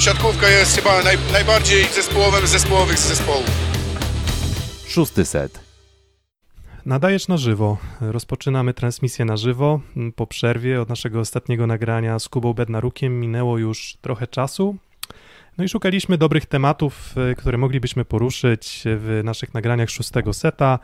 [0.00, 3.50] siatkówka jest chyba naj, najbardziej zespołowym z zespołowych z zespołów.
[4.86, 5.60] Szósty set.
[6.86, 7.78] Nadajesz na żywo.
[8.00, 9.80] Rozpoczynamy transmisję na żywo.
[10.16, 14.76] Po przerwie od naszego ostatniego nagrania z Kubą Bednarukiem minęło już trochę czasu.
[15.58, 20.78] No i szukaliśmy dobrych tematów, e, które moglibyśmy poruszyć w naszych nagraniach szóstego seta.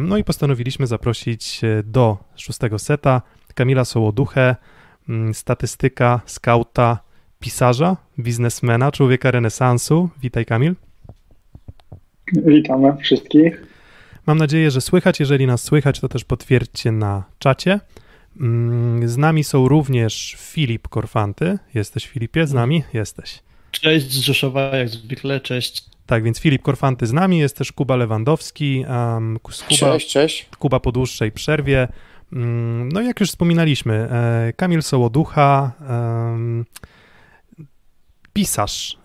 [0.00, 3.22] No i postanowiliśmy zaprosić e, do szóstego seta
[3.54, 4.56] Kamila Sołoduchę,
[5.08, 7.07] mm, statystyka, skauta,
[7.40, 10.08] pisarza, biznesmena, człowieka renesansu.
[10.22, 10.74] Witaj Kamil.
[12.32, 13.66] Witamy wszystkich.
[14.26, 15.20] Mam nadzieję, że słychać.
[15.20, 17.80] Jeżeli nas słychać, to też potwierdźcie na czacie.
[18.40, 21.58] Mm, z nami są również Filip Korfanty.
[21.74, 22.82] Jesteś Filipie z nami?
[22.92, 23.38] Jesteś.
[23.70, 25.84] Cześć z Rzeszowa, jak zwykle, cześć.
[26.06, 28.84] Tak, więc Filip Korfanty z nami, jest też Kuba Lewandowski.
[28.88, 30.48] Um, Kuba, cześć, cześć.
[30.58, 31.88] Kuba po dłuższej przerwie.
[32.32, 36.64] Um, no jak już wspominaliśmy, e, Kamil Sołoducha, um,
[38.32, 38.98] pisarz,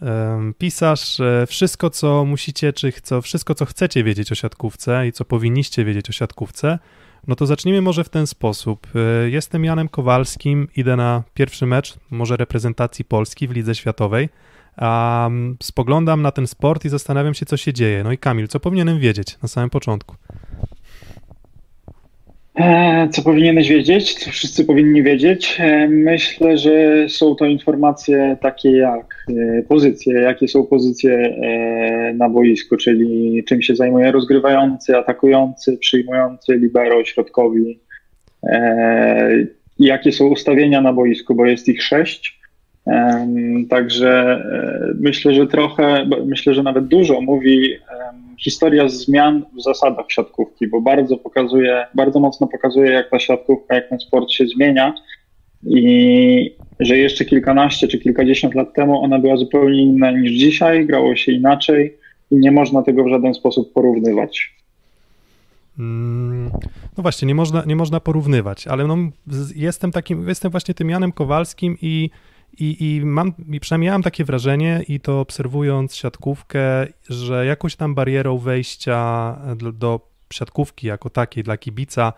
[0.58, 5.26] pisarz, e, wszystko co musicie, czy co, wszystko co chcecie wiedzieć o siatkówce i co
[5.26, 6.80] powinniście wiedzieć o siatkówce,
[7.28, 8.88] no to zacznijmy może w ten sposób.
[8.96, 14.30] E, jestem Janem Kowalskim, idę na pierwszy mecz, może reprezentacji Polski w Lidze Światowej,
[14.78, 15.30] a
[15.64, 18.04] spoglądam na ten sport i zastanawiam się, co się dzieje.
[18.04, 20.16] No i Kamil, co powinienem wiedzieć na samym początku?
[22.56, 24.14] E, co powinieneś wiedzieć?
[24.14, 25.58] Co wszyscy powinni wiedzieć?
[25.60, 31.38] E, myślę, że są to informacje takie jak e, pozycje, jakie są pozycje
[32.14, 37.80] na boisku, czyli czym się zajmuje rozgrywający, atakujący, przyjmujący, libero, środkowi,
[39.80, 42.40] jakie są ustawienia na boisku, bo jest ich sześć.
[43.70, 44.44] Także
[45.00, 47.78] myślę, że trochę, myślę, że nawet dużo mówi
[48.40, 53.90] historia zmian w zasadach siatkówki, bo bardzo pokazuje, bardzo mocno pokazuje, jak ta siatkówka, jak
[53.90, 54.94] ten sport się zmienia
[55.66, 61.16] i że jeszcze kilkanaście czy kilkadziesiąt lat temu ona była zupełnie inna niż dzisiaj, grało
[61.16, 61.98] się inaczej
[62.32, 64.54] i nie można tego w żaden sposób porównywać.
[65.80, 66.52] Mm,
[66.98, 68.98] no właśnie, nie można, nie można porównywać, ale no,
[69.56, 72.10] jestem takim, jestem właśnie tym Janem Kowalskim i
[72.60, 77.76] i, i mam, i przynajmniej ja mam takie wrażenie, i to obserwując siatkówkę, że jakąś
[77.76, 80.00] tam barierą wejścia do, do
[80.34, 82.14] siatkówki jako takiej dla kibica,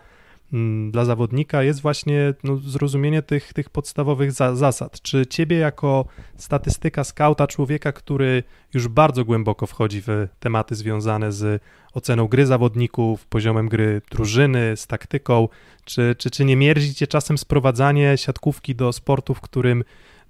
[0.52, 5.02] mm, dla zawodnika jest właśnie no, zrozumienie tych, tych podstawowych za, zasad.
[5.02, 6.04] Czy ciebie jako
[6.36, 8.42] statystyka, skauta, człowieka, który
[8.74, 14.86] już bardzo głęboko wchodzi w tematy związane z oceną gry zawodników, poziomem gry drużyny, z
[14.86, 15.48] taktyką,
[15.84, 19.84] czy, czy, czy nie mierzi cię czasem sprowadzanie siatkówki do sportu, w którym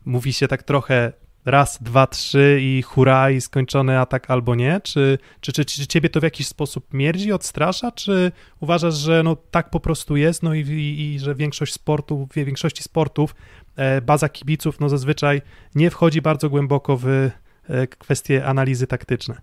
[0.06, 1.12] mówi się tak trochę
[1.44, 4.80] raz, dwa, trzy i hura i skończony atak albo nie?
[4.80, 9.36] Czy, czy, czy, czy ciebie to w jakiś sposób mierdzi, odstrasza, czy uważasz, że no
[9.50, 13.34] tak po prostu jest, no i, i, i że większość sportów, w większości sportów
[13.76, 15.42] e, baza kibiców no zazwyczaj
[15.74, 17.30] nie wchodzi bardzo głęboko w e,
[17.86, 19.40] kwestie analizy taktyczne?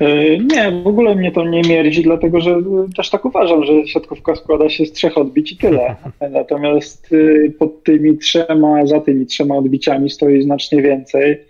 [0.00, 2.56] E, nie, w ogóle mnie to nie mierdzi, dlatego że
[2.96, 5.96] też tak uważam, że siatkówka składa się z trzech odbić i tyle.
[6.30, 11.40] Natomiast y, pod tymi trzema, za tymi trzema odbiciami stoi znacznie więcej.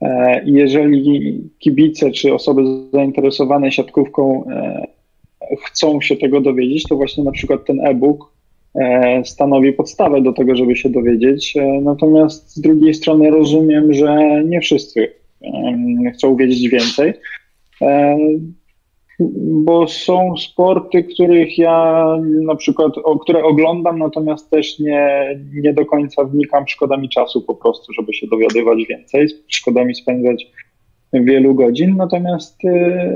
[0.00, 4.86] E, I jeżeli kibice czy osoby zainteresowane siatkówką e,
[5.64, 8.38] chcą się tego dowiedzieć, to właśnie na przykład ten e-book
[9.24, 11.54] stanowi podstawę do tego, żeby się dowiedzieć.
[11.82, 15.12] Natomiast z drugiej strony rozumiem, że nie wszyscy
[16.14, 17.14] chcą wiedzieć więcej.
[19.64, 22.06] Bo są sporty, których ja
[22.42, 27.42] na przykład, o, które oglądam, natomiast też nie, nie do końca wnikam, szkoda mi czasu
[27.42, 30.46] po prostu, żeby się dowiadywać więcej, szkoda mi spędzać
[31.12, 33.14] wielu godzin, natomiast e,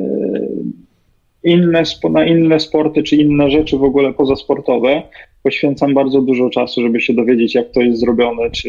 [1.45, 5.03] inne, na inne sporty czy inne rzeczy w ogóle pozasportowe
[5.43, 8.69] poświęcam bardzo dużo czasu, żeby się dowiedzieć, jak to jest zrobione, czy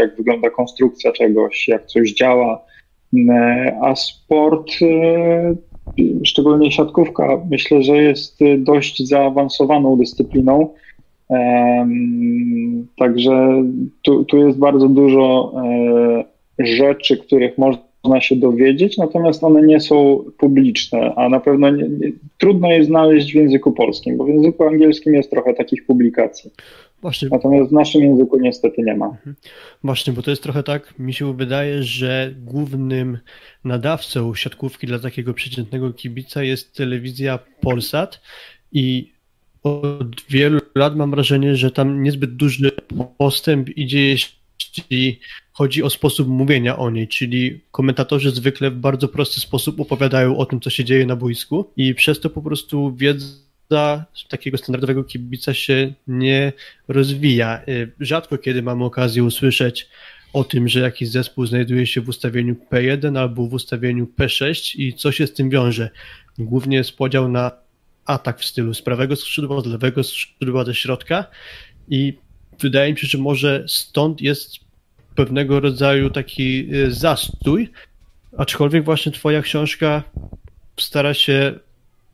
[0.00, 2.64] jak wygląda konstrukcja czegoś, jak coś działa,
[3.82, 5.54] a sport, e,
[6.24, 10.68] szczególnie siatkówka, myślę, że jest dość zaawansowaną dyscypliną.
[12.98, 13.64] Także
[14.02, 15.52] tu, tu jest bardzo dużo
[16.58, 21.88] e, rzeczy, których można się dowiedzieć, natomiast one nie są publiczne, a na pewno nie,
[21.88, 26.50] nie, trudno je znaleźć w języku polskim, bo w języku angielskim jest trochę takich publikacji.
[27.02, 27.28] Właśnie.
[27.32, 29.06] Natomiast w naszym języku niestety nie ma.
[29.06, 29.36] Mhm.
[29.84, 33.18] Właśnie, bo to jest trochę tak, mi się wydaje, że głównym
[33.64, 38.20] nadawcą siatkówki dla takiego przeciętnego kibica jest telewizja Polsat
[38.72, 39.12] i
[39.62, 42.70] od wielu lat mam wrażenie, że tam niezbyt duży
[43.18, 45.20] postęp idzie, jeśli
[45.52, 50.46] chodzi o sposób mówienia o niej, czyli komentatorzy zwykle w bardzo prosty sposób opowiadają o
[50.46, 55.04] tym, co się dzieje na boisku i przez to po prostu wiedza dla takiego standardowego
[55.04, 56.52] kibica się nie
[56.88, 57.62] rozwija.
[57.68, 59.88] Y, rzadko kiedy mamy okazję usłyszeć
[60.32, 64.94] o tym, że jakiś zespół znajduje się w ustawieniu P1 albo w ustawieniu P6 i
[64.94, 65.90] co się z tym wiąże.
[66.38, 67.50] Głównie jest podział na
[68.04, 71.24] atak w stylu z prawego skrzydła, z lewego skrzydła, ze środka
[71.88, 72.18] i
[72.60, 74.54] wydaje mi się, że może stąd jest
[75.14, 77.70] pewnego rodzaju taki y, zastój,
[78.38, 80.02] aczkolwiek właśnie twoja książka
[80.76, 81.58] stara się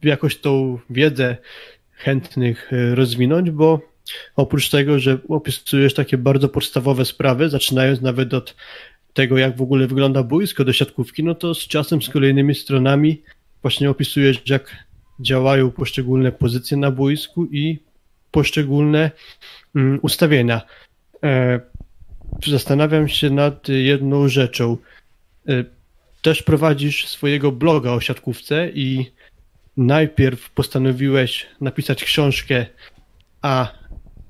[0.05, 1.37] jakoś tą wiedzę
[1.93, 3.81] chętnych y, rozwinąć, bo
[4.37, 8.55] oprócz tego, że opisujesz takie bardzo podstawowe sprawy, zaczynając nawet od
[9.15, 13.23] tego, jak w ogóle wygląda boisko do siatkówki, no to z czasem, z kolejnymi stronami
[13.63, 14.77] właśnie opisujesz, jak
[15.21, 17.79] działają poszczególne pozycje na boisku i
[18.31, 19.11] poszczególne
[19.77, 20.63] mm, ustawienia.
[21.23, 21.61] E,
[22.47, 24.77] zastanawiam się nad jedną rzeczą.
[25.49, 25.65] E,
[26.23, 29.11] też prowadzisz swojego bloga o siatkówce i
[29.77, 32.67] najpierw postanowiłeś napisać książkę,
[33.43, 33.73] a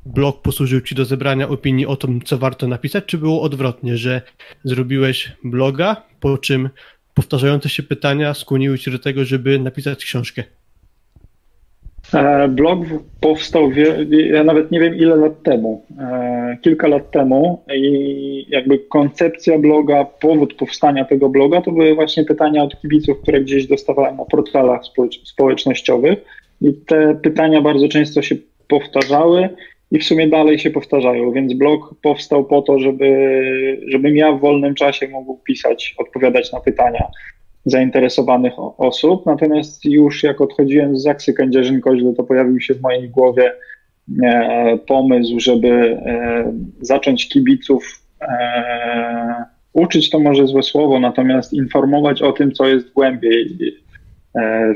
[0.07, 4.23] blog posłużył ci do zebrania opinii o tym, co warto napisać, czy było odwrotnie, że
[4.65, 6.71] zrobiłeś bloga, po czym
[7.15, 10.45] powtarzające się pytania skłoniły cię do tego, żeby napisać książkę?
[12.13, 12.79] E, blog
[13.21, 13.71] powstał,
[14.11, 20.05] ja nawet nie wiem ile lat temu, e, kilka lat temu i jakby koncepcja bloga,
[20.05, 24.81] powód powstania tego bloga to były właśnie pytania od kibiców, które gdzieś dostawałem na portalach
[25.25, 26.19] społecznościowych.
[26.61, 28.37] I te pytania bardzo często się
[28.69, 29.49] powtarzały
[29.91, 33.09] i w sumie dalej się powtarzają, więc blog powstał po to, żeby,
[33.89, 37.07] żebym ja w wolnym czasie mógł pisać, odpowiadać na pytania
[37.65, 39.27] zainteresowanych osób.
[39.27, 43.53] Natomiast już jak odchodziłem z Zaksy Kędzierzyn-Koźle, to pojawił się w mojej głowie
[44.25, 52.33] e, pomysł, żeby e, zacząć kibiców e, uczyć to może złe słowo, natomiast informować o
[52.33, 53.59] tym, co jest głębiej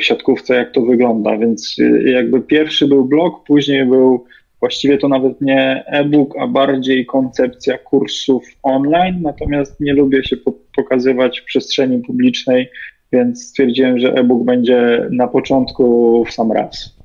[0.01, 1.37] w siatkówce, jak to wygląda.
[1.37, 4.25] Więc jakby pierwszy był blog, później był
[4.61, 10.37] Właściwie to nawet nie e-book, a bardziej koncepcja kursów online, natomiast nie lubię się
[10.79, 12.71] pokazywać w przestrzeni publicznej,
[13.13, 16.99] więc stwierdziłem, że e-book będzie na początku w sam raz.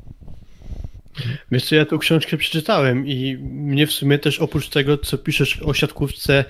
[1.52, 5.62] Wiesz co, ja tą książkę przeczytałem i mnie w sumie też oprócz tego, co piszesz
[5.62, 6.46] o siatkówce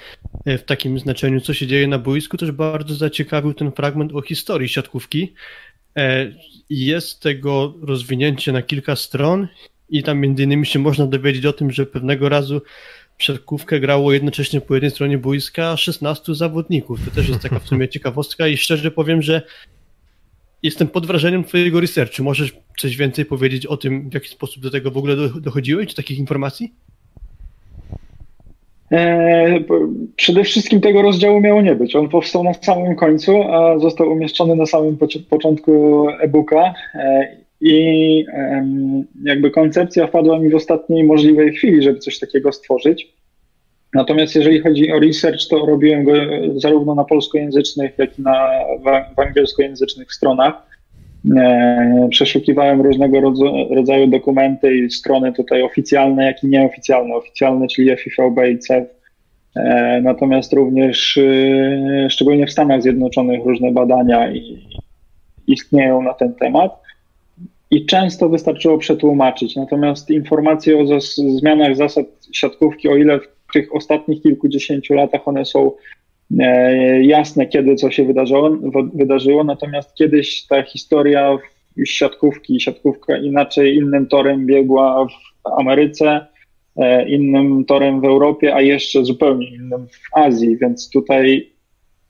[0.46, 4.22] e, w takim znaczeniu, co się dzieje na boisku, też bardzo zaciekawił ten fragment o
[4.22, 5.34] historii siatkówki.
[5.98, 6.32] E,
[6.70, 9.48] jest tego rozwinięcie na kilka stron
[9.90, 12.62] i tam między innymi się można dowiedzieć o tym, że pewnego razu
[13.24, 17.06] siatkówkę grało jednocześnie po jednej stronie boiska 16 zawodników.
[17.06, 19.42] To też jest taka w sumie ciekawostka i szczerze powiem, że
[20.64, 22.24] jestem pod wrażeniem twojego researchu.
[22.24, 25.96] Możesz coś więcej powiedzieć o tym, w jaki sposób do tego w ogóle dochodziłeś, czy
[25.96, 26.74] takich informacji?
[28.92, 29.60] E,
[30.16, 31.96] przede wszystkim tego rozdziału miało nie być.
[31.96, 34.98] On powstał na samym końcu, a został umieszczony na samym
[35.30, 36.74] początku e-booka.
[37.66, 38.26] I
[39.24, 43.14] jakby koncepcja wpadła mi w ostatniej możliwej chwili, żeby coś takiego stworzyć.
[43.94, 46.12] Natomiast jeżeli chodzi o research, to robiłem go
[46.56, 48.50] zarówno na polskojęzycznych, jak i na,
[49.16, 50.54] w angielskojęzycznych stronach.
[51.38, 53.22] E, przeszukiwałem różnego
[53.76, 57.16] rodzaju dokumenty i strony tutaj oficjalne, jak i nieoficjalne.
[57.16, 58.88] Oficjalne, czyli FIVB i CEF.
[60.02, 64.30] Natomiast również, e, szczególnie w Stanach Zjednoczonych, różne badania
[65.48, 66.83] istnieją na ten temat
[67.74, 69.56] i często wystarczyło przetłumaczyć.
[69.56, 75.46] Natomiast informacje o zas zmianach zasad siatkówki, o ile w tych ostatnich kilkudziesięciu latach one
[75.46, 75.72] są
[76.40, 78.58] e, jasne, kiedy co się wydarzyło,
[78.94, 81.38] wydarzyło, natomiast kiedyś ta historia
[81.86, 86.26] siatkówki, siatkówka inaczej, innym torem biegła w Ameryce,
[86.76, 91.54] e, innym torem w Europie, a jeszcze zupełnie innym w Azji, więc tutaj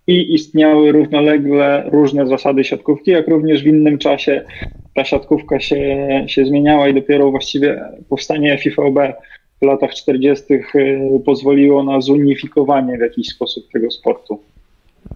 [0.07, 4.45] i istniały równolegle różne zasady siatkówki, jak również w innym czasie
[4.95, 9.13] ta siatkówka się, się zmieniała i dopiero właściwie powstanie FIVB
[9.61, 10.53] w latach 40.
[10.53, 14.39] Y, pozwoliło na zunifikowanie w jakiś sposób tego sportu.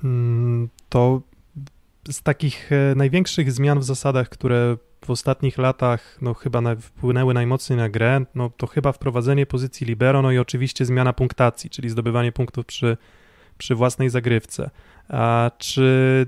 [0.04, 1.22] Mm, to
[2.12, 7.78] z takich e, największych zmian w zasadach, które w ostatnich latach no, chyba wpłynęły najmocniej
[7.78, 12.32] na grę, no, to chyba wprowadzenie pozycji libero, no i oczywiście zmiana punktacji, czyli zdobywanie
[12.32, 12.98] punktów przy,
[13.58, 14.70] przy własnej zagrywce.
[15.10, 16.26] A czy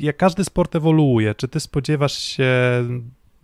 [0.00, 2.52] jak każdy sport ewoluuje, czy ty spodziewasz się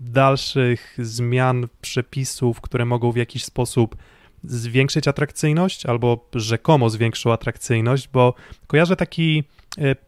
[0.00, 3.96] dalszych zmian przepisów, które mogą w jakiś sposób
[4.44, 8.34] zwiększyć atrakcyjność albo rzekomo zwiększą atrakcyjność, bo
[8.66, 9.44] kojarzę taki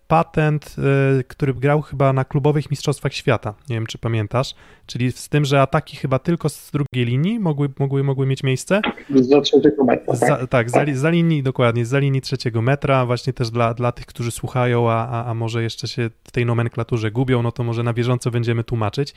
[0.08, 0.76] patent,
[1.18, 4.54] e, który grał chyba na klubowych mistrzostwach świata, nie wiem czy pamiętasz,
[4.86, 8.80] czyli z tym, że ataki chyba tylko z drugiej linii mogły, mogły, mogły mieć miejsce.
[9.14, 10.16] Za trzeciego metra.
[10.16, 13.92] Tak, za, tak za, za, linii, dokładnie, za linii trzeciego metra, właśnie też dla, dla
[13.92, 17.64] tych, którzy słuchają, a, a, a może jeszcze się w tej nomenklaturze gubią, no to
[17.64, 19.14] może na bieżąco będziemy tłumaczyć.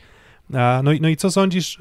[0.82, 1.78] No i, no i co sądzisz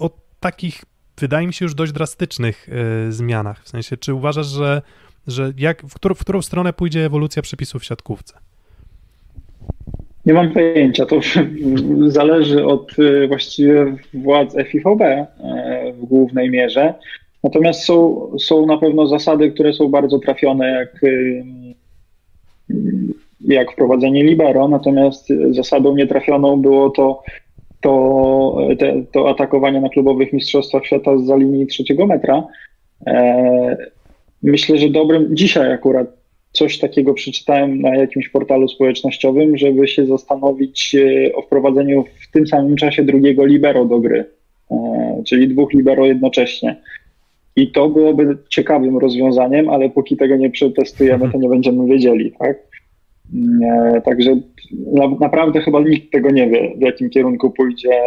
[0.00, 0.84] o takich
[1.18, 2.68] wydaje mi się, już dość drastycznych
[3.08, 3.64] y, zmianach.
[3.64, 4.82] W sensie, czy uważasz, że
[5.26, 8.34] że jak, w, którą, w którą stronę pójdzie ewolucja przepisów w siatkówce?
[10.26, 11.06] Nie mam pojęcia.
[11.06, 11.20] To
[12.06, 15.26] zależy od y, właściwie władz FIVB e,
[15.92, 16.94] w głównej mierze.
[17.44, 21.44] Natomiast są, są na pewno zasady, które są bardzo trafione, jak, y,
[23.40, 24.68] jak wprowadzenie libero.
[24.68, 27.22] Natomiast zasadą nietrafioną było to,
[27.80, 32.46] to, te, to atakowanie na klubowych mistrzostwach świata za linii trzeciego metra.
[34.46, 36.06] Myślę, że dobrym dzisiaj akurat
[36.52, 42.46] coś takiego przeczytałem na jakimś portalu społecznościowym, żeby się zastanowić e, o wprowadzeniu w tym
[42.46, 44.24] samym czasie drugiego libero do gry,
[44.70, 46.76] e, czyli dwóch libero jednocześnie.
[47.56, 52.58] I to byłoby ciekawym rozwiązaniem, ale póki tego nie przetestujemy, to nie będziemy wiedzieli, tak?
[53.64, 54.40] E, także
[55.20, 58.00] naprawdę chyba nikt tego nie wie, w jakim kierunku pójdzie,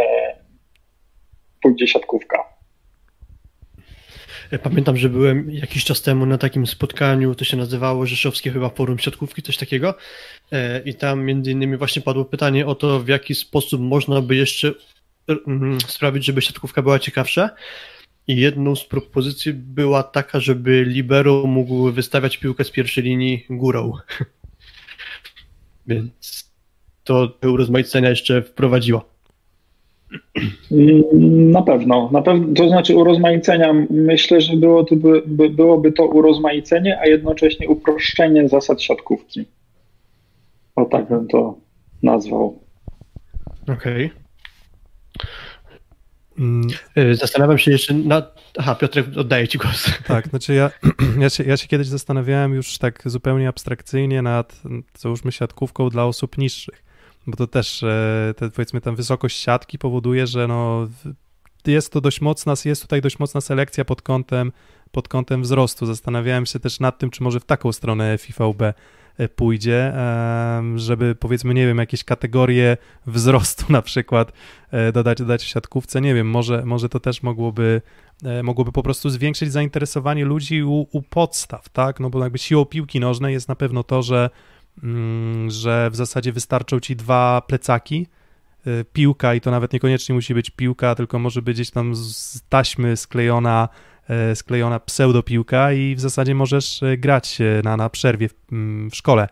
[1.62, 2.59] pójdzie siatkówka.
[4.58, 9.00] Pamiętam, że byłem jakiś czas temu na takim spotkaniu, to się nazywało Rzeszowskie chyba Forum
[9.00, 9.94] Siatkówki, coś takiego.
[10.52, 14.36] E, I tam między innymi właśnie padło pytanie o to, w jaki sposób można by
[14.36, 14.74] jeszcze
[15.48, 17.50] mm, sprawić, żeby siatkówka była ciekawsza.
[18.28, 23.94] I jedną z propozycji była taka, żeby libero mógł wystawiać piłkę z pierwszej linii górą.
[25.88, 26.52] Więc
[27.04, 29.19] to urozmaicenia jeszcze wprowadziło.
[30.72, 36.06] Mm, na pewno, na pewno, to znaczy urozmaicenia, myślę, że było to, by, byłoby to
[36.06, 39.46] urozmaicenie, a jednocześnie uproszczenie zasad siatkówki.
[40.76, 41.58] O tak bym to
[42.04, 42.60] nazwał.
[43.74, 44.12] Okej.
[46.96, 47.16] Okay.
[47.16, 48.40] Zastanawiam się jeszcze nad.
[48.58, 49.92] Aha, Piotrek, oddaję Ci głos.
[50.08, 50.72] Tak, znaczy ja,
[51.24, 54.62] ja, się, ja się kiedyś zastanawiałem już tak zupełnie abstrakcyjnie nad,
[54.98, 56.89] załóżmy, siatkówką dla osób niższych
[57.28, 60.88] bo to też, e, te, powiedzmy, tam wysokość siatki powoduje, że no,
[61.68, 64.52] jest to dość mocna, jest tutaj dość mocna selekcja pod kątem,
[64.92, 65.86] pod kątem wzrostu.
[65.86, 68.74] Zastanawiałem się też nad tym, czy może w taką stronę FIVB e,
[69.30, 69.94] pójdzie,
[70.76, 74.34] żeby powiedzmy, nie wiem, jakieś kategorie wzrostu na przykład
[74.72, 77.82] e, dodać, dodać w siatkówce, nie wiem, może, może to też mogłoby,
[78.44, 83.00] mogłoby po prostu zwiększyć zainteresowanie ludzi u, u podstaw, tak, no bo jakby siłą piłki
[83.00, 84.30] nożnej jest na pewno to, że
[85.48, 88.08] że w zasadzie wystarczą ci dwa plecaki,
[88.68, 92.42] y, piłka i to nawet niekoniecznie musi być piłka, tylko może być gdzieś tam z
[92.50, 93.70] taśmy sklejona,
[94.32, 98.96] y, sklejona pseudopiłka i w zasadzie możesz y, grać na, na przerwie w, mm, w
[98.96, 99.28] szkole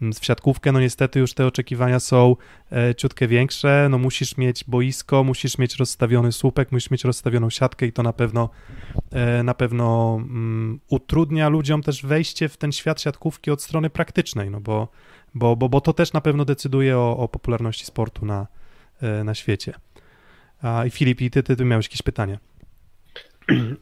[0.00, 2.36] w siatkówkę, no niestety już te oczekiwania są
[2.72, 7.86] e, ciutkę większe, no musisz mieć boisko, musisz mieć rozstawiony słupek, musisz mieć rozstawioną siatkę
[7.86, 8.50] i to na pewno
[9.12, 14.50] e, na pewno um, utrudnia ludziom też wejście w ten świat siatkówki od strony praktycznej,
[14.50, 14.88] no bo,
[15.34, 18.46] bo, bo, bo to też na pewno decyduje o, o popularności sportu na,
[19.02, 19.74] e, na świecie.
[20.62, 22.38] A, I Filip, i ty, ty, ty miałeś jakieś pytanie?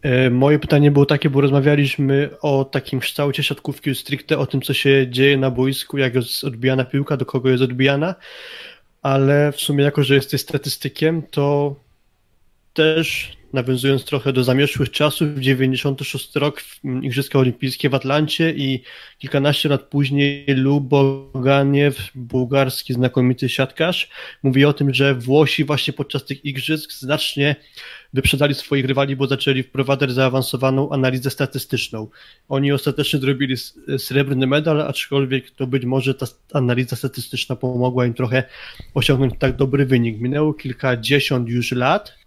[0.03, 4.75] E, moje pytanie było takie, bo rozmawialiśmy o takim kształcie siatkówki stricte, o tym, co
[4.75, 8.15] się dzieje na boisku, jak jest odbijana piłka, do kogo jest odbijana,
[9.03, 11.77] ale w sumie jako, że jesteś statystykiem, to
[12.75, 16.63] też nawiązując trochę do zamieszłych czasów, 96 rok
[17.03, 18.83] Igrzyska Olimpijskie w Atlancie i
[19.19, 24.11] kilkanaście lat później Luboganiew, bułgarski znakomity siatkarz,
[24.43, 27.57] mówi o tym, że Włosi właśnie podczas tych igrzysk znacznie
[28.13, 32.09] wyprzedzali swoich rywali, bo zaczęli wprowadzać zaawansowaną analizę statystyczną.
[32.49, 33.57] Oni ostatecznie zrobili
[33.99, 38.45] srebrny medal, aczkolwiek to być może ta analiza statystyczna pomogła im trochę
[38.95, 40.21] osiągnąć tak dobry wynik.
[40.21, 42.19] Minęło kilkadziesiąt już lat,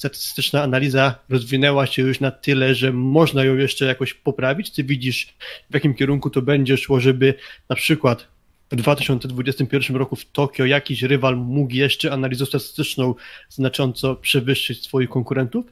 [0.00, 4.70] statystyczna analiza rozwinęła się już na tyle, że można ją jeszcze jakoś poprawić?
[4.70, 5.34] Ty widzisz,
[5.70, 7.34] w jakim kierunku to będzie szło, żeby
[7.68, 8.28] na przykład
[8.72, 13.14] w 2021 roku w Tokio jakiś rywal mógł jeszcze analizą statystyczną
[13.48, 15.66] znacząco przewyższyć swoich konkurentów?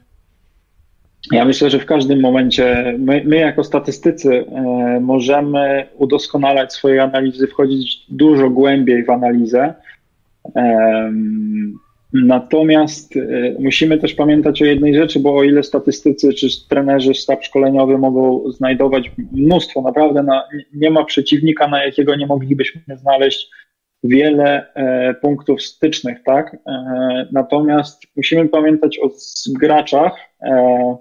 [1.31, 7.47] Ja myślę, że w każdym momencie my, my jako statystycy e, możemy udoskonalać swoje analizy,
[7.47, 9.73] wchodzić dużo głębiej w analizę.
[10.55, 11.11] E,
[12.13, 17.43] Natomiast y, musimy też pamiętać o jednej rzeczy, bo o ile statystycy czy trenerzy, sztab
[17.43, 23.49] szkoleniowy mogą znajdować mnóstwo, naprawdę na, nie ma przeciwnika, na jakiego nie moglibyśmy znaleźć
[24.03, 26.57] wiele e, punktów stycznych, tak?
[26.67, 29.09] E, natomiast musimy pamiętać o
[29.59, 30.95] graczach e,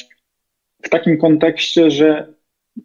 [0.83, 2.33] w takim kontekście, że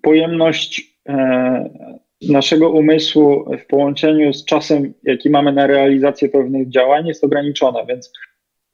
[0.02, 7.24] pojemność e, naszego umysłu w połączeniu z czasem, jaki mamy na realizację pewnych działań, jest
[7.24, 8.14] ograniczone, więc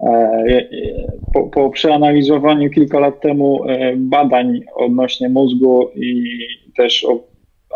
[0.04, 0.70] e,
[1.34, 6.40] po, po przeanalizowaniu kilka lat temu e, badań odnośnie mózgu i
[6.78, 7.08] też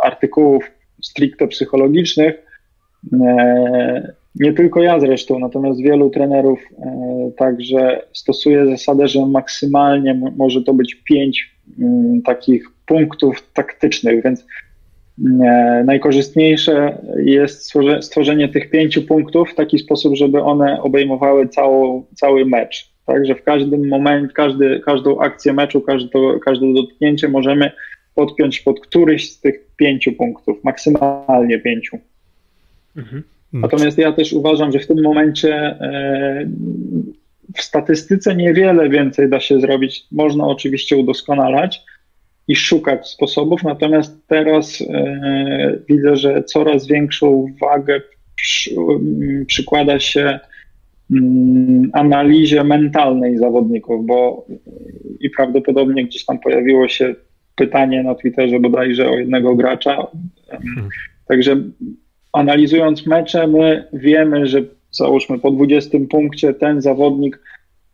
[0.04, 2.36] artykułów stricte psychologicznych,
[3.14, 6.60] e, nie tylko ja zresztą, natomiast wielu trenerów
[7.38, 11.56] także stosuje zasadę, że maksymalnie może to być pięć
[12.26, 14.46] takich punktów taktycznych, więc
[15.86, 22.46] najkorzystniejsze jest stworze- stworzenie tych pięciu punktów w taki sposób, żeby one obejmowały całą, cały
[22.46, 22.90] mecz.
[23.06, 27.72] Także w każdym momencie, każdy, każdą akcję meczu, każde, każde dotknięcie możemy
[28.16, 31.98] podpiąć pod któryś z tych pięciu punktów, maksymalnie pięciu.
[32.98, 33.24] Mhm.
[33.54, 36.46] Natomiast ja też uważam, że w tym momencie e,
[37.56, 40.06] w statystyce niewiele więcej da się zrobić.
[40.12, 41.82] Można oczywiście udoskonalać
[42.48, 48.02] i szukać sposobów, natomiast teraz e, widzę, że coraz większą wagę
[48.36, 50.40] przy, m, przykłada się
[51.12, 54.46] mm, analizie mentalnej zawodników, bo
[55.20, 57.16] i prawdopodobnie gdzieś tam pojawiło się
[57.56, 60.08] pytanie na Twitterze bodajże o jednego gracza.
[60.50, 60.90] Em,
[61.28, 61.56] Także
[62.34, 67.40] analizując mecze, my wiemy, że załóżmy po 20 punkcie ten zawodnik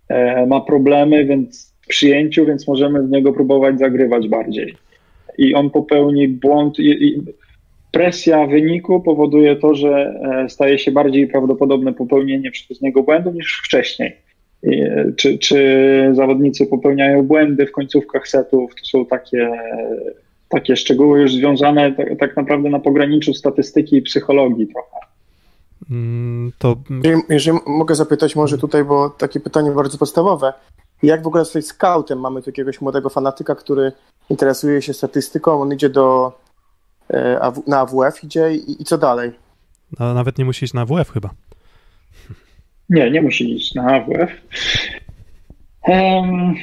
[0.08, 4.76] e, ma problemy więc przyjęciu, więc możemy w niego próbować zagrywać bardziej.
[5.38, 6.80] I on popełni błąd.
[6.80, 7.22] I, i
[7.92, 13.62] presja wyniku powoduje to, że e, staje się bardziej prawdopodobne popełnienie przez niego błędu niż
[13.66, 14.16] wcześniej.
[14.64, 15.60] I, e, czy, czy
[16.14, 18.76] zawodnicy popełniają błędy w końcówkach setów?
[18.76, 19.50] To są takie
[20.50, 24.98] takie szczegóły już związane tak, tak naprawdę na pograniczu statystyki i psychologii trochę.
[25.92, 30.54] Mm, To Jeżeli, jeżeli mogę zapytać może tutaj, bo takie pytanie bardzo podstawowe.
[31.04, 32.20] Jak w ogóle jesteś scoutem?
[32.20, 33.92] Mamy tu jakiegoś młodego fanatyka, który
[34.30, 36.32] interesuje się statystyką, on idzie do
[37.14, 39.32] e, na AWF idzie i, i co dalej?
[40.00, 41.30] no, nawet nie musi iść na WF chyba.
[42.90, 44.30] Nie, nie musi iść na AWF.
[45.84, 46.56] Em,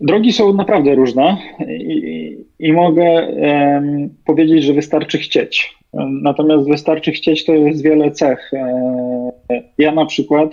[0.00, 1.36] drogi są naprawdę różne
[1.68, 5.76] i, i mogę em, powiedzieć, że wystarczy chcieć.
[6.22, 8.50] Natomiast wystarczy chcieć to jest wiele cech.
[8.54, 10.50] E, Ja na przykład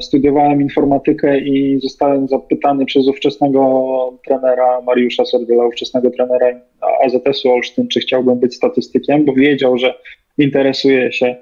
[0.00, 6.46] studiowałem informatykę i zostałem zapytany przez ówczesnego trenera Mariusza Serwiela, ówczesnego trenera
[7.04, 9.94] AZS-u Olsztyn, czy chciałbym być statystykiem, bo wiedział, że
[10.38, 11.36] interesuje się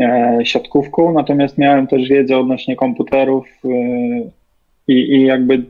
[0.00, 3.68] e, siatkówką, natomiast miałem też wiedzę odnośnie komputerów e,
[4.88, 5.62] i, i jakby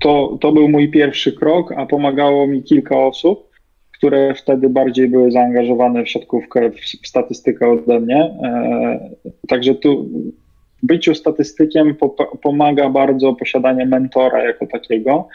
[0.00, 3.50] to, to był mój pierwszy krok, a pomagało mi kilka osób,
[3.92, 8.34] które wtedy bardziej były zaangażowane w siatkówkę, w, statystykę ode mnie.
[8.44, 9.10] E,
[9.48, 10.08] Także tu
[10.84, 15.28] byciu statystykiem po- pomaga bardzo posiadanie mentora jako takiego,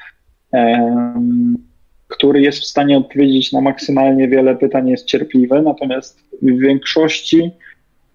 [2.07, 7.51] który jest w stanie odpowiedzieć na maksymalnie wiele pytań, jest cierpliwy, natomiast w większości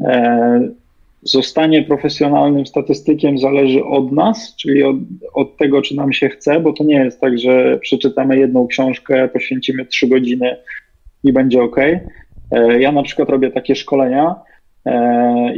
[0.01, 0.69] e,
[1.23, 4.97] zostanie profesjonalnym statystykiem zależy od nas, czyli od,
[5.35, 9.29] od tego, czy nam się chce, bo to nie jest tak, że przeczytamy jedną książkę,
[9.29, 10.57] poświęcimy trzy godziny
[11.25, 11.77] i będzie ok.
[12.79, 14.54] Ja na przykład robię takie szkolenia e,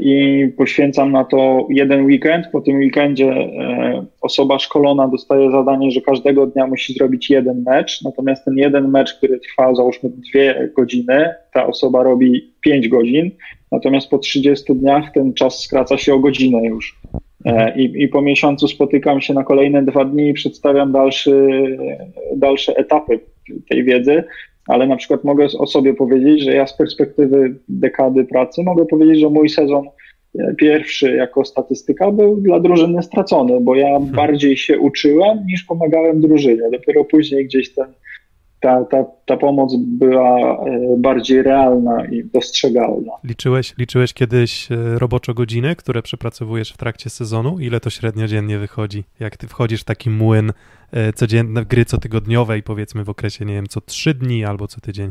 [0.00, 2.46] i poświęcam na to jeden weekend.
[2.52, 8.02] Po tym weekendzie e, osoba szkolona dostaje zadanie, że każdego dnia musi zrobić jeden mecz,
[8.02, 13.30] natomiast ten jeden mecz, który trwa załóżmy dwie godziny, ta osoba robi pięć godzin,
[13.72, 17.00] natomiast po 30 dniach ten czas skraca się o godzinę już.
[17.44, 21.48] E, I, I po miesiącu spotykam się na kolejne dwa dni i przedstawiam dalszy,
[22.36, 23.20] dalsze etapy
[23.68, 24.24] tej wiedzy,
[24.68, 29.20] ale na przykład mogę o sobie powiedzieć, że ja z perspektywy dekady pracy mogę powiedzieć,
[29.20, 29.86] że mój sezon
[30.38, 36.20] e, pierwszy jako statystyka był dla drużyny stracony, bo ja bardziej się uczyłem niż pomagałem
[36.20, 36.70] drużynie.
[36.72, 37.86] Dopiero później gdzieś ten,
[38.60, 43.12] ta, ta, ta pomoc była e, bardziej realna i dostrzegalna.
[43.24, 47.58] Liczyłeś, liczyłeś kiedyś e, roboczo godziny, które przepracowujesz w trakcie sezonu?
[47.60, 49.04] Ile to średnio dziennie wychodzi?
[49.20, 50.52] Jak ty wchodzisz w taki młyn
[50.92, 55.10] e, codzienne, gry cotygodniowej, powiedzmy w okresie, nie wiem, co trzy dni albo co tydzień?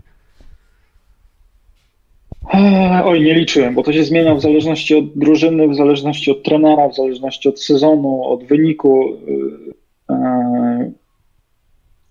[3.03, 6.89] Oj, nie liczyłem, bo to się zmienia w zależności od drużyny, w zależności od trenera,
[6.89, 9.05] w zależności od sezonu, od wyniku.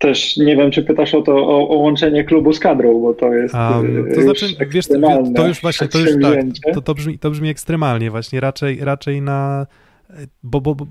[0.05, 3.33] Też nie wiem, czy pytasz o to, o, o łączenie klubu z kadrą, bo to
[3.33, 3.55] jest.
[3.55, 3.81] A,
[4.15, 4.87] to znaczy, już wiesz,
[5.35, 9.21] to, już właśnie, to już tak, to, to, brzmi, to brzmi ekstremalnie właśnie, raczej, raczej
[9.21, 9.67] na,
[10.43, 10.85] bo, bo, bo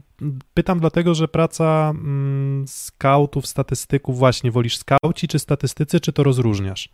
[0.54, 6.88] pytam dlatego, że praca mm, skautów, statystyków właśnie, wolisz skauci czy statystycy, czy to rozróżniasz?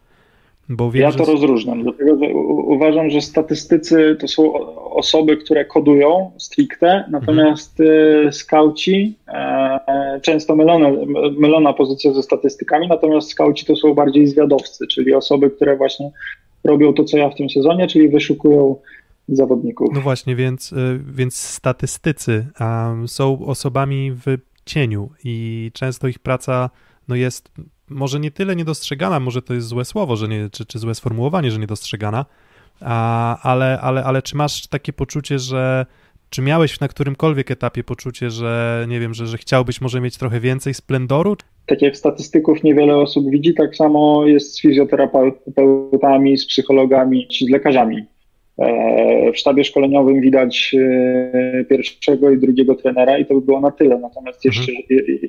[0.72, 1.18] Bo wiem, Ja że...
[1.18, 4.52] to rozróżniam, dlatego że uważam, że statystycy to są
[4.90, 10.92] osoby, które kodują stricte, natomiast y, skauci, e, e, często mylone,
[11.38, 16.10] mylona pozycja ze statystykami, natomiast skauci to są bardziej zwiadowcy, czyli osoby, które właśnie
[16.64, 18.76] robią to, co ja w tym sezonie, czyli wyszukują
[19.28, 19.88] zawodników.
[19.94, 26.70] No właśnie, więc, y, więc statystycy um, są osobami w cieniu i często ich praca
[27.08, 27.50] no jest
[27.90, 31.50] może nie tyle niedostrzegana, może to jest złe słowo, że nie, czy, czy złe sformułowanie,
[31.50, 32.26] że niedostrzegana,
[32.80, 35.86] a, ale, ale, ale czy masz takie poczucie, że
[36.30, 40.40] Czy miałeś na którymkolwiek etapie poczucie, że nie wiem, że, że chciałbyś może mieć trochę
[40.40, 41.36] więcej splendoru?
[41.66, 47.48] Tak jak statystyków niewiele osób widzi, tak samo jest z fizjoterapeutami, z psychologami czy z
[47.48, 48.06] lekarzami.
[48.60, 53.70] E, w sztabie szkoleniowym widać e, pierwszego i drugiego trenera i to by było na
[53.70, 53.98] tyle.
[53.98, 54.72] Natomiast jeszcze,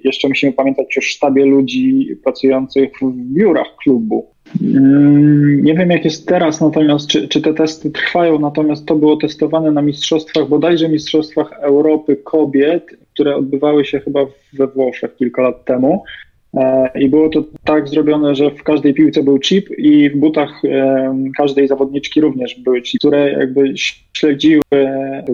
[0.03, 4.25] jeszcze musimy pamiętać o sztabie ludzi pracujących w biurach klubu.
[4.61, 9.17] Mm, Nie wiem, jak jest teraz, natomiast czy, czy te testy trwają, natomiast to było
[9.17, 14.19] testowane na mistrzostwach, bodajże mistrzostwach Europy kobiet, które odbywały się chyba
[14.53, 16.03] we Włoszech kilka lat temu.
[16.53, 20.65] E, I było to tak zrobione, że w każdej piłce był chip i w butach
[20.65, 23.73] e, każdej zawodniczki również były chipy, które jakby
[24.13, 24.61] śledziły.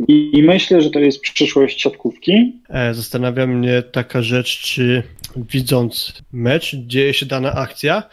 [0.08, 2.62] I i myślę, że to jest przyszłość siatkówki.
[2.70, 5.04] E, Zastanawia mnie taka rzecz, czy
[5.36, 8.04] widząc mecz, dzieje się dana akcja,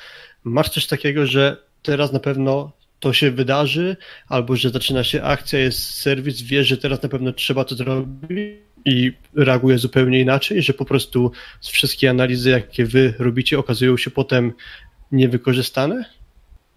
[0.45, 3.97] masz coś takiego, że teraz na pewno to się wydarzy,
[4.29, 8.49] albo że zaczyna się akcja, jest serwis, wiesz, że teraz na pewno trzeba to zrobić
[8.85, 14.53] i reaguje zupełnie inaczej, że po prostu wszystkie analizy, jakie wy robicie, okazują się potem
[15.13, 16.05] niewykorzystane?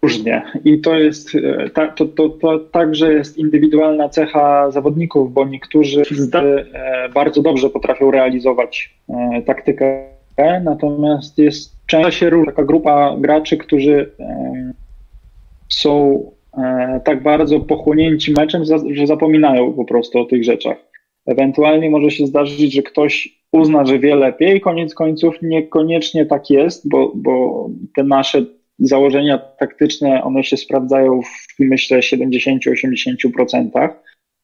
[0.02, 0.42] Różnie.
[0.64, 6.02] I to jest, e, ta, to, to, to także jest indywidualna cecha zawodników, bo niektórzy
[6.10, 10.04] zda- e, bardzo dobrze potrafią realizować e, taktykę,
[10.64, 14.72] natomiast jest często się taka grupa graczy, którzy e,
[15.68, 16.22] są
[16.58, 20.76] e, tak bardzo pochłonięci meczem, za- że zapominają po prostu o tych rzeczach.
[21.28, 26.88] Ewentualnie może się zdarzyć, że ktoś uzna, że wie lepiej, koniec końców niekoniecznie tak jest,
[26.88, 28.44] bo, bo te nasze
[28.78, 33.88] założenia taktyczne, one się sprawdzają w myślę 70-80%,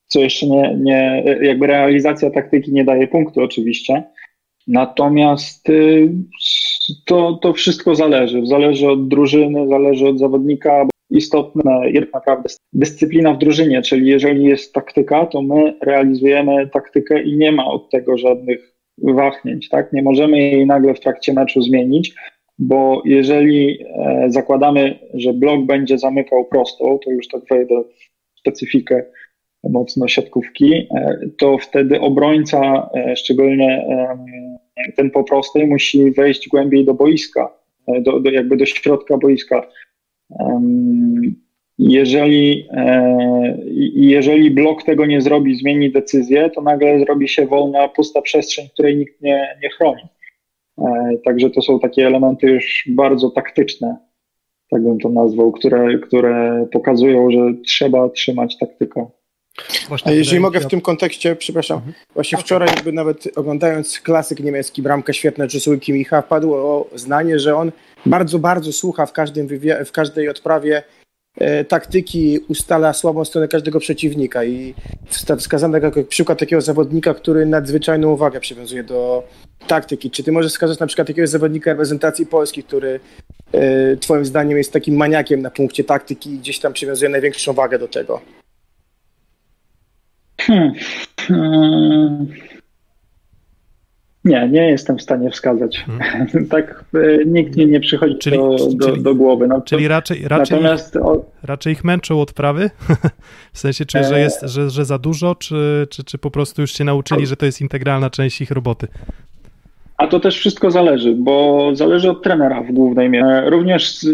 [0.06, 4.02] co jeszcze nie, nie, jakby realizacja taktyki nie daje punktu oczywiście.
[4.66, 6.12] Natomiast y,
[7.04, 8.46] to, to wszystko zależy.
[8.46, 10.86] Zależy od drużyny, zależy od zawodnika.
[11.14, 17.36] Istotne jest naprawdę dyscyplina w drużynie, czyli jeżeli jest taktyka, to my realizujemy taktykę i
[17.36, 19.68] nie ma od tego żadnych wahnięć.
[19.68, 19.92] Tak?
[19.92, 22.14] Nie możemy jej nagle w trakcie meczu zmienić,
[22.58, 27.82] bo jeżeli e, zakładamy, że blok będzie zamykał prostą, to już tak wejdę
[28.36, 29.04] w specyfikę
[29.70, 33.86] mocno siatkówki, e, to wtedy obrońca, e, szczególnie
[34.96, 37.52] ten po prostej, musi wejść głębiej do boiska,
[38.00, 39.66] do, do, jakby do środka boiska.
[41.78, 43.58] Jeżeli, e,
[43.94, 48.96] jeżeli blok tego nie zrobi, zmieni decyzję, to nagle zrobi się wolna, pusta przestrzeń, której
[48.96, 50.02] nikt nie, nie chroni.
[50.78, 53.96] E, Także to są takie elementy już bardzo taktyczne,
[54.70, 59.06] tak bym to nazwał, które, które pokazują, że trzeba trzymać taktykę.
[59.88, 61.80] Właśnie A jeżeli mogę w tym kontekście, przepraszam,
[62.14, 67.72] właśnie wczoraj jakby nawet oglądając klasyk niemiecki, bramka świetna Joshua Kimicha, padło zdanie, że on
[68.06, 69.48] bardzo, bardzo słucha w, każdym
[69.86, 70.82] w każdej odprawie
[71.38, 74.74] e, taktyki, ustala słabą stronę każdego przeciwnika i
[75.38, 79.28] wskazano jako przykład takiego zawodnika, który nadzwyczajną uwagę przywiązuje do
[79.66, 80.10] taktyki.
[80.10, 83.00] Czy ty możesz wskazać na przykład takiego zawodnika reprezentacji Polski, który
[83.52, 87.78] e, twoim zdaniem jest takim maniakiem na punkcie taktyki i gdzieś tam przywiązuje największą wagę
[87.78, 88.20] do tego?
[90.40, 90.72] Hmm.
[94.24, 94.52] Hmm.
[94.52, 95.84] Nie, nie jestem w stanie wskazać.
[96.50, 99.46] tak e, nikt mi nie przychodzi Czyli- do, do, czyli- do głowy.
[99.46, 100.98] No, Czyli raczej, raczej, natomiast
[101.42, 102.70] raczej ich męczą odprawy?
[103.52, 106.72] w sensie, czy że, jest, że, że za dużo, czy, czy, czy po prostu już
[106.72, 108.88] się nauczyli, że to jest integralna część ich roboty?
[109.96, 113.50] A to też wszystko zależy, bo zależy od trenera w głównej mierze.
[113.50, 114.06] Również z,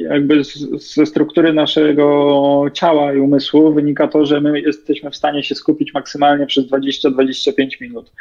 [0.00, 0.58] jakby z,
[0.94, 5.94] ze struktury naszego ciała i umysłu wynika to, że my jesteśmy w stanie się skupić
[5.94, 8.12] maksymalnie przez 20-25 minut.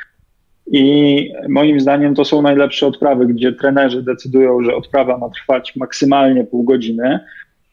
[0.67, 6.43] I moim zdaniem to są najlepsze odprawy, gdzie trenerzy decydują, że odprawa ma trwać maksymalnie
[6.43, 7.19] pół godziny.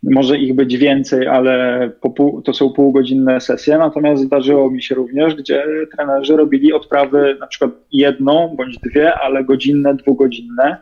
[0.03, 3.79] Może ich być więcej, ale pół, to są półgodzinne sesje.
[3.79, 5.64] Natomiast zdarzyło mi się również, gdzie
[5.96, 10.76] trenerzy robili odprawy na przykład jedną bądź dwie, ale godzinne, dwugodzinne.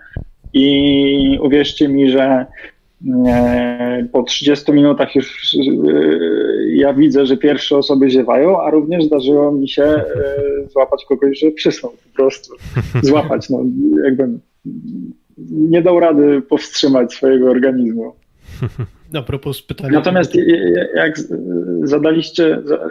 [0.52, 2.46] I uwierzcie mi, że
[4.12, 5.60] po 30 minutach już e,
[6.68, 10.04] ja widzę, że pierwsze osoby ziewają, a również zdarzyło mi się e,
[10.72, 12.54] złapać kogoś, że przysnął po prostu.
[13.02, 13.58] Złapać, no
[14.04, 14.28] jakby
[15.50, 18.12] nie dał rady powstrzymać swojego organizmu.
[19.14, 19.92] A propos pytania.
[19.92, 20.40] Natomiast e,
[20.94, 21.18] jak
[21.82, 22.88] zadaliście, za-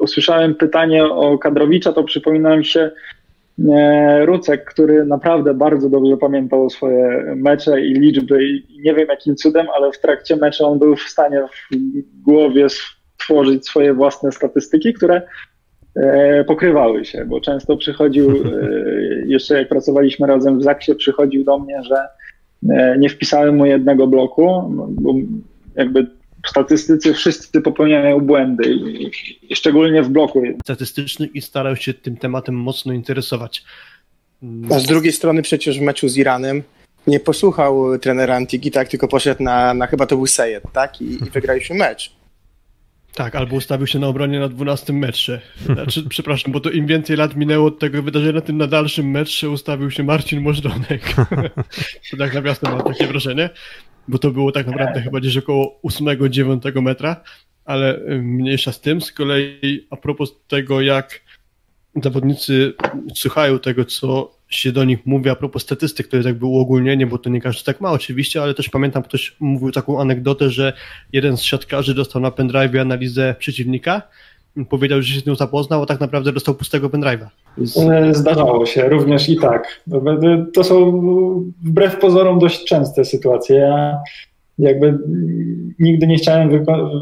[0.00, 2.92] usłyszałem pytanie o Kadrowicza, to przypomina mi się e,
[4.24, 9.66] Rucek, który naprawdę bardzo dobrze pamiętał swoje mecze i liczby i nie wiem jakim cudem,
[9.76, 11.76] ale w trakcie meczu on był w stanie w
[12.24, 15.22] głowie stworzyć swoje własne statystyki, które
[15.96, 18.36] e, pokrywały się, bo często przychodził, e,
[19.34, 21.96] jeszcze jak pracowaliśmy razem w Zaksie, przychodził do mnie, że
[22.70, 25.14] e, nie wpisałem mu jednego bloku, bo
[25.76, 26.06] jakby
[26.46, 29.10] statystycy wszyscy popełniają błędy i,
[29.50, 30.42] i szczególnie w bloku.
[30.64, 33.64] statystycznych i starał się tym tematem mocno interesować.
[34.70, 36.62] A z drugiej strony przecież w meczu z Iranem
[37.06, 41.14] nie posłuchał trenera Antiki, tak, tylko poszedł na, na chyba to był Sejed, tak, i,
[41.14, 42.12] i wygraliśmy mecz.
[43.14, 45.40] Tak, albo ustawił się na obronie na 12 metrze.
[45.64, 49.50] Znaczy, przepraszam, bo to im więcej lat minęło od tego wydarzenia, tym na dalszym metrze
[49.50, 51.14] ustawił się Marcin Możdonek.
[52.10, 53.50] to tak nawiasem mam takie wrażenie,
[54.08, 57.20] bo to było tak naprawdę chyba gdzieś około 8-9 metra,
[57.64, 59.00] ale y, mniejsza z tym.
[59.00, 61.20] Z kolei a propos tego, jak
[62.02, 62.72] zawodnicy
[63.14, 67.18] słuchają tego, co się do nich mówi a propos statystyk, to jest jakby uogólnienie, bo
[67.18, 70.72] to nie każdy tak ma oczywiście, ale też pamiętam, ktoś mówił taką anegdotę, że
[71.12, 74.02] jeden z siatkarzy dostał na pendrive analizę przeciwnika,
[74.70, 77.26] powiedział, że się z nią zapoznał, a tak naprawdę dostał pustego pendrive'a.
[77.90, 79.80] E, Zdarzało się również i tak.
[80.54, 81.02] To są
[81.64, 83.56] wbrew pozorom dość częste sytuacje.
[83.56, 83.98] Ja
[84.58, 84.98] jakby
[85.78, 87.00] nigdy nie chciałem wyko-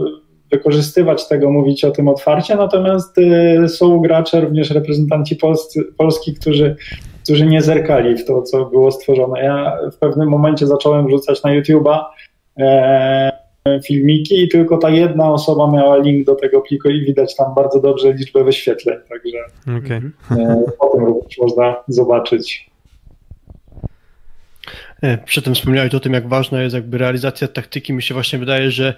[0.51, 6.77] wykorzystywać tego, mówić o tym otwarcie, natomiast e, są gracze, również reprezentanci polscy, Polski, którzy,
[7.25, 9.45] którzy nie zerkali w to, co było stworzone.
[9.45, 12.05] Ja w pewnym momencie zacząłem wrzucać na YouTube'a
[12.59, 13.33] e,
[13.85, 17.81] filmiki i tylko ta jedna osoba miała link do tego pliku i widać tam bardzo
[17.81, 19.39] dobrze liczbę wyświetleń, także
[19.79, 20.01] Okej.
[20.31, 22.71] e, potem również można zobaczyć.
[25.03, 27.93] E, Przedtem wspomniałeś o tym, jak ważna jest jakby realizacja taktyki.
[27.93, 28.95] Mi się właśnie wydaje, że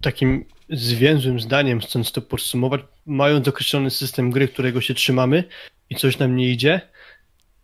[0.00, 5.44] takim zwięzłym zdaniem, chcąc to podsumować, mając określony system gry, którego się trzymamy
[5.90, 6.80] i coś nam nie idzie,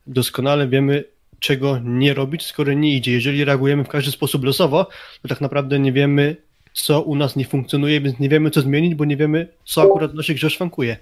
[0.06, 1.04] doskonale wiemy,
[1.40, 3.12] czego nie robić, skoro nie idzie.
[3.12, 4.86] Jeżeli reagujemy w każdy sposób losowo,
[5.22, 6.36] to tak naprawdę nie wiemy,
[6.72, 10.12] co u nas nie funkcjonuje, więc nie wiemy, co zmienić, bo nie wiemy, co akurat
[10.12, 10.96] w naszej grze szwankuje.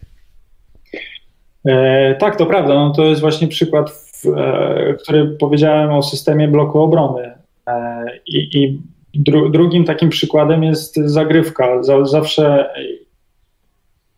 [1.64, 2.74] E, tak, to prawda.
[2.74, 7.33] No, to jest właśnie przykład, w, e, który powiedziałem o systemie bloku obrony.
[7.66, 8.81] E, I, i
[9.14, 11.83] dru, drugim takim przykładem jest zagrywka.
[11.83, 12.70] Za, zawsze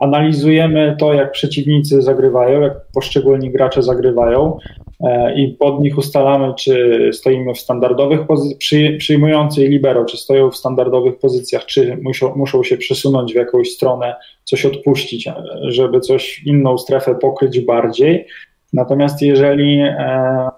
[0.00, 4.58] analizujemy to, jak przeciwnicy zagrywają, jak poszczególni gracze zagrywają
[5.00, 10.50] e, i pod nich ustalamy, czy stoimy w standardowych pozycjach, przy, przyjmujący libero, czy stoją
[10.50, 16.00] w standardowych pozycjach, czy muszą, muszą się przesunąć w jakąś stronę, coś odpuścić, e, żeby
[16.00, 18.26] coś, inną strefę pokryć bardziej.
[18.72, 20.50] Natomiast jeżeli e,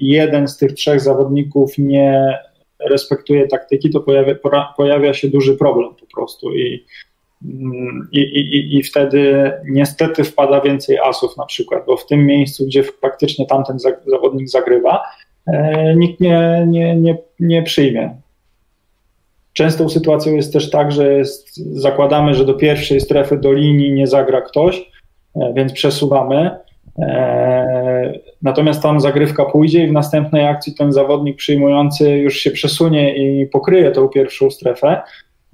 [0.00, 2.38] jeden z tych trzech zawodników nie
[2.90, 4.34] respektuje taktyki, to pojawia,
[4.76, 6.84] pojawia się duży problem po prostu i
[8.12, 12.82] I, i, I wtedy niestety wpada więcej asów na przykład, bo w tym miejscu, gdzie
[12.82, 15.02] faktycznie tamten za- zawodnik zagrywa,
[15.46, 18.14] e, nikt nie, nie, nie, nie przyjmie.
[19.52, 24.06] Częstą sytuacją jest też tak, że jest, zakładamy, że do pierwszej strefy, do linii nie
[24.06, 24.90] zagra ktoś,
[25.36, 26.50] e, więc przesuwamy.
[26.98, 33.16] E, Natomiast tam zagrywka pójdzie i w następnej akcji ten zawodnik przyjmujący już się przesunie
[33.16, 35.00] i pokryje tą pierwszą strefę.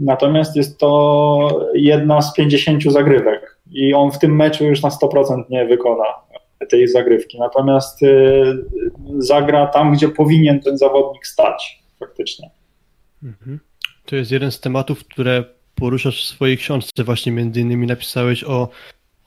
[0.00, 5.44] Natomiast jest to jedna z 50 zagrywek i on w tym meczu już na 100%
[5.50, 6.04] nie wykona
[6.70, 7.38] tej zagrywki.
[7.38, 8.64] Natomiast y,
[9.18, 12.50] zagra tam, gdzie powinien ten zawodnik stać faktycznie.
[14.04, 17.04] To jest jeden z tematów, które poruszasz w swojej książce.
[17.04, 18.68] Właśnie między innymi napisałeś o,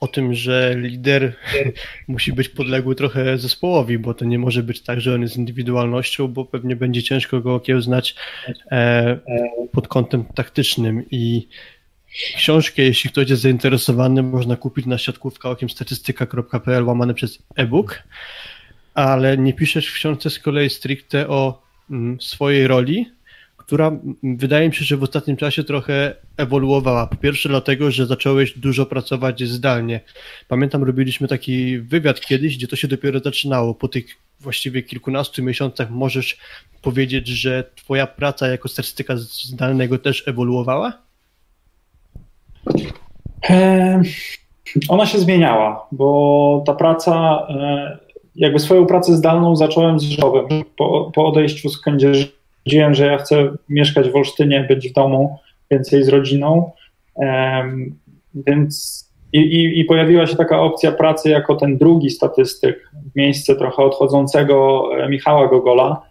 [0.00, 1.36] o tym, że lider
[2.08, 6.28] musi być podległy trochę zespołowi, bo to nie może być tak, że on jest indywidualnością,
[6.28, 8.14] bo pewnie będzie ciężko go okiełznać
[8.70, 9.18] e,
[9.72, 11.04] pod kątem taktycznym.
[11.10, 11.48] I
[12.36, 18.02] książkę, jeśli ktoś jest zainteresowany, można kupić na siatkówka8statystyka.pl łamane przez e-book,
[18.94, 23.06] ale nie piszesz w książce z kolei stricte o mm, swojej roli,
[23.70, 27.06] która wydaje mi się, że w ostatnim czasie trochę ewoluowała.
[27.06, 30.00] Po pierwsze dlatego, że zacząłeś dużo pracować zdalnie.
[30.48, 33.74] Pamiętam, robiliśmy taki wywiad kiedyś, gdzie to się dopiero zaczynało.
[33.74, 34.04] Po tych
[34.40, 36.38] właściwie kilkunastu miesiącach możesz
[36.82, 40.92] powiedzieć, że twoja praca jako statystyka zdalnego też ewoluowała?
[44.88, 47.98] Ona się zmieniała, bo ta praca, e,
[48.36, 50.46] jakby swoją pracę zdalną zacząłem z Rzeszowem.
[50.76, 52.39] Po, po odejściu z Kędzierzy
[52.70, 55.38] stwierdziłem, że ja chcę mieszkać w Olsztynie, być w domu
[55.70, 56.70] więcej z rodziną,
[58.34, 63.56] więc i, i, i pojawiła się taka opcja pracy jako ten drugi statystyk, w miejsce
[63.56, 66.02] trochę odchodzącego e, Michała Gogola.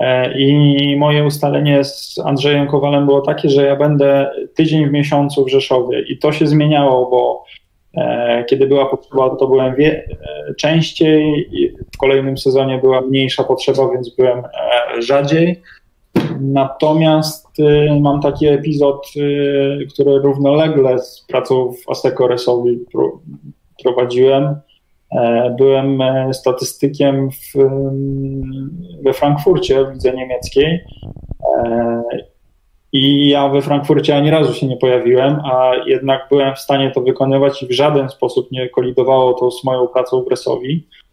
[0.00, 5.44] E, I moje ustalenie z Andrzejem Kowalem było takie, że ja będę tydzień w miesiącu
[5.44, 7.44] w Rzeszowie i to się zmieniało, bo
[8.02, 9.74] e, kiedy była potrzeba, to byłem
[10.58, 11.48] częściej,
[11.94, 14.42] w kolejnym sezonie była mniejsza potrzeba, więc byłem
[14.98, 15.62] rzadziej.
[16.40, 23.20] Natomiast y, mam taki epizod, y, który równolegle z pracą w Aseco Resowi pro,
[23.82, 24.56] prowadziłem.
[25.12, 28.70] E, Byłem e, statystykiem w, ym,
[29.04, 30.84] we Frankfurcie w lidze niemieckiej.
[31.64, 32.02] E,
[32.92, 37.00] I ja we Frankfurcie ani razu się nie pojawiłem, a jednak byłem w stanie to
[37.00, 41.03] wykonywać i w żaden sposób nie kolidowało to z moją pracą w Resowi, Mm,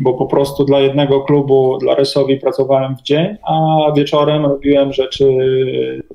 [0.00, 5.24] bo po prostu dla jednego klubu, dla Resowi pracowałem w dzień, a wieczorem robiłem rzeczy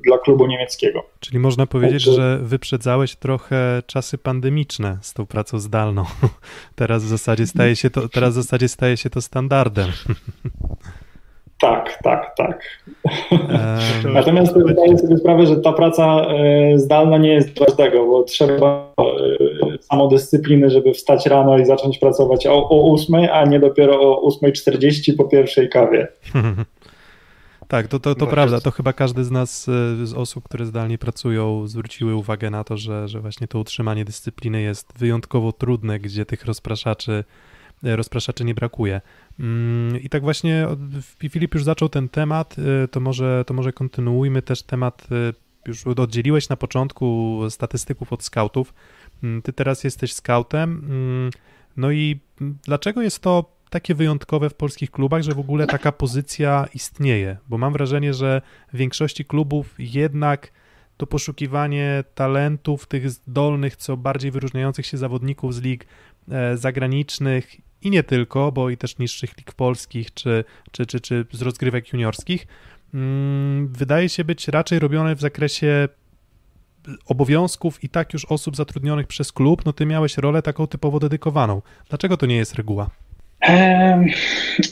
[0.06, 1.04] dla klubu niemieckiego.
[1.20, 6.04] Czyli można powiedzieć, Także- że wyprzedzałeś trochę czasy pandemiczne z tą pracą zdalną.
[6.76, 9.90] Teraz w zasadzie staje się to, teraz w zasadzie staje się to standardem.
[11.62, 12.62] Tak, tak, tak.
[13.32, 18.24] Em, Natomiast zdaję sobie sprawę, że ta praca e, zdalna nie jest dla każdego, bo
[18.24, 24.22] trzeba e, samodyscypliny, żeby wstać rano i zacząć pracować o, o 8, a nie dopiero
[24.22, 26.08] o 8.40 po pierwszej kawie.
[27.68, 28.62] Tak, to, to, to prawda.
[28.62, 32.78] To chyba każdy z nas, e, z osób, które zdalnie pracują, zwróciły uwagę na to,
[32.78, 37.24] że, że właśnie to utrzymanie dyscypliny jest wyjątkowo trudne, gdzie tych rozpraszaczy,
[37.84, 39.02] e, rozpraszaczy nie brakuje.
[39.40, 40.80] Mm, I tak właśnie od-
[41.30, 45.08] Filip już zaczął ten temat, e, to może, to może kontynuujmy też temat,
[45.68, 48.74] już oddzieliłeś na początku statystyków od skautów.
[49.24, 50.72] Mm, Ty teraz jesteś skautem.
[50.72, 51.30] mm,
[51.78, 52.20] No i
[52.66, 57.38] dlaczego jest to takie wyjątkowe w polskich klubach, że w ogóle taka pozycja istnieje?
[57.50, 58.42] Bo mam wrażenie, że
[58.74, 60.52] w większości klubów jednak
[60.98, 65.86] to poszukiwanie talentów, tych zdolnych, co bardziej wyróżniających się zawodników z lig
[66.32, 71.26] e, zagranicznych i nie tylko, bo i też niższych lig polskich czy, czy, czy, czy
[71.32, 72.48] z rozgrywek juniorskich,
[72.94, 75.88] mm, wydaje się być raczej robione w zakresie
[77.06, 81.62] obowiązków i tak już osób zatrudnionych przez klub, no ty miałeś rolę taką typowo dedykowaną.
[81.90, 82.90] Dlaczego to nie jest reguła?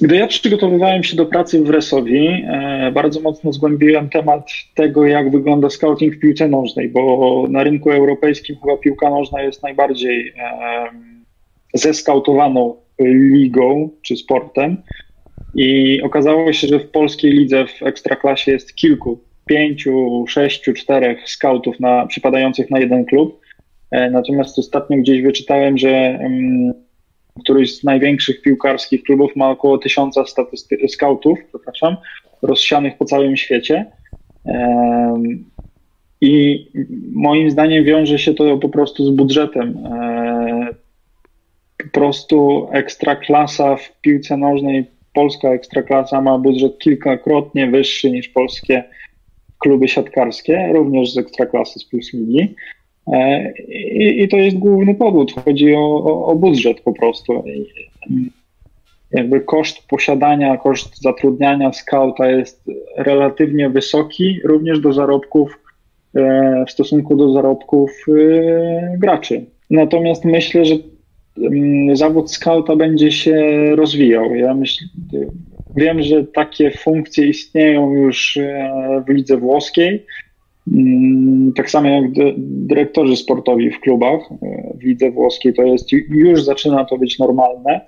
[0.01, 5.31] Gdy ja przygotowywałem się do pracy w Resowi, e, bardzo mocno zgłębiłem temat tego, jak
[5.31, 10.33] wygląda scouting w piłce nożnej, bo na rynku europejskim chyba piłka nożna jest najbardziej
[11.73, 12.75] zeskautowaną
[13.33, 14.77] ligą czy sportem.
[15.55, 21.79] I okazało się, że w polskiej lidze w ekstraklasie jest kilku, pięciu, sześciu, czterech skautów
[21.79, 23.39] na, przypadających na jeden klub.
[23.91, 26.73] E, Natomiast ostatnio gdzieś wyczytałem, że em,
[27.43, 31.95] któryś z największych piłkarskich klubów ma około tysiąca statysty- skautów, przepraszam,
[32.41, 33.85] rozsianych po całym świecie.
[34.45, 35.45] Em,
[36.21, 36.65] I
[37.13, 39.77] moim zdaniem wiąże się to po prostu z budżetem.
[39.85, 40.67] E,
[41.93, 48.83] Po prostu ekstraklasa w piłce nożnej, polska ekstraklasa ma budżet kilkakrotnie wyższy niż polskie
[49.61, 52.55] kluby siatkarskie, również z ekstraklasy z Plus Ligi.
[53.13, 55.33] E, I, I to jest główny powód.
[55.45, 57.43] Chodzi o, o, o budżet po prostu.
[57.45, 58.31] I,
[59.11, 62.63] Jakby koszt posiadania, koszt zatrudniania skauta jest
[62.97, 65.59] relatywnie wysoki, również do zarobków,
[66.15, 69.45] e, w stosunku do zarobków e, graczy.
[69.69, 70.75] Natomiast myślę, że
[71.37, 73.35] mm, zawód skauta będzie się
[73.75, 74.35] rozwijał.
[74.35, 74.87] Ja myślę,
[75.75, 80.05] wiem, że takie funkcje istnieją już e, w lidze włoskiej.
[80.73, 85.91] Mm, Tak samo jak dy- dyrektorzy sportowi w klubach e, w lidze włoskiej, to jest
[86.09, 87.81] już zaczyna to być normalne.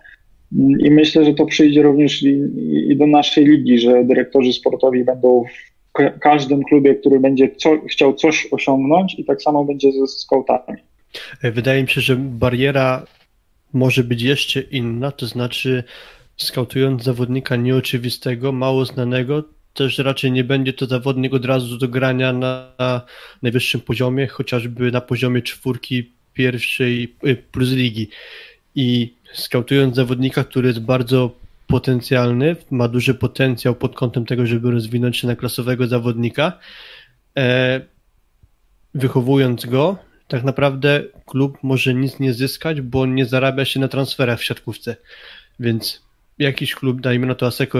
[0.57, 5.43] Mm, I myślę, że to przyjdzie również i, do naszej ligi, że dyrektorzy sportowi będą
[5.43, 10.07] w ka- każdym klubie, który będzie co, chciał coś osiągnąć, i tak samo będzie ze
[10.07, 10.77] skautami.
[11.43, 13.05] E, Wydaje mi się, że bariera
[13.73, 15.83] może być jeszcze inna, to znaczy
[16.37, 19.43] skautując zawodnika nieoczywistego, mało znanego,
[19.73, 22.71] też raczej nie będzie to zawodnik od razu do grania na
[23.41, 28.09] najwyższym poziomie, chociażby na poziomie czwórki pierwszej y, plus ligi.
[28.75, 31.35] I skautując zawodnika, który jest bardzo
[31.67, 36.59] potencjalny, ma duży potencjał pod kątem tego, żeby rozwinąć się na klasowego zawodnika,
[37.37, 37.81] e,
[38.93, 44.39] wychowując go, tak naprawdę klub może nic nie zyskać, bo nie zarabia się na transferach
[44.39, 44.95] w siatkówce.
[45.59, 46.01] Więc
[46.39, 47.79] jakiś klub, dajmy na to Aseko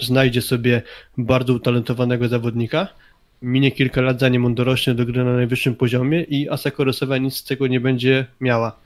[0.00, 0.82] znajdzie sobie
[1.18, 2.88] bardzo utalentowanego zawodnika,
[3.42, 6.84] minie kilka lat zanim on dorośnie do gry na najwyższym poziomie i Aseko
[7.20, 8.76] nic z tego nie będzie miała.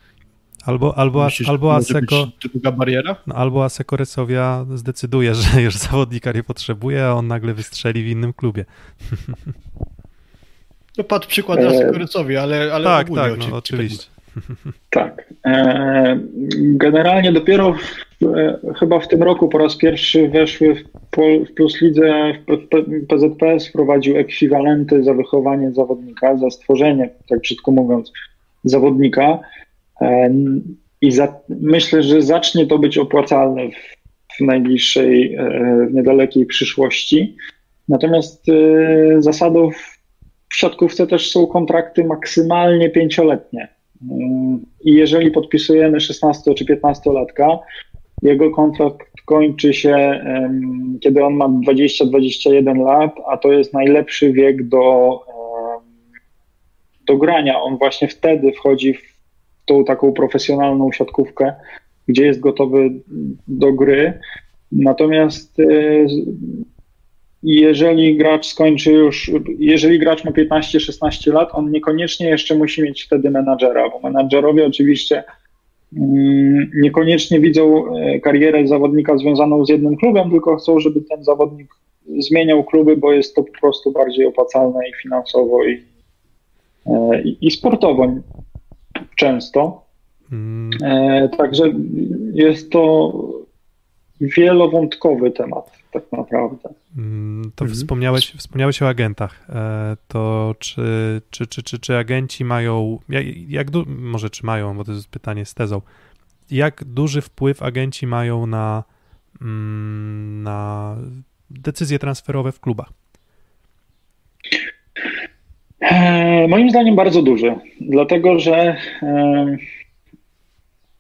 [0.65, 3.17] Albo, albo, Myślisz, albo, Aseko, druga bariera?
[3.27, 8.07] no, albo Aseko Resowia zdecyduje, że już zawodnika nie potrzebuje, a on nagle wystrzeli w
[8.07, 8.65] innym klubie.
[10.99, 14.07] No padł przykład Aseko ale, ale tak, ogólnie tak, no, oczywiście.
[14.91, 15.35] Tak.
[15.47, 16.21] E,
[16.59, 21.55] Generalnie dopiero w, e, chyba w tym roku po raz pierwszy weszły w, Pol- w
[21.55, 22.33] Plus Lidze,
[23.09, 28.13] PZPS wprowadził ekwiwalenty za wychowanie zawodnika, za stworzenie, tak brzydko mówiąc,
[28.65, 29.39] zawodnika.
[30.01, 30.35] E,
[31.01, 33.99] I za, myślę, że zacznie to być opłacalne w,
[34.37, 35.39] w najbliższej,
[35.91, 37.37] w niedalekiej przyszłości.
[37.89, 38.47] Natomiast
[39.19, 43.69] zasadą w siatkówce też są kontrakty maksymalnie pięcioletnie.
[44.85, 47.59] I jeżeli podpisujemy 16 czy 15-latka,
[48.23, 50.25] Jego kontrakt kończy się,
[51.01, 55.21] kiedy on ma 20-21 lat, a to jest najlepszy wiek do,
[57.07, 57.61] do grania.
[57.61, 59.19] On właśnie wtedy wchodzi w
[59.67, 61.55] tą taką profesjonalną siatkówkę,
[62.09, 62.91] gdzie jest gotowy
[63.49, 64.19] do gry.
[64.73, 65.57] Natomiast
[67.49, 73.03] e, jeżeli gracz skończy już, jeżeli gracz ma 15-16 lat, on niekoniecznie jeszcze musi mieć
[73.03, 75.25] wtedy menadżera, bo menadżerowie oczywiście
[75.97, 81.75] mm, niekoniecznie widzą e, karierę zawodnika związaną z jednym klubem, tylko chcą, żeby ten zawodnik
[82.19, 85.83] zmieniał kluby, bo jest to po prostu bardziej opłacalne i finansowo i,
[86.87, 88.15] e, i, i sportowo
[89.17, 89.83] często.
[90.33, 91.73] Mm, E, Także
[92.35, 93.13] jest to
[94.21, 96.69] wielowątkowy temat, tak naprawdę.
[96.99, 97.77] Mm, To Mhm.
[97.81, 99.47] wspomniałeś, wspomniałeś o agentach.
[99.49, 100.83] E, To czy,
[101.31, 105.09] czy, czy, czy, czy agenci mają, jak, jak du, może czy mają, bo to jest
[105.09, 105.83] pytanie z tezą,
[106.51, 108.85] jak duży wpływ agenci mają na,
[109.43, 110.97] mm, na
[111.51, 112.93] decyzje transferowe w klubach?
[115.81, 119.57] E, Moim zdaniem bardzo duży, dlatego że e,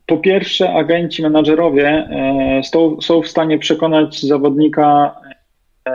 [0.06, 5.14] po pierwsze agenci, menadżerowie e, są, są w stanie przekonać zawodnika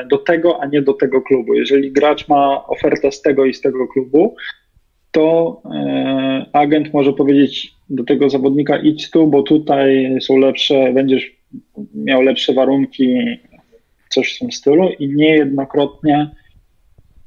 [0.10, 1.54] do tego, a nie do tego klubu.
[1.54, 4.36] Jeżeli gracz ma ofertę z tego i z tego klubu,
[5.12, 11.36] to e, agent może powiedzieć do tego zawodnika idź tu, bo tutaj są lepsze, będziesz
[11.96, 13.38] miał lepsze warunki,
[14.10, 16.30] coś w tym stylu i niejednokrotnie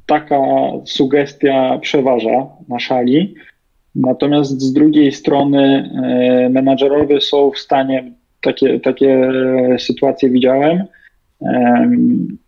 [0.07, 0.41] taka
[0.85, 3.35] sugestia przeważa na szali.
[3.95, 9.31] Natomiast z drugiej strony e, menadżerowie są w stanie, takie, takie
[9.79, 10.85] sytuacje widziałem,
[11.43, 12.39] em,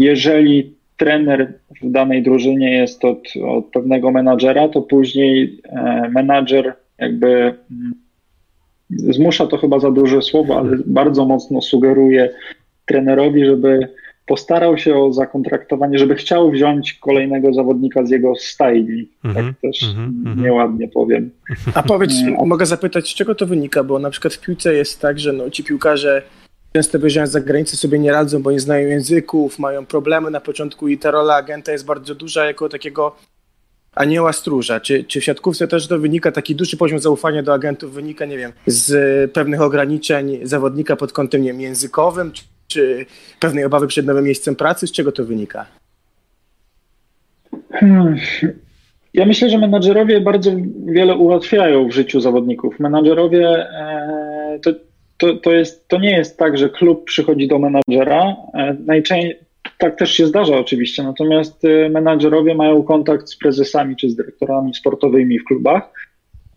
[0.00, 3.18] jeżeli trener w danej drużynie jest od,
[3.48, 7.28] od pewnego menadżera, to później e, menadżer jakby
[7.70, 7.94] mm,
[8.90, 12.30] zmusza to chyba za duże słowo, ale bardzo mocno sugeruje
[12.86, 13.88] trenerowi, żeby
[14.26, 19.08] postarał się o zakontraktowanie, żeby chciał wziąć kolejnego zawodnika z jego stajni.
[19.24, 20.42] Mhm, tak też mhm, mhm.
[20.42, 21.30] nieładnie powiem.
[21.74, 22.46] A powiedz, Nie.
[22.46, 23.84] mogę zapytać, z czego to wynika?
[23.84, 26.22] Bo na przykład w piłce jest tak, że no, ci piłkarze
[26.72, 30.88] często wyjeżdżając za granicę sobie nie radzą, bo nie znają języków, mają problemy na początku
[30.88, 33.16] i ta rola agenta jest bardzo duża jako takiego
[33.94, 34.80] anioła stróża.
[34.80, 38.38] Czy, czy w siatkówce też to wynika, taki duży poziom zaufania do agentów wynika, nie
[38.38, 43.06] wiem, z pewnych ograniczeń zawodnika pod kątem wiem, językowym, czy, czy
[43.40, 44.86] pewnej obawy przed nowym miejscem pracy?
[44.86, 45.66] Z czego to wynika?
[47.72, 48.16] Hmm.
[49.14, 50.50] Ja myślę, że menadżerowie bardzo
[50.84, 52.80] wiele ułatwiają w życiu zawodników.
[52.80, 54.70] Menadżerowie e, to,
[55.22, 58.36] to, to, jest, to nie jest tak, że klub przychodzi do menadżera.
[58.54, 59.38] E, najczęściej
[59.78, 64.74] tak też się zdarza oczywiście, natomiast e, menadżerowie mają kontakt z prezesami czy z dyrektorami
[64.74, 65.92] sportowymi w klubach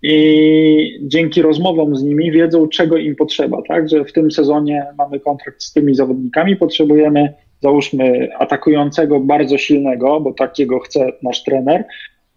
[0.02, 3.90] i dzięki rozmowom z nimi wiedzą, czego im potrzeba, tak?
[3.90, 10.34] Że w tym sezonie mamy kontrakt z tymi zawodnikami, potrzebujemy załóżmy atakującego bardzo silnego, bo
[10.34, 11.84] takiego chce nasz trener,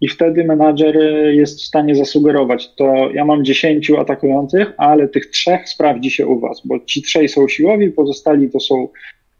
[0.00, 0.96] i wtedy menadżer
[1.34, 6.40] jest w stanie zasugerować, to ja mam 10 atakujących, ale tych trzech sprawdzi się u
[6.40, 8.88] was, bo ci trzej są siłowi, pozostali to są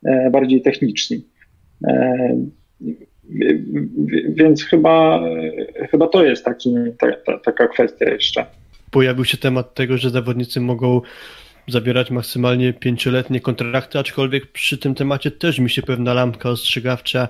[0.04, 1.24] e, bardziej techniczni.
[1.86, 2.36] E,
[4.28, 5.20] więc chyba,
[5.90, 8.46] chyba to jest taki, ta, ta, taka kwestia jeszcze.
[8.90, 11.00] Pojawił się temat tego, że zawodnicy mogą
[11.68, 17.28] zabierać maksymalnie pięcioletnie kontrakty, aczkolwiek przy tym temacie też mi się pewna lampka ostrzegawcza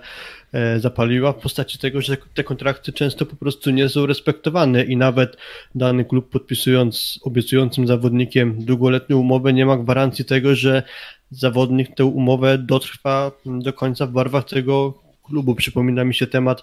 [0.52, 4.96] e, zapaliła w postaci tego, że te kontrakty często po prostu nie są respektowane i
[4.96, 5.36] nawet
[5.74, 10.82] dany klub podpisując obiecującym zawodnikiem długoletnią umowę nie ma gwarancji tego, że
[11.30, 15.54] zawodnik tę umowę dotrwa do końca w barwach tego klubu.
[15.54, 16.62] Przypomina mi się temat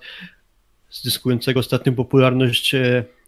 [0.96, 2.76] zdyskującego ostatnio popularność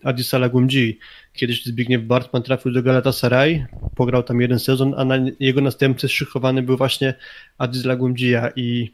[0.03, 0.99] Adisa Lagumdzi.
[1.33, 3.65] Kiedyś Zbigniew Bartman trafił do Galatasaray,
[3.95, 7.13] pograł tam jeden sezon, a na jego następcy szykowany był właśnie
[7.57, 8.91] Adis Lagumdzija i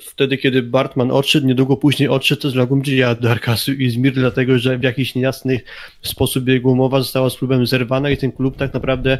[0.00, 4.82] wtedy, kiedy Bartman odszedł, niedługo później odszedł też Lagumdzija do Arkasu Izmir, dlatego, że w
[4.82, 5.60] jakiś niejasny
[6.02, 9.18] sposób jego umowa została z klubem zerwana i ten klub tak naprawdę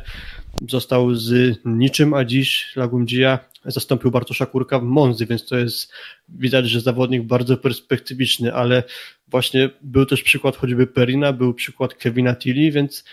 [0.68, 5.92] został z niczym, a dziś Lagumdzija zastąpił Bartosza Kurka w Monzy, więc to jest
[6.28, 8.82] widać, że zawodnik bardzo perspektywiczny, ale
[9.28, 13.04] właśnie był też przykład choćby Perina, był przykład Kevina Tilly, więc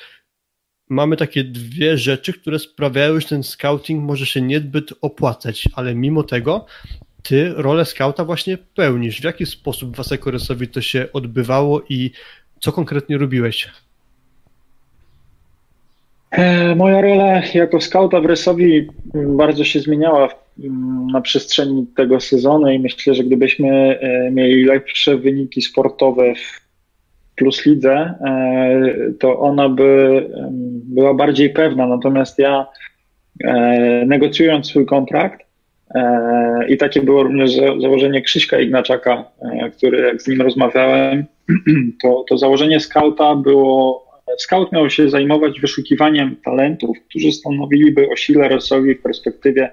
[0.89, 6.23] mamy takie dwie rzeczy, które sprawiają, że ten scouting może się niezbyt opłacać, ale mimo
[6.23, 6.65] tego
[7.24, 9.22] ty rolę skauta właśnie pełnisz.
[9.22, 12.11] W jaki sposób w Wasekoresowi to się odbywało i
[12.59, 13.69] co konkretnie robiłeś?
[16.76, 20.30] Moja rola jako skauta w Resowi bardzo się zmieniała
[21.11, 23.99] na przestrzeni tego sezonu i myślę, że gdybyśmy
[24.32, 26.61] mieli lepsze wyniki sportowe w
[27.36, 28.13] Plus Lidze,
[29.19, 30.30] to ona by
[30.84, 31.88] była bardziej pewna.
[31.88, 32.67] Natomiast ja
[33.43, 35.50] e, negocjując swój kontrakt.
[35.95, 41.25] E, I takie było również za, założenie Krzyśka Ignaczaka, e, który jak z nim rozmawiałem,
[42.03, 44.05] to, to założenie skauta było,
[44.37, 49.71] scout miał się zajmować wyszukiwaniem talentów, którzy stanowiliby o sile Rosowi w perspektywie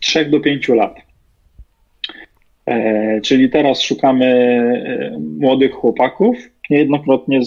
[0.00, 0.96] 3 do 5 lat.
[2.66, 4.28] E, czyli teraz szukamy
[5.40, 6.36] młodych chłopaków,
[6.70, 7.40] niejednokrotnie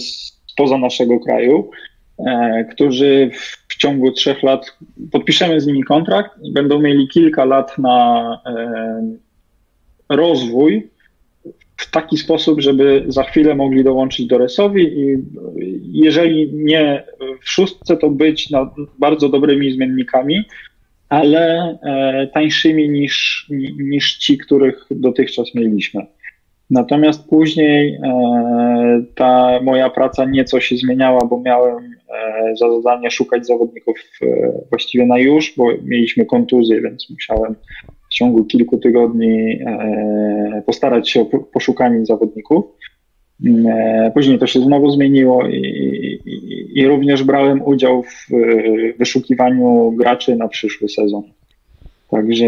[0.46, 1.70] spoza naszego kraju,
[2.72, 3.30] którzy
[3.68, 4.78] w ciągu trzech lat
[5.12, 8.40] podpiszemy z nimi kontrakt i będą mieli kilka lat na
[10.08, 10.88] rozwój
[11.76, 15.16] w taki sposób, żeby za chwilę mogli dołączyć do Resowi i
[15.92, 17.04] jeżeli nie
[17.42, 18.48] w szóstce, to być
[18.98, 20.42] bardzo dobrymi zmiennikami,
[21.08, 21.78] ale
[22.34, 23.46] tańszymi niż,
[23.78, 26.06] niż ci, których dotychczas mieliśmy.
[26.70, 27.98] Natomiast później
[29.14, 31.97] ta moja praca nieco się zmieniała, bo miałem
[32.60, 33.96] za zadanie szukać zawodników
[34.70, 37.54] właściwie na już, bo mieliśmy kontuzję, więc musiałem
[38.10, 39.58] w ciągu kilku tygodni
[40.66, 42.64] postarać się o poszukanie zawodników.
[44.14, 45.60] Później to się znowu zmieniło i,
[46.26, 48.26] i, i, również brałem udział w
[48.98, 51.22] wyszukiwaniu graczy na przyszły sezon.
[52.10, 52.46] Także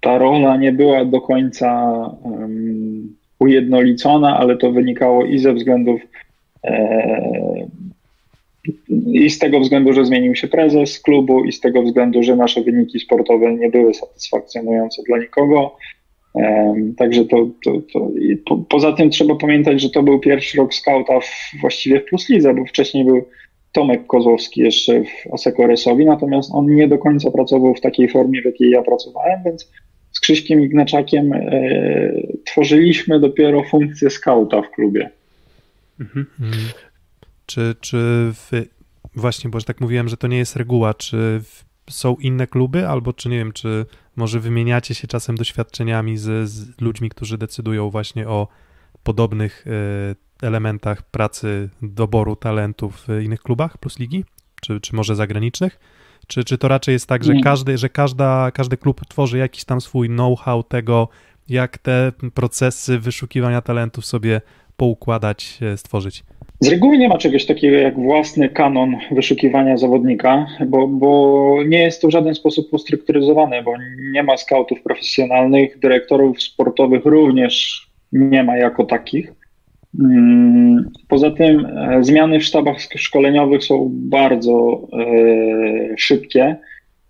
[0.00, 1.90] ta rola nie była do końca
[2.22, 6.00] um, ujednolicona, ale to wynikało i ze względów
[6.64, 7.68] e,
[9.12, 12.62] i z tego względu, że zmienił się prezes klubu, i z tego względu, że nasze
[12.62, 15.76] wyniki sportowe nie były satysfakcjonujące dla nikogo.
[16.96, 18.10] Także to, to, to
[18.46, 22.28] po, poza tym trzeba pamiętać, że to był pierwszy rok skauta w, właściwie w Plus
[22.28, 23.24] Lidze, bo wcześniej był
[23.72, 28.44] Tomek Kozłowski jeszcze w Asekoresowi, natomiast on nie do końca pracował w takiej formie, w
[28.44, 29.70] jakiej ja pracowałem, więc
[30.12, 31.40] z Krzyśkiem Ignaczakiem e,
[32.44, 35.10] tworzyliśmy dopiero funkcję skauta w klubie.
[36.00, 36.26] Mhm.
[37.48, 37.98] Czy, czy
[38.34, 38.50] w,
[39.14, 41.42] właśnie, bo że tak mówiłem, że to nie jest reguła, czy
[41.90, 43.86] są inne kluby, albo czy nie wiem, czy
[44.16, 48.48] może wymieniacie się czasem doświadczeniami z, z ludźmi, którzy decydują właśnie o
[49.02, 54.24] podobnych y, elementach pracy, doboru talentów w innych klubach plus ligi,
[54.60, 55.78] czy, czy może zagranicznych?
[56.26, 59.80] Czy, czy to raczej jest tak, że, każdy, że każda, każdy klub tworzy jakiś tam
[59.80, 61.08] swój know-how tego,
[61.48, 64.40] jak te procesy wyszukiwania talentów sobie
[64.76, 66.24] poukładać, stworzyć?
[66.60, 72.02] Z reguły nie ma czegoś takiego jak własny kanon wyszukiwania zawodnika, bo, bo nie jest
[72.02, 73.72] to w żaden sposób ustrukturyzowane, bo
[74.12, 79.32] nie ma skautów profesjonalnych, dyrektorów sportowych również nie ma jako takich.
[80.00, 86.56] Mm, poza tym e, zmiany w sztabach szkoleniowych są bardzo e, szybkie,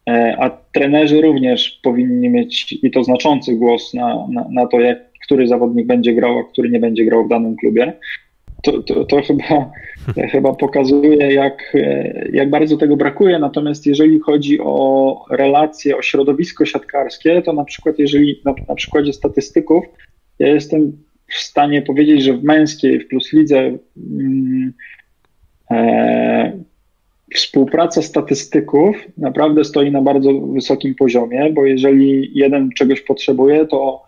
[0.09, 4.99] e, a trenerzy również powinni mieć i to znaczący głos na, na, na to, jak,
[5.25, 7.93] który zawodnik będzie grał, a który nie będzie grał w danym klubie
[8.63, 9.71] to, to, to chyba,
[10.33, 11.77] chyba pokazuje, jak,
[12.33, 13.39] jak bardzo tego brakuje.
[13.39, 19.13] Natomiast jeżeli chodzi o relacje, o środowisko siatkarskie, to na przykład, jeżeli na, na przykładzie
[19.13, 19.85] statystyków,
[20.39, 20.93] ja jestem
[21.27, 24.73] w stanie powiedzieć, że w męskiej, w plus lidze mm,
[25.71, 26.53] e,
[27.35, 34.08] współpraca statystyków naprawdę stoi na bardzo wysokim poziomie, bo jeżeli jeden czegoś potrzebuje, to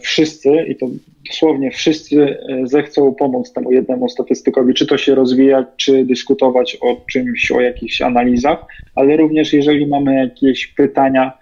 [0.00, 0.86] wszyscy, i to
[1.28, 7.00] dosłownie wszyscy e, zechcą pomóc temu jednemu statystykowi, czy to się rozwijać, czy dyskutować o
[7.12, 8.58] czymś, o jakichś analizach,
[8.94, 11.32] ale również jeżeli mamy jakieś pytania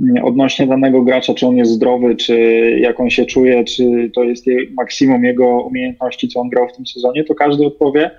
[0.00, 2.36] mm, odnośnie danego gracza, czy on jest zdrowy, czy
[2.80, 4.46] jak on się czuje, czy to jest
[4.76, 8.10] maksimum jego umiejętności, co on grał w tym sezonie, to każdy odpowie.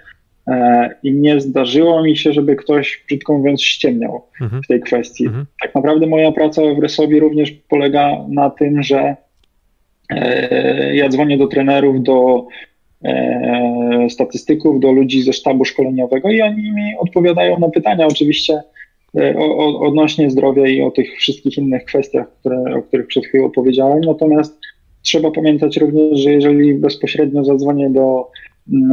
[0.48, 4.64] E, I nie zdarzyło mi się, żeby ktoś, brzydko mówiąc, ściemniał mhm.
[4.64, 5.26] w tej kwestii.
[5.26, 5.46] Mhm.
[5.62, 9.25] Tak naprawdę moja praca w Resowi również polega na tym, że E,
[10.94, 12.48] ja dzwonię do trenerów, do
[13.04, 18.62] e, statystyków, do ludzi ze sztabu szkoleniowego i oni mi odpowiadają na pytania oczywiście
[19.18, 19.38] e,
[19.80, 24.02] odnośnie zdrowia i o tych wszystkich innych kwestiach, które, o których przed chwilą powiedziałem.
[24.02, 24.60] Natomiast
[25.02, 28.32] trzeba pamiętać również, że jeżeli bezpośrednio zadzwonię do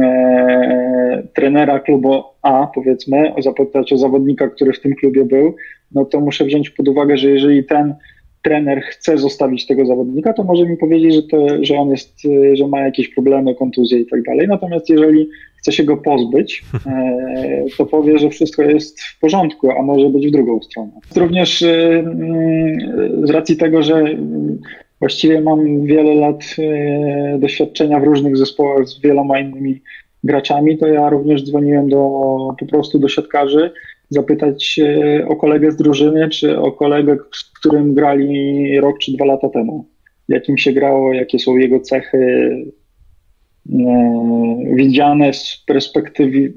[0.03, 5.55] e, trenera klubu A, powiedzmy, zapytać o zawodnika, który w tym klubie był,
[5.91, 7.95] no to muszę wziąć pod uwagę, że jeżeli ten
[8.43, 12.55] trener chce zostawić tego zawodnika, to może mi powiedzieć, że, to, że on jest, y,
[12.55, 14.47] że ma jakieś problemy, kontuzje i tak dalej.
[14.47, 19.81] Natomiast jeżeli chce się go pozbyć, e, to powie, że wszystko jest w porządku, a
[19.81, 20.91] może być w drugą stronę.
[21.15, 24.05] Również y, y, z racji tego, że
[24.99, 26.55] właściwie mam wiele lat
[27.39, 29.81] doświadczenia w różnych zespołach z wieloma innymi
[30.23, 31.97] graczami, to ja również dzwoniłem do,
[32.59, 33.71] po prostu do siatkarzy
[34.13, 34.79] zapytać
[35.27, 39.85] o kolegę z drużyny, czy o kolegę, z którym grali rok czy dwa lata temu.
[40.27, 42.17] Jakim się grało, jakie są jego cechy
[43.73, 46.53] e, widziane z perspektywy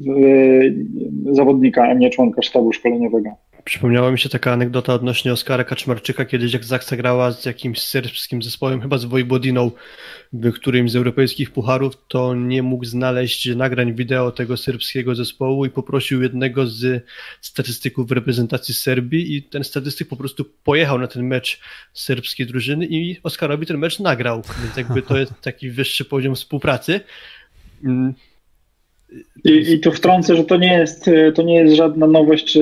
[1.31, 3.31] e, zawodnika, a nie członka sztabu szkoleniowego.
[3.67, 8.43] Przypomniała mi się taka anegdota odnośnie Oskara Kaczmarczyka, kiedyś jak Zaksa grała z jakimś serbskim
[8.43, 9.71] zespołem, chyba z Wojwodiną,
[10.33, 15.71] w którymś z europejskich pucharów, to nie mógł znaleźć nagrań wideo tego serbskiego zespołu i
[15.71, 17.05] poprosił jednego z
[17.41, 21.61] statystyków reprezentacji Serbii i ten statystyk po prostu pojechał na ten mecz
[21.93, 27.01] serbskiej drużyny i Oskarowi ten mecz nagrał, więc jakby to jest taki wyższy poziom współpracy.
[29.45, 32.61] I, I tu wtrącę, że to nie jest, to nie jest żadna nowość czy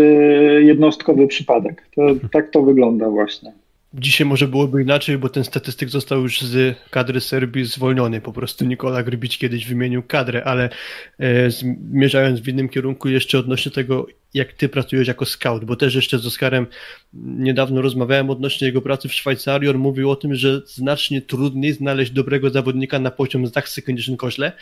[0.64, 1.88] jednostkowy przypadek.
[1.96, 3.52] To, tak to wygląda właśnie.
[3.98, 8.20] Dzisiaj może byłoby inaczej, bo ten statystyk został już z kadry Serbii zwolniony.
[8.20, 10.70] Po prostu Nikola Grbić kiedyś wymienił kadrę, ale
[11.18, 15.94] e, zmierzając w innym kierunku jeszcze odnośnie tego, jak ty pracujesz jako scout, bo też
[15.94, 16.66] jeszcze z Oskarem
[17.12, 19.70] niedawno rozmawiałem odnośnie jego pracy w Szwajcarii.
[19.70, 23.82] On mówił o tym, że znacznie trudniej znaleźć dobrego zawodnika na poziom Zachsy
[24.18, 24.52] Koźle,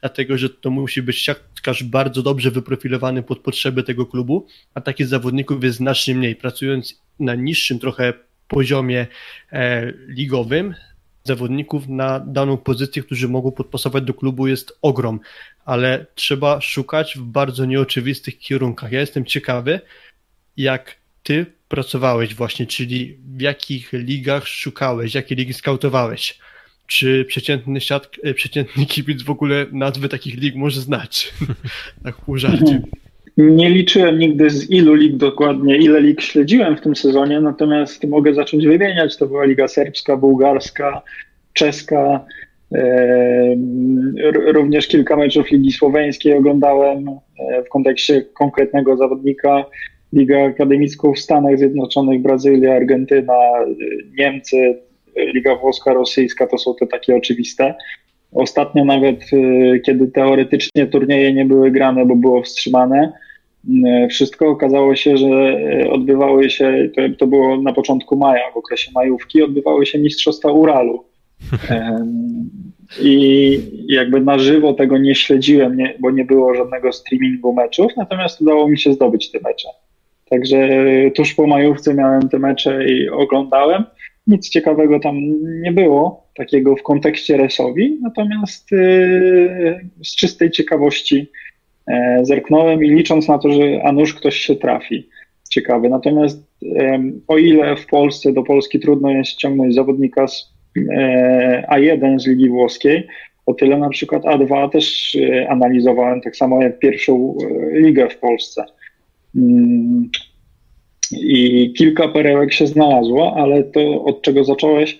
[0.00, 5.06] dlatego że to musi być siatkarz bardzo dobrze wyprofilowany pod potrzeby tego klubu, a takich
[5.06, 6.36] zawodników jest znacznie mniej.
[6.36, 9.06] Pracując na niższym trochę poziomie
[9.52, 10.74] e, ligowym
[11.24, 15.20] zawodników na daną pozycję, którzy mogą podpasować do klubu jest ogrom,
[15.64, 18.92] ale trzeba szukać w bardzo nieoczywistych kierunkach.
[18.92, 19.80] Ja jestem ciekawy,
[20.56, 26.38] jak ty pracowałeś właśnie, czyli w jakich ligach szukałeś, jakie ligi skautowałeś.
[26.86, 31.34] Czy przeciętny, siat, e, przeciętny kibic w ogóle nazwy takich lig może znać?
[32.04, 32.82] tak pół żarcie.
[33.40, 38.34] Nie liczyłem nigdy z ilu lig dokładnie, ile lig śledziłem w tym sezonie, natomiast mogę
[38.34, 39.16] zacząć wymieniać.
[39.16, 41.02] To była Liga Serbska, Bułgarska,
[41.52, 42.24] Czeska,
[42.72, 43.54] e,
[44.52, 49.64] również kilka meczów Ligi Słoweńskiej oglądałem e, w kontekście konkretnego zawodnika.
[50.12, 53.38] Ligę Akademicką w Stanach Zjednoczonych, Brazylia, Argentyna,
[54.18, 54.78] Niemcy,
[55.34, 57.74] Liga Włoska, Rosyjska to są te takie oczywiste.
[58.32, 59.24] Ostatnio nawet,
[59.86, 63.12] kiedy teoretycznie turnieje nie były grane, bo było wstrzymane,
[64.10, 65.56] wszystko okazało się, że
[65.90, 71.04] odbywały się, to, było na początku maja, w okresie majówki, odbywały się Mistrzostwa Uralu.
[73.02, 78.40] I jakby na żywo tego nie śledziłem, nie, bo nie było żadnego streamingu meczów, natomiast
[78.40, 79.68] udało mi się zdobyć te mecze.
[80.30, 80.68] Także
[81.14, 83.84] tuż po majówce miałem te mecze i oglądałem.
[84.26, 85.16] Nic ciekawego tam
[85.62, 88.68] nie było, takiego w kontekście Resowi, natomiast
[90.04, 91.30] z czystej ciekawości
[92.22, 95.08] zerknąłem i licząc na to, że a nuż ktoś się trafi.
[95.50, 95.88] Ciekawy.
[95.88, 96.50] Natomiast
[97.28, 100.52] o ile w Polsce do Polski trudno jest ściągnąć zawodnika z
[101.72, 103.06] A1 z Ligi Włoskiej,
[103.46, 105.16] o tyle na przykład A2 też
[105.48, 107.38] analizowałem, tak samo jak pierwszą
[107.72, 108.64] ligę w Polsce.
[109.36, 110.10] Mm,
[111.12, 114.98] I kilka perełek się znalazło, ale to od czego zacząłeś,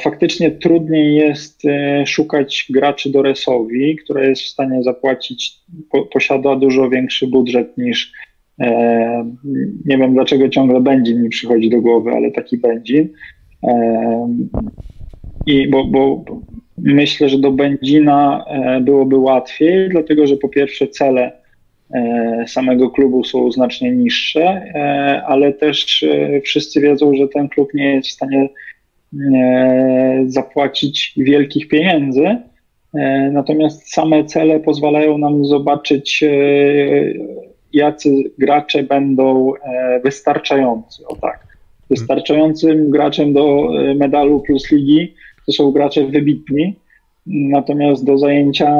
[0.00, 1.62] faktycznie trudniej jest
[2.06, 5.52] szukać graczy do Resowi, która jest w stanie zapłacić,
[6.12, 8.12] posiada dużo większy budżet niż
[9.86, 13.08] nie wiem dlaczego ciągle Będzin mi przychodzi do głowy, ale taki Będzin.
[15.46, 16.24] I bo, bo
[16.78, 18.44] myślę, że do Będzina
[18.80, 21.32] byłoby łatwiej, dlatego że po pierwsze cele
[22.46, 24.72] samego klubu są znacznie niższe,
[25.26, 26.04] ale też
[26.44, 28.48] wszyscy wiedzą, że ten klub nie jest w stanie
[30.26, 32.36] zapłacić wielkich pieniędzy.
[33.32, 36.24] Natomiast same cele pozwalają nam zobaczyć,
[37.72, 39.52] jacy gracze będą
[40.04, 41.06] wystarczający.
[41.06, 41.46] O tak.
[41.90, 45.14] Wystarczającym graczem do medalu plus ligi
[45.46, 46.74] to są gracze wybitni,
[47.26, 48.70] natomiast do zajęcia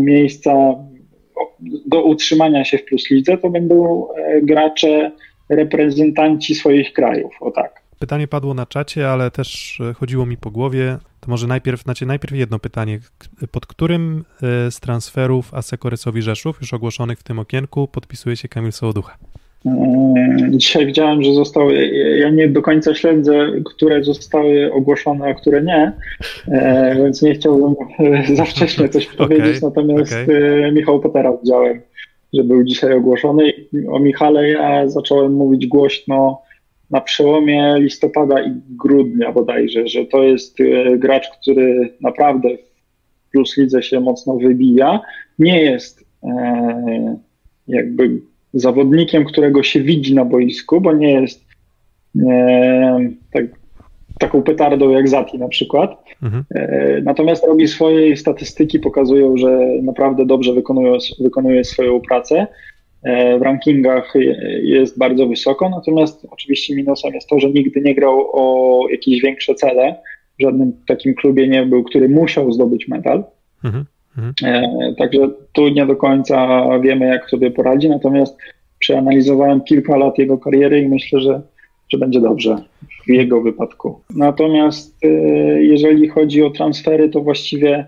[0.00, 0.74] miejsca,
[1.86, 4.06] do utrzymania się w plus lidze to będą
[4.42, 5.10] gracze
[5.48, 7.32] reprezentanci swoich krajów.
[7.40, 7.81] O tak.
[8.02, 10.98] Pytanie padło na czacie, ale też chodziło mi po głowie.
[11.20, 12.98] To może najpierw, znaczy najpierw jedno pytanie.
[13.50, 14.24] Pod którym
[14.70, 19.18] z transferów Aseko Rysowi Rzeszów, już ogłoszonych w tym okienku, podpisuje się Kamil Sołoducha?
[20.50, 21.86] Dzisiaj widziałem, że zostały,
[22.18, 25.92] ja nie do końca śledzę, które zostały ogłoszone, a które nie,
[26.96, 27.74] więc nie chciałbym
[28.34, 30.72] za wcześnie coś powiedzieć, okay, natomiast okay.
[30.72, 31.80] Michał Potera widziałem,
[32.32, 33.52] że był dzisiaj ogłoszony.
[33.90, 36.42] O Michale ja zacząłem mówić głośno
[36.92, 40.58] na przełomie listopada i grudnia bodajże, że to jest
[40.98, 42.48] gracz, który naprawdę
[43.26, 45.00] w plus lidze się mocno wybija.
[45.38, 46.04] Nie jest
[47.68, 48.20] jakby
[48.54, 51.44] zawodnikiem, którego się widzi na boisku, bo nie jest
[52.26, 53.44] e, tak,
[54.18, 56.04] taką petardą jak Zati na przykład.
[56.22, 56.44] Mhm.
[56.54, 62.46] E, natomiast robi swoje statystyki, pokazują, że naprawdę dobrze wykonuje, wykonuje swoją pracę.
[63.02, 64.14] E, w rankingach
[64.62, 69.54] jest bardzo wysoko, natomiast oczywiście minusem jest to, że nigdy nie grał o jakieś większe
[69.54, 69.94] cele.
[70.38, 73.24] W żadnym takim klubie nie był, który musiał zdobyć medal.
[73.64, 73.84] Mhm.
[74.18, 74.94] Mhm.
[74.94, 78.38] Także tu nie do końca wiemy, jak sobie poradzi, natomiast
[78.78, 81.42] przeanalizowałem kilka lat jego kariery i myślę, że,
[81.88, 82.56] że będzie dobrze
[83.06, 84.00] w jego wypadku.
[84.16, 85.08] Natomiast e,
[85.62, 87.86] jeżeli chodzi o transfery, to właściwie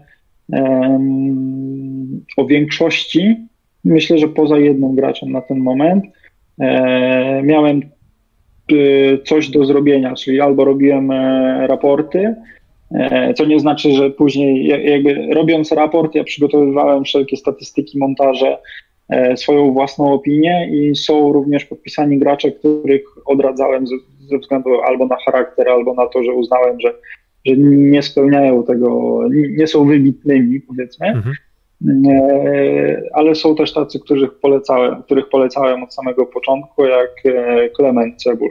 [0.52, 3.36] em, o większości
[3.84, 6.04] myślę, że poza jednym graczem na ten moment
[6.60, 7.80] e, miałem
[8.72, 12.34] e, coś do zrobienia, czyli albo robiłem e, raporty,
[12.94, 18.58] e, co nie znaczy, że później ja- jakby robiąc raport, ja przygotowywałem wszelkie statystyki, montaże,
[19.08, 23.94] e, swoją własną opinię i są również podpisani gracze, których odradzałem ze,
[24.30, 26.94] ze względu albo na charakter, albo na to, że uznałem, że,
[27.46, 31.06] że nie spełniają tego, nie nie są wybitnymi, powiedzmy.
[31.06, 31.34] Mhm.
[33.12, 38.50] Ale są też tacy, których polecałem, których polecałem od samego początku, jak e, Klement Cebul.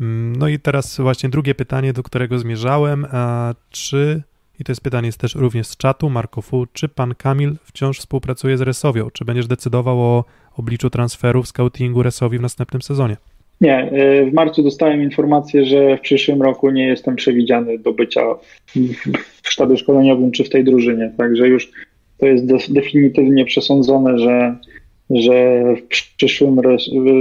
[0.00, 3.06] Mm, No i teraz właśnie drugie pytanie, do którego zmierzałem.
[3.12, 4.22] A czy,
[4.60, 7.98] i to jest pytanie jest też również z czatu, Marko Fu, czy pan Kamil wciąż
[7.98, 9.10] współpracuje z Resowią?
[9.12, 10.24] Czy będziesz decydował o
[10.56, 13.16] obliczu transferów, scoutingu Resowi w następnym sezonie?
[13.60, 18.20] Nie, e, w marcu dostałem informację, że w przyszłym roku nie jestem przewidziany do bycia
[18.66, 19.12] w, w,
[19.42, 21.70] w sztabie szkoleniowym czy w tej drużynie, także już
[22.18, 24.56] to jest de, definitywnie przesądzone, że,
[25.10, 25.82] że w
[26.16, 26.60] przyszłym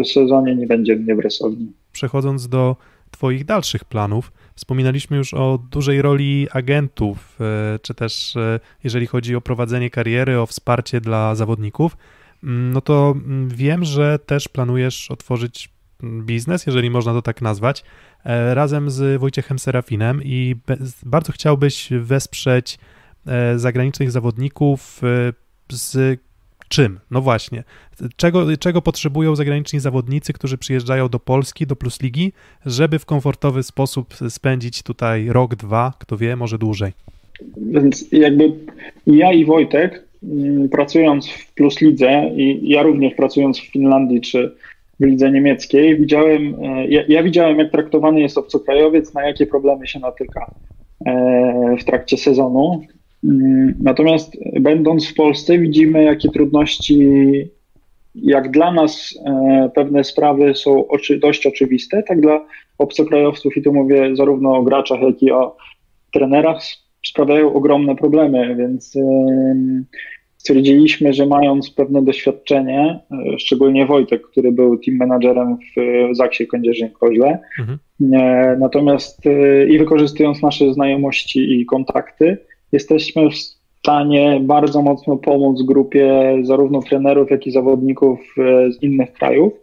[0.06, 1.72] sezonie nie będzie mnie w Resowni.
[1.91, 2.76] Przechodząc do
[3.12, 9.36] Twoich dalszych planów, wspominaliśmy już o dużej roli agentów, e, czy też e, jeżeli chodzi
[9.36, 11.98] o prowadzenie kariery, o wsparcie dla zawodników.
[12.44, 15.70] Mm, No to mm, wiem, że też planujesz otworzyć
[16.04, 17.84] mm, biznes, jeżeli można to tak nazwać,
[18.26, 20.56] e, razem z Wojciechem Serafinem i
[21.06, 22.80] bardzo chciałbyś wesprzeć
[23.55, 25.34] zagranicznych zawodników e,
[25.71, 26.19] z
[26.69, 26.99] czym?
[27.11, 27.63] No właśnie.
[28.15, 32.34] Czego, czego potrzebują zagraniczni zawodnicy, którzy przyjeżdżają do Polski, do Plus Ligi,
[32.65, 36.91] żeby w komfortowy sposób spędzić tutaj rok, dwa, kto wie, może dłużej.
[37.57, 38.51] Więc jakby
[39.07, 44.55] ja i Wojtek, mm, pracując w Plus Lidze i ja również pracując w Finlandii czy
[44.99, 49.88] w lidze niemieckiej, widziałem, e, ja, ja widziałem, jak traktowany jest obcokrajowiec, na jakie problemy
[49.88, 50.51] się natyka
[51.05, 52.82] e, w trakcie sezonu.
[53.80, 56.99] Natomiast będąc w Polsce, widzimy, jakie trudności,
[58.15, 62.45] jak dla nas e, pewne sprawy są oczy, dość oczywiste, tak dla
[62.78, 65.57] obcokrajowców, i tu mówię zarówno o graczach, jak i o
[66.13, 66.61] trenerach,
[67.05, 69.86] sprawiają ogromne problemy, więc em,
[70.38, 76.47] stwierdziliśmy, że mając pewne doświadczenie, e, szczególnie Wojtek, który był team managerem w e, Zaksie
[76.47, 77.80] Kędzierzyn-Koźle, Mhm.
[78.13, 82.38] e, natomiast e, i wykorzystując nasze znajomości i kontakty,
[82.74, 83.36] jesteśmy w
[83.84, 89.53] stanie bardzo mocno pomóc grupie zarówno trenerów, jak i zawodników e, z innych krajów.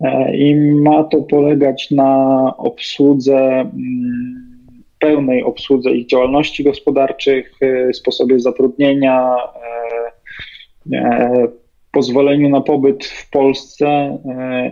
[0.00, 4.48] E, I ma to polegać na obsłudze, mm,
[4.98, 9.36] pełnej obsłudze ich działalności gospodarczych, e, sposobie zatrudnienia,
[11.92, 14.18] pozwoleniu na pobyt w Polsce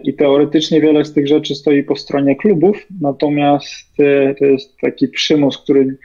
[0.04, 3.96] i teoretycznie wiele z tych rzeczy stoi po stronie klubów, natomiast
[4.38, 5.96] to jest taki przymus, który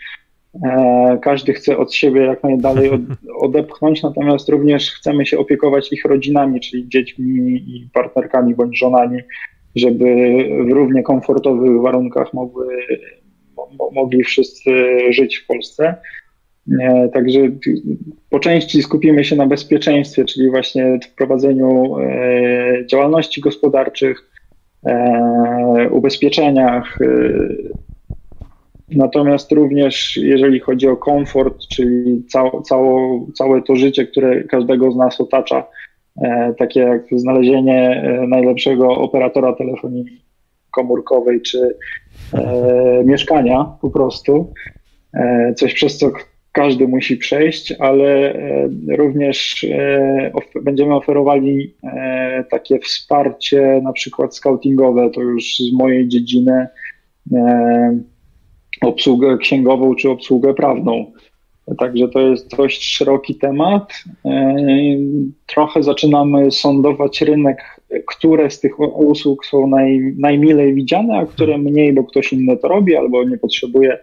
[1.21, 3.01] każdy chce od siebie jak najdalej od,
[3.45, 9.19] odepchnąć, natomiast również chcemy się opiekować ich rodzinami, czyli dziećmi i partnerkami bądź żonami,
[9.75, 10.05] żeby
[10.67, 12.67] w równie komfortowych warunkach mogły,
[13.57, 14.71] mo, mogli wszyscy
[15.09, 15.95] żyć w Polsce.
[16.81, 17.39] E, Także
[18.29, 24.29] po części skupimy się na bezpieczeństwie, czyli właśnie wprowadzeniu e, działalności gospodarczych,
[24.85, 26.99] e, ubezpieczeniach.
[28.95, 34.95] Natomiast również jeżeli chodzi o komfort, czyli cał, cało, całe to życie, które każdego z
[34.95, 35.67] nas otacza,
[36.21, 40.05] e, takie jak znalezienie e, najlepszego operatora telefonii
[40.71, 41.75] komórkowej czy
[42.33, 44.53] e, mieszkania po prostu,
[45.55, 46.11] coś przez co
[46.51, 48.33] każdy musi przejść, ale
[48.97, 49.65] również
[50.61, 51.75] będziemy oferowali
[52.49, 56.67] takie wsparcie, na przykład scoutingowe, to już z mojej dziedziny,
[58.81, 61.11] obsługę księgową czy obsługę prawną.
[61.77, 63.93] Także to jest dość szeroki temat.
[64.25, 64.55] E,
[65.47, 71.93] Trochę zaczynamy sądować rynek, które z tych usług są naj, najmilej widziane, a które mniej,
[71.93, 73.97] bo ktoś inny to robi albo nie potrzebuje.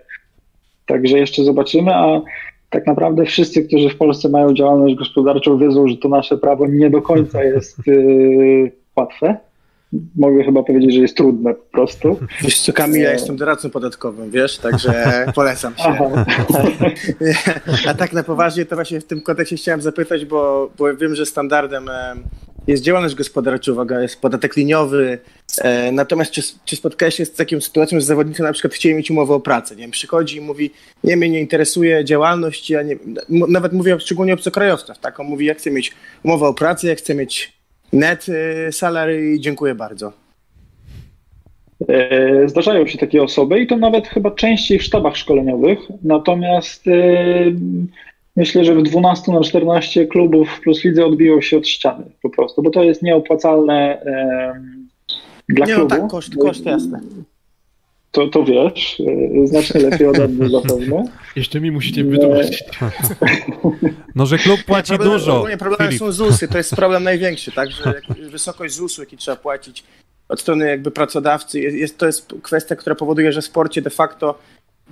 [0.87, 2.23] Także jeszcze zobaczymy, a
[2.71, 6.91] tak naprawdę wszyscy, którzy w Polsce mają działalność gospodarczą, wiedzą, że to nasze prawo nie
[6.91, 9.37] do końca jest yy, łatwe.
[10.17, 12.19] Mogę chyba powiedzieć, że jest trudne po prostu.
[12.43, 15.99] Wiesz co, Kamil, ja jestem doradcą podatkowym, wiesz, także polecam się.
[17.89, 21.27] A tak na poważnie to właśnie w tym kontekście chciałem zapytać, bo, bo wiem, że
[21.27, 22.15] standardem e,
[22.67, 25.19] jest działalność gospodarcza, uwaga, jest podatek liniowy,
[25.59, 29.11] e, natomiast czy, czy spotkałeś się z taką sytuacją, że zawodnicy na przykład chcieli mieć
[29.11, 30.71] umowę o pracę, nie wiem, przychodzi i mówi,
[31.05, 32.97] nie, mnie nie interesuje działalność, ja nie,
[33.29, 37.15] nawet mówię szczególnie obcokrajowców, tak, on mówi, ja chcę mieć umowę o pracę, ja chcę
[37.15, 37.58] mieć
[37.93, 40.13] Net y, salary, dziękuję bardzo.
[41.89, 45.79] E, Zdarzają się takie osoby i to nawet chyba częściej w sztabach szkoleniowych.
[46.03, 46.93] Natomiast e,
[48.37, 52.63] myślę, że w 12 na 14 klubów Plus Lidze odbiją się od ściany po prostu,
[52.63, 54.03] bo to jest nieopłacalne
[55.49, 55.91] dla Nie, no klubu.
[55.91, 57.01] tak, koszt, koszt jasne.
[58.13, 59.01] To, to wiesz,
[59.43, 61.05] e, znacznie lepiej ode mnie zapewne.
[61.37, 62.65] Jeszcze mi musicie wytłumaczyć.
[64.15, 65.37] No, że klub płaci Problem- dużo.
[65.37, 67.95] Ogólnie problemem są ZUSy, to jest problem największy, tak, że
[68.31, 69.85] wysokość ZUSu, jaki trzeba płacić
[70.29, 73.91] od strony jakby pracodawcy, jest, jest, to jest kwestia, która powoduje, że w sporcie de
[73.91, 74.39] facto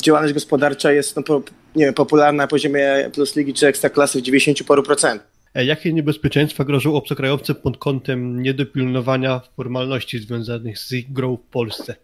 [0.02, 1.42] działalność gospodarcza jest no, po,
[1.76, 5.22] nie wiem, popularna na poziomie plus ligi czy ekstraklasy w 90 paru procent.
[5.54, 11.94] E, Jakie niebezpieczeństwa grożą obcokrajowcom pod kątem niedopilnowania formalności związanych z ich grą w Polsce?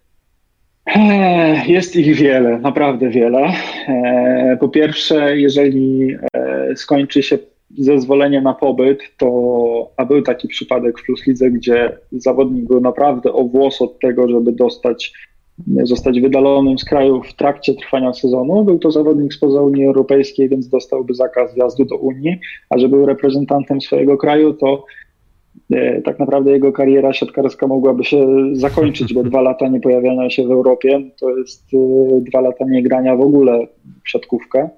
[0.87, 3.53] Eee, Jest ich wiele, naprawdę wiele.
[3.89, 7.39] Eee, Po pierwsze, jeżeli e, skończy się
[7.79, 13.33] zezwolenie na pobyt, to, a był taki przypadek w Plus Lidze, gdzie zawodnik był naprawdę
[13.33, 15.13] o włos od tego, żeby dostać,
[15.83, 18.65] zostać wydalonym z kraju w trakcie trwania sezonu.
[18.65, 23.07] Był to zawodnik spoza Unii Europejskiej, więc dostałby zakaz wjazdu do Unii, a że był
[23.07, 24.85] reprezentantem swojego kraju, to
[26.05, 30.51] tak naprawdę jego kariera siatkarska mogłaby się zakończyć, bo dwa lata nie pojawiania się w
[30.51, 33.67] Europie to jest e, dwa lata nie grania w ogóle
[34.05, 34.69] w siatkówkę.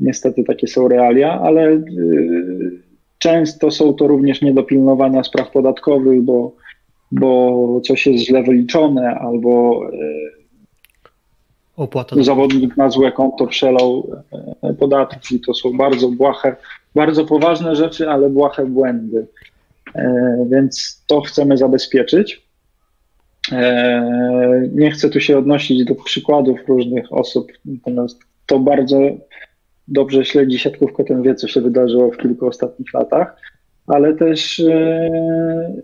[0.00, 1.80] Niestety takie są realia, ale e,
[3.18, 6.52] często są to również niedopilnowania spraw podatkowych, bo,
[7.12, 10.42] bo coś jest źle wyliczone albo e,
[11.76, 14.10] Opłata zawodnik na złe konto przelał
[14.62, 15.40] e, podatki.
[15.40, 16.56] To są bardzo błahe,
[16.94, 19.26] bardzo poważne rzeczy, ale błahe błędy.
[19.94, 22.46] E, Więc to chcemy zabezpieczyć.
[23.52, 29.00] E, Nie chcę tu się odnosić do przykładów różnych osób, natomiast to bardzo
[29.88, 33.36] dobrze śledzi siatkówkę, ten wie, co się wydarzyło w kilku ostatnich latach,
[33.86, 35.82] ale też e,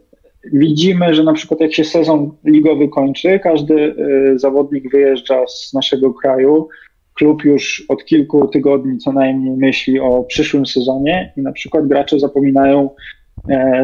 [0.53, 3.95] widzimy, że na przykład jak się sezon ligowy kończy, każdy
[4.37, 6.69] zawodnik wyjeżdża z naszego kraju,
[7.19, 12.19] klub już od kilku tygodni co najmniej myśli o przyszłym sezonie i na przykład gracze
[12.19, 12.91] zapominają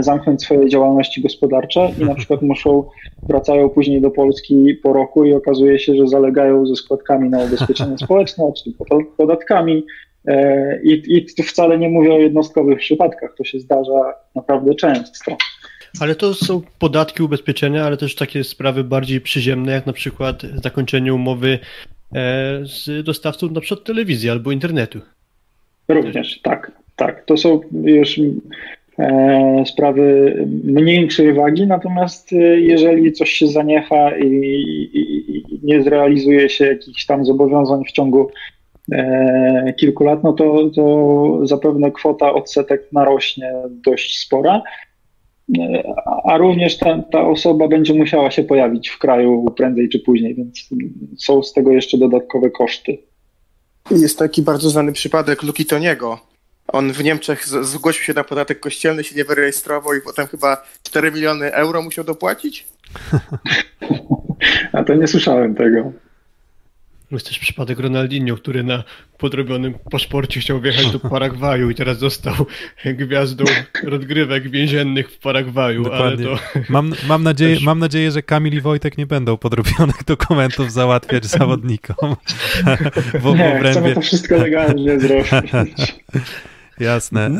[0.01, 2.85] zamknąć swoje działalności gospodarcze i na przykład muszą,
[3.29, 7.99] wracają później do Polski po roku i okazuje się, że zalegają ze składkami na ubezpieczenie
[8.05, 9.87] społeczne czy pod- podatkami
[10.27, 15.37] e, i, i tu wcale nie mówię o jednostkowych przypadkach, to się zdarza naprawdę często.
[16.01, 21.15] Ale to są podatki, ubezpieczenia, ale też takie sprawy bardziej przyziemne, jak na przykład zakończenie
[21.15, 21.59] umowy
[22.15, 25.01] e, z dostawcą na przykład telewizji albo internetu.
[25.89, 27.25] Również, tak, tak.
[27.25, 28.23] To są już e,
[29.67, 30.35] sprawy
[30.65, 34.27] mniejszej wagi, natomiast e, jeżeli coś się zaniecha i,
[34.95, 38.31] i, i nie zrealizuje się jakichś tam zobowiązań w ciągu
[38.93, 44.63] e, kilku lat, no to, to zapewne kwota odsetek narośnie dość spora.
[45.59, 45.83] E,
[46.25, 50.69] a również ta, ta osoba będzie musiała się pojawić w kraju prędzej czy później, więc
[51.19, 52.99] są z tego jeszcze dodatkowe koszty.
[53.91, 56.34] Jest taki bardzo znany przypadek Luki Toniego.
[56.75, 61.13] On w Niemczech zgłosił się na podatek kościelny, się nie wyrejestrował i potem chyba 4
[61.13, 62.67] miliony euro musiał dopłacić.
[64.73, 65.93] A to nie słyszałem tego.
[67.11, 68.85] Jest też przypadek Ronaldinho, który na
[69.19, 72.35] podrobionym paszporcie chciał wjechać do Paragwaju i teraz został
[72.85, 73.45] gwiazdą
[73.85, 76.27] rozgrywek więziennych w Paragwaju, Dokładnie.
[76.29, 80.05] ale to Mam, mam, nadzieję, Też- mam nadzieję, że Kamil i Wojtek nie będą podrobionych
[80.15, 82.17] dokumentów załatwiać zawodnikom
[83.15, 83.95] w, w Nie, chcemy obrębie.
[83.95, 85.95] to wszystko legalnie zrobić.
[86.81, 87.31] Jasne.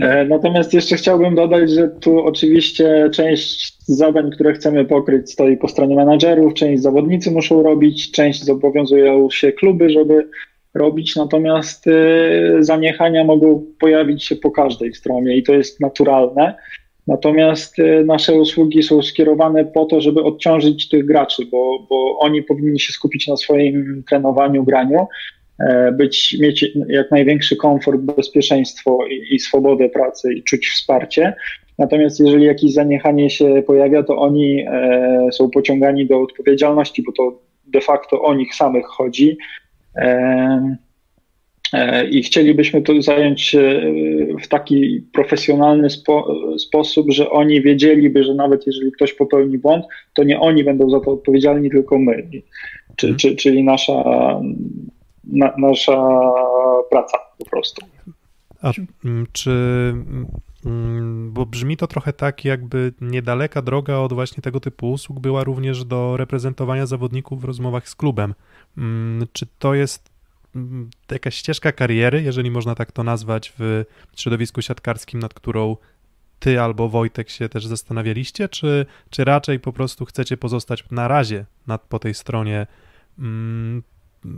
[0.00, 5.68] E, Natomiast jeszcze chciałbym dodać, że tu oczywiście część zadań, które chcemy pokryć, stoi po
[5.68, 10.28] stronie menadżerów, część zawodnicy muszą robić, część zobowiązują się kluby, żeby
[10.74, 11.92] robić, natomiast e,
[12.60, 16.54] zaniechania mogą pojawić się po każdej stronie i to jest naturalne.
[17.06, 22.42] Natomiast e, nasze usługi są skierowane po to, żeby odciążyć tych graczy, bo, bo oni
[22.42, 25.06] powinni się skupić na swoim trenowaniu, graniu,
[25.92, 31.34] być, mieć jak największy komfort, bezpieczeństwo i, i swobodę pracy i czuć wsparcie.
[31.78, 37.40] Natomiast jeżeli jakieś zaniechanie się pojawia, to oni e, są pociągani do odpowiedzialności, bo to
[37.66, 39.38] de facto o nich samych chodzi.
[39.96, 40.76] E,
[41.72, 43.82] e, I chcielibyśmy to zająć się
[44.42, 49.84] w taki profesjonalny spo, sposób, że oni wiedzieliby, że nawet jeżeli ktoś popełni błąd,
[50.14, 52.28] to nie oni będą za to odpowiedzialni, tylko my.
[52.96, 53.18] Czy, Mhm.
[53.18, 54.04] czy, czyli nasza,
[55.24, 55.92] na, nasza
[56.90, 57.86] praca po prostu.
[58.62, 58.72] A
[59.04, 59.50] mm, czy.
[60.66, 65.44] mm, Bo brzmi to trochę tak, jakby niedaleka droga od właśnie tego typu usług była
[65.44, 68.34] również do reprezentowania zawodników w rozmowach z klubem.
[68.78, 70.12] Mm, Czy to jest
[71.10, 73.84] jakaś ścieżka kariery, jeżeli można tak to nazwać, w
[74.16, 75.76] środowisku siatkarskim, nad którą
[76.38, 81.46] ty albo Wojtek się też zastanawialiście, czy, czy raczej po prostu chcecie pozostać na razie
[81.66, 82.66] nad, po tej stronie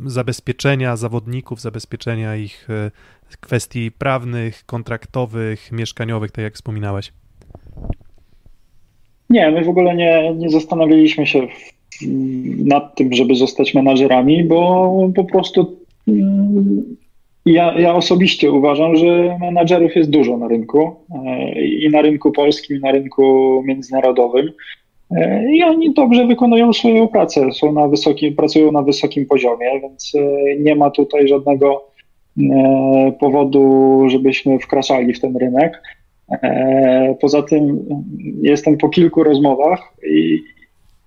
[0.06, 2.90] zabezpieczenia zawodników, zabezpieczenia ich e,
[3.40, 7.12] kwestii prawnych, kontraktowych, mieszkaniowych, tak jak wspominałeś?
[9.30, 11.48] Nie, my w ogóle nie, nie zastanawialiśmy się
[12.64, 15.76] nad tym, żeby zostać menadżerami, bo po prostu
[16.08, 16.96] mm,
[17.46, 22.76] ja, ja osobiście uważam, że menadżerów jest dużo na rynku e, i na rynku polskim,
[22.76, 24.52] i na rynku międzynarodowym.
[25.10, 30.12] E, I oni dobrze wykonują swoją pracę, są na wysokim, pracują na wysokim poziomie, więc
[30.14, 31.94] e, nie ma tutaj żadnego
[33.20, 35.82] powodu, żebyśmy wkraczali w ten rynek.
[37.20, 37.84] Poza tym
[38.42, 40.40] jestem po kilku rozmowach i,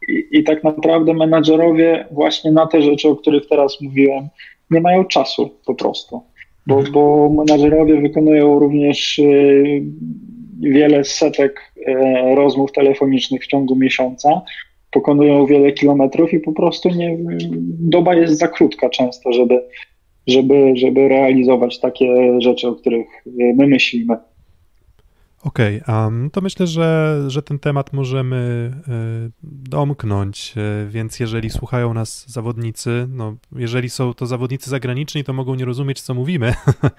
[0.09, 4.27] i, i tak naprawdę menadżerowie właśnie na te rzeczy, o których teraz mówiłem,
[4.71, 6.21] nie mają czasu po prostu,
[6.67, 6.93] bo, Mhm.
[6.93, 9.21] bo menadżerowie wykonują również
[10.61, 14.41] wiele setek e, rozmów telefonicznych w ciągu miesiąca,
[14.91, 17.17] pokonują wiele kilometrów i po prostu nie,
[17.79, 19.61] doba jest za krótka często, żeby,
[20.27, 24.15] żeby, żeby realizować takie rzeczy, o których y, my myślimy.
[25.43, 28.71] Okej, okay, to myślę, że, że ten temat możemy
[29.27, 35.33] y, domknąć, y, więc jeżeli słuchają nas zawodnicy, no jeżeli są to zawodnicy zagraniczni, to
[35.33, 36.53] mogą nie rozumieć, co mówimy,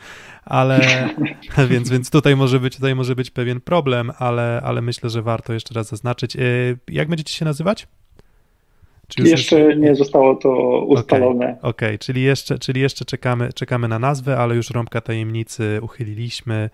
[0.45, 0.80] ale
[1.70, 5.53] więc, więc tutaj może być tutaj może być pewien problem, ale, ale myślę, że warto
[5.53, 6.36] jeszcze raz zaznaczyć.
[6.36, 7.86] Y, jak będziecie się nazywać?
[9.18, 9.80] jeszcze jest...
[9.80, 11.47] nie zostało to ustalone.
[11.47, 15.78] Okej, okay, okay, czyli jeszcze, czyli jeszcze czekamy, czekamy na nazwę, ale już rąbka tajemnicy
[15.82, 16.70] uchyliliśmy.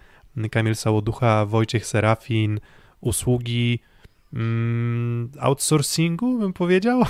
[0.51, 2.61] Kamil Sałoducha, Wojciech Serafin,
[3.01, 3.79] usługi
[4.33, 7.03] mm, outsourcingu, bym powiedział,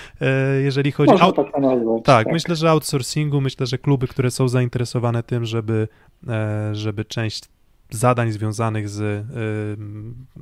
[0.64, 1.32] jeżeli chodzi o...
[1.32, 5.88] Tak, nazwać, tak, tak, myślę, że outsourcingu, myślę, że kluby, które są zainteresowane tym, żeby,
[6.72, 7.44] żeby część
[7.90, 9.26] zadań związanych z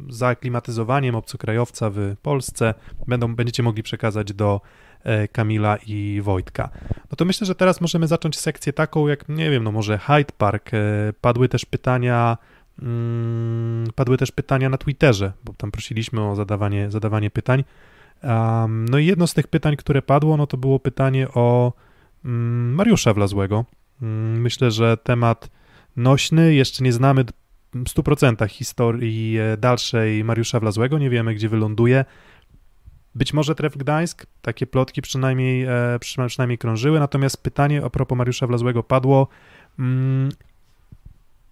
[0.09, 2.75] zaaklimatyzowaniem obcokrajowca w Polsce
[3.07, 4.61] będą, będziecie mogli przekazać do
[5.33, 6.69] Kamila i Wojtka.
[7.11, 10.33] No to myślę, że teraz możemy zacząć sekcję taką, jak nie wiem, no może Hyde
[10.39, 10.71] Park.
[11.21, 12.39] Padły też pytania,
[12.83, 17.65] mm, padły też pytania na Twitterze, bo tam prosiliśmy o zadawanie, zadawanie pytań.
[18.69, 21.73] No i jedno z tych pytań, które padło, no to było pytanie o
[22.25, 23.65] um, Mariusza Wlazłego.
[24.03, 25.51] Um, myślę, że temat
[25.97, 27.25] nośny, jeszcze nie znamy
[27.75, 32.05] w 100% historii e, dalszej Mariusza Wlazłego, nie wiemy, gdzie wyląduje.
[33.15, 35.99] Być może tref Gdańsk, takie plotki przynajmniej, e,
[36.29, 39.29] przynajmniej krążyły, natomiast pytanie a propos Mariusza Wlazłego padło.
[39.79, 40.29] Mm,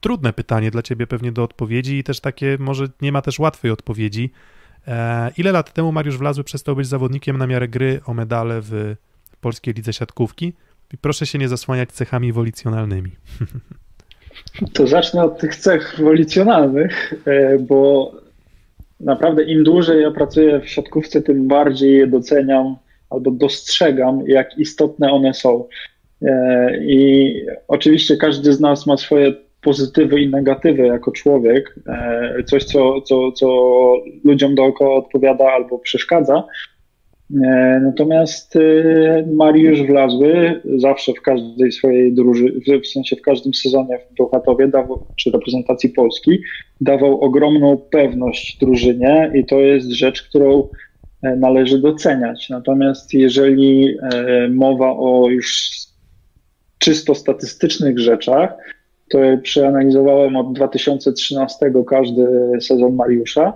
[0.00, 3.72] trudne pytanie dla ciebie pewnie do odpowiedzi i też takie, może nie ma też łatwej
[3.72, 4.30] odpowiedzi.
[4.88, 8.96] E, ile lat temu Mariusz Wlazły przestał być zawodnikiem na miarę gry o medale w
[9.40, 10.52] polskiej lidze siatkówki?
[10.92, 13.10] I proszę się nie zasłaniać cechami wolicjonalnymi.
[14.72, 17.14] To zacznę od tych cech wolicjonalnych,
[17.60, 18.12] bo
[19.02, 22.76] naprawdę im dłużej ja pracuję w siatkówce, tym bardziej je doceniam
[23.10, 25.64] albo dostrzegam, jak istotne one są.
[26.80, 27.34] I
[27.68, 29.32] oczywiście każdy z nas ma swoje
[29.62, 31.74] pozytywy i negatywy jako człowiek,
[32.46, 33.46] coś, co, co, co
[34.24, 36.44] ludziom dookoła odpowiada albo przeszkadza.
[37.82, 38.58] Natomiast
[39.32, 44.70] Mariusz Wlazły zawsze w każdej swojej drużynie, w sensie w każdym sezonie w Bełchatowie
[45.16, 46.40] czy reprezentacji Polski,
[46.82, 50.68] dawał ogromną pewność drużynie i to jest rzecz, którą
[51.36, 52.48] należy doceniać.
[52.50, 53.96] Natomiast jeżeli
[54.50, 55.70] mowa o już
[56.78, 58.54] czysto statystycznych rzeczach,
[59.10, 62.26] to przeanalizowałem od 2013 każdy
[62.60, 63.52] sezon Mariusza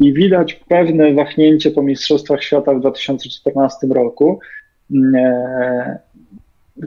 [0.00, 4.38] i widać pewne wahnięcie po Mistrzostwach Świata w 2014 roku,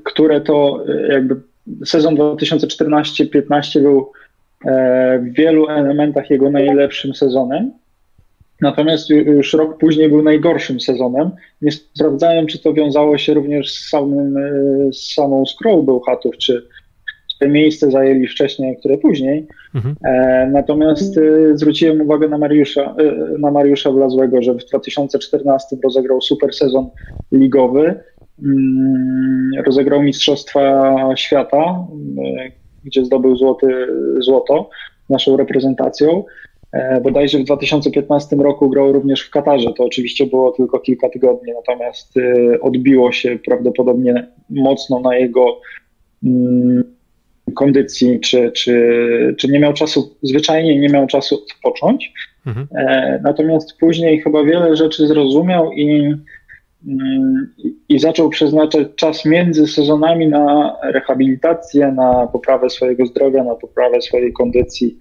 [0.04, 1.42] które to jakby
[1.86, 4.12] sezon 2014-15 był
[5.20, 7.72] w wielu elementach jego najlepszym sezonem,
[8.62, 11.32] natomiast już rok później był najgorszym sezonem.
[11.62, 14.36] Nie sprawdzałem, czy to wiązało się również z, samym,
[14.94, 16.68] z samą skrą Bełchatów, czy
[17.44, 19.48] te miejsce zajęli wcześniej, które później.
[19.76, 19.96] Mhm.
[20.04, 26.22] E, natomiast e, zwróciłem uwagę na Mariusza, e, na Mariusza Wlazłego, że w 2014 rozegrał
[26.22, 26.90] super sezon
[27.32, 28.00] ligowy,
[28.44, 31.88] mm, rozegrał Mistrzostwa Świata,
[32.86, 33.88] gdzie zdobył złoty,
[34.20, 34.70] złoto
[35.10, 36.24] naszą reprezentacją.
[37.04, 39.74] Bodajże w 2015 roku grał również w Katarze.
[39.78, 42.14] To oczywiście było tylko kilka tygodni, natomiast
[42.62, 45.62] odbiło się prawdopodobnie mocno na jego
[46.24, 46.84] mm,
[47.56, 52.14] kondycji, czy, czy, czy nie miał czasu, zwyczajnie nie miał czasu odpocząć.
[52.46, 52.68] Mhm.
[53.24, 56.16] Natomiast później chyba wiele rzeczy zrozumiał i,
[57.90, 64.34] i, zaczął przeznaczać czas między sezonami na rehabilitację, na poprawę swojego zdrowia, na poprawę swojej
[64.34, 64.98] kondycji.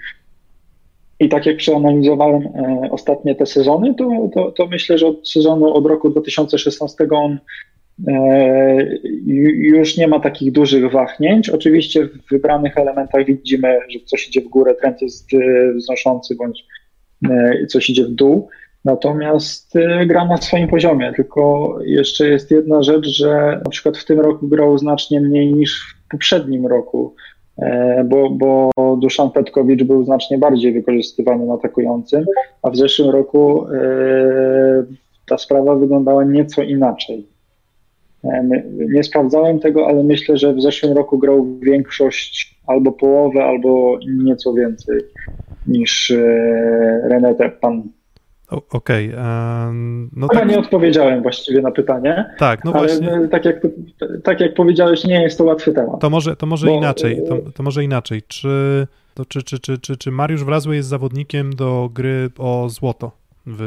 [1.21, 5.75] I tak jak przeanalizowałem e, ostatnie te sezony, to, to, to myślę, że od sezonu
[5.75, 7.39] od roku 2016 on
[8.09, 8.99] e,
[9.55, 11.51] już nie ma takich dużych wahnięć.
[11.51, 16.65] Oczywiście w wybranych elementach widzimy, że coś idzie w górę, trend jest e, wznoszący bądź
[17.69, 18.49] coś idzie w dół.
[18.85, 24.05] Natomiast e, gra na swoim poziomie, tylko jeszcze jest jedna rzecz, że na przykład w
[24.05, 27.15] tym roku grał znacznie mniej niż w poprzednim roku,
[27.59, 32.25] e, bo, bo Duszan Petkowicz był znacznie bardziej wykorzystywany na atakującym,
[32.63, 33.75] a w zeszłym roku e,
[35.27, 37.27] ta sprawa wyglądała nieco inaczej.
[38.73, 44.53] Nie sprawdzałem tego, ale myślę, że w zeszłym roku grał większość albo połowę, albo nieco
[44.55, 45.01] więcej
[45.67, 46.13] niż
[47.09, 47.83] René Teppan.
[48.53, 49.09] Okej.
[49.09, 49.23] Okay.
[50.13, 50.49] No tak.
[50.49, 52.25] Nie odpowiedziałem właściwie na pytanie.
[52.39, 53.29] Tak, no ale właśnie.
[53.31, 53.57] Tak jak,
[54.25, 56.01] tak jak powiedziałeś, nie jest to łatwy temat.
[56.01, 56.77] To może, to może bo...
[56.77, 57.21] inaczej.
[57.29, 58.23] To, to, może inaczej.
[58.29, 63.11] Czy, to czy, czy, czy, czy, czy Mariusz Wlazły jest zawodnikiem do gry o złoto
[63.47, 63.59] w,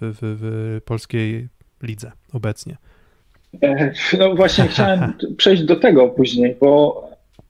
[0.00, 1.48] w, w, w polskiej
[1.82, 2.76] lidze obecnie?
[4.18, 7.02] No właśnie chciałem przejść do tego później, bo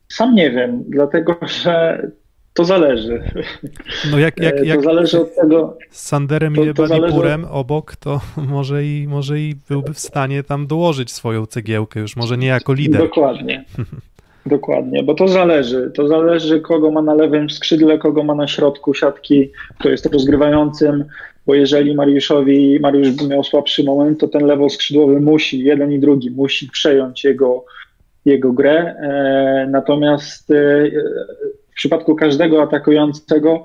[0.09, 2.03] sam nie wiem, dlatego że
[2.59, 3.23] to zależy.
[4.11, 5.77] No jak, jak, jak to zależy od tego.
[5.91, 7.51] Z Sanderem to, i Ebanipurem od...
[7.53, 8.21] obok, to
[8.55, 12.73] może i, może i byłby w stanie tam dołożyć swoją cegiełkę, już może nie jako
[12.73, 13.01] lider.
[13.01, 13.65] Dokładnie.
[14.47, 15.91] Dokładnie, bo to zależy.
[15.95, 21.05] To zależy, kogo ma na lewym skrzydle, kogo ma na środku siatki, kto jest rozgrywającym,
[21.47, 25.99] bo jeżeli Mariuszowi, Mariusz by miał słabszy moment, to ten lewo skrzydłowy musi, jeden i
[25.99, 27.65] drugi, musi przejąć jego,
[28.25, 28.79] jego grę.
[28.79, 30.91] E, natomiast e,
[31.79, 33.65] przypadku każdego atakującego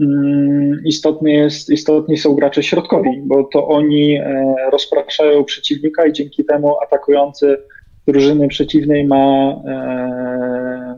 [0.00, 6.44] mm, istotny jest, istotni są gracze środkowi, bo to oni e, rozpraszają przeciwnika i dzięki
[6.44, 7.58] temu atakujący
[8.06, 10.96] drużyny przeciwnej ma e,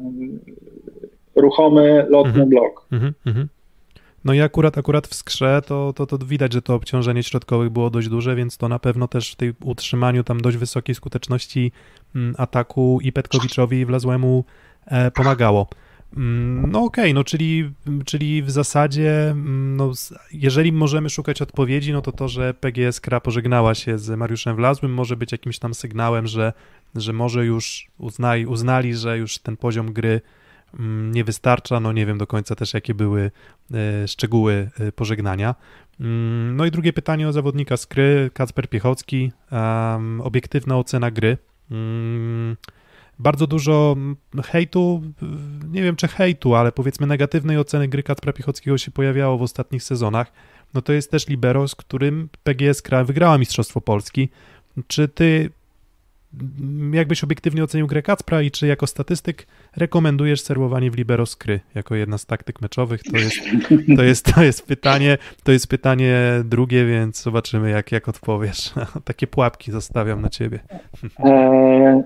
[1.37, 2.49] ruchomy, lotny mhm.
[2.49, 2.87] blok.
[2.93, 3.49] Mhm, mhm.
[4.25, 7.91] No i akurat, akurat w skrze to, to, to widać, że to obciążenie środkowych było
[7.91, 11.73] dość duże, więc to na pewno też w tej utrzymaniu tam dość wysokiej skuteczności
[12.15, 14.45] mm, ataku i Petkowiczowi i Wlazłemu
[14.87, 15.67] e, pomagało.
[16.17, 17.71] Mm, no okej, okay, no czyli,
[18.05, 19.93] czyli w zasadzie, mm, no,
[20.33, 24.95] jeżeli możemy szukać odpowiedzi, no to to, że PGS Kra pożegnała się z Mariuszem Wlazłym
[24.95, 26.53] może być jakimś tam sygnałem, że,
[26.95, 30.21] że może już uznali, uznali, że już ten poziom gry
[30.79, 33.31] mm, nie wystarcza, no nie wiem do końca też jakie były
[33.75, 35.55] e, szczegóły e, pożegnania.
[36.53, 39.33] No i drugie pytanie o zawodnika z Kry, Kacper Piechocki,
[40.23, 41.37] obiektywna ocena gry
[43.21, 43.97] bardzo dużo
[44.45, 45.03] hejtu,
[45.71, 49.83] nie wiem czy hejtu, ale powiedzmy negatywnej oceny gry Kacpra Piechockiego się pojawiało w ostatnich
[49.83, 50.33] sezonach,
[50.75, 54.29] no to jest też libero, z którym PGS Kra wygrała Mistrzostwo Polski.
[54.87, 55.51] Czy ty
[56.93, 61.61] jakbyś obiektywnie ocenił grę Kacpra i czy jako statystyk rekomendujesz serwowanie w libero z kry
[61.74, 63.03] jako jedna z taktyk meczowych?
[63.03, 63.39] To jest,
[63.97, 68.70] to jest, to jest pytanie, to jest pytanie drugie, więc zobaczymy jak, jak odpowiesz.
[69.05, 70.59] Takie pułapki zostawiam na ciebie.
[71.18, 72.03] E,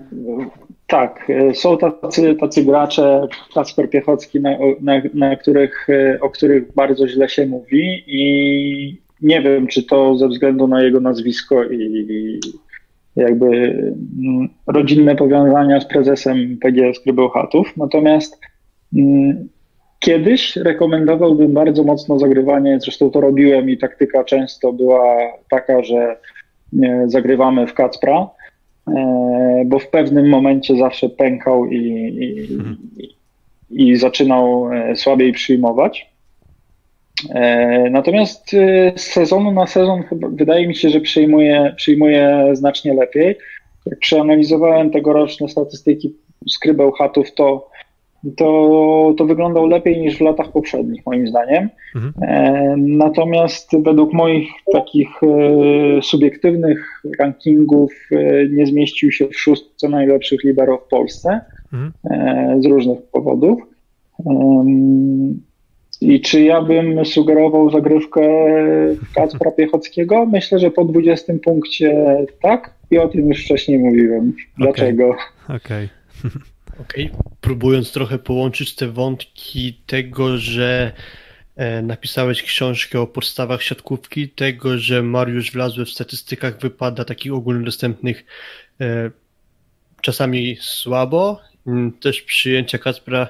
[0.87, 4.49] tak, są tacy, tacy gracze, Kacper Piechocki, na,
[4.81, 5.87] na, na których,
[6.21, 10.99] o których bardzo źle się mówi i nie wiem, czy to ze względu na jego
[10.99, 12.39] nazwisko i
[13.15, 17.77] jakby mm, rodzinne powiązania z prezesem PGS Krybełchatów.
[17.77, 18.39] Natomiast
[18.95, 19.49] mm,
[19.99, 25.15] kiedyś rekomendowałbym bardzo mocno zagrywanie, zresztą to robiłem i taktyka często była
[25.49, 26.17] taka, że
[27.05, 28.29] zagrywamy w Kacpra,
[28.87, 32.57] e, bo w pewnym momencie zawsze pękał i, i,
[33.69, 36.14] i zaczynał e, słabiej przyjmować.
[37.29, 43.37] E, natomiast e, z sezonu na sezon wydaje mi się, że przyjmuje, przyjmuje znacznie lepiej.
[43.85, 46.15] Jak przeanalizowałem tegoroczne statystyki
[46.49, 47.69] skrybeł chatów, to,
[48.37, 51.69] to, to wyglądał lepiej niż w latach poprzednich, moim zdaniem.
[51.95, 52.13] Mhm.
[52.21, 55.09] E, natomiast według moich takich
[56.01, 58.09] subiektywnych rankingów
[58.51, 61.41] nie zmieścił się w szóstce najlepszych liberów w Polsce
[61.73, 62.61] mhm.
[62.61, 63.61] z różnych powodów.
[66.01, 68.21] I czy ja bym sugerował zagrywkę
[69.15, 70.25] Kacpra Piechockiego?
[70.25, 72.05] Myślę, że po 20 punkcie
[72.41, 74.33] tak i o tym już wcześniej mówiłem.
[74.57, 75.15] Dlaczego?
[75.49, 75.55] Okej.
[75.55, 75.89] Okay.
[76.79, 77.23] Okej, okay.
[77.41, 80.91] próbując trochę połączyć te wątki tego, że
[81.55, 88.25] e, napisałeś książkę o podstawach siatkówki, tego, że Mariusz Wlazły w statystykach wypada takich ogólnodostępnych
[88.81, 89.11] e,
[90.01, 91.39] czasami słabo,
[91.99, 93.27] też przyjęcia Kacpra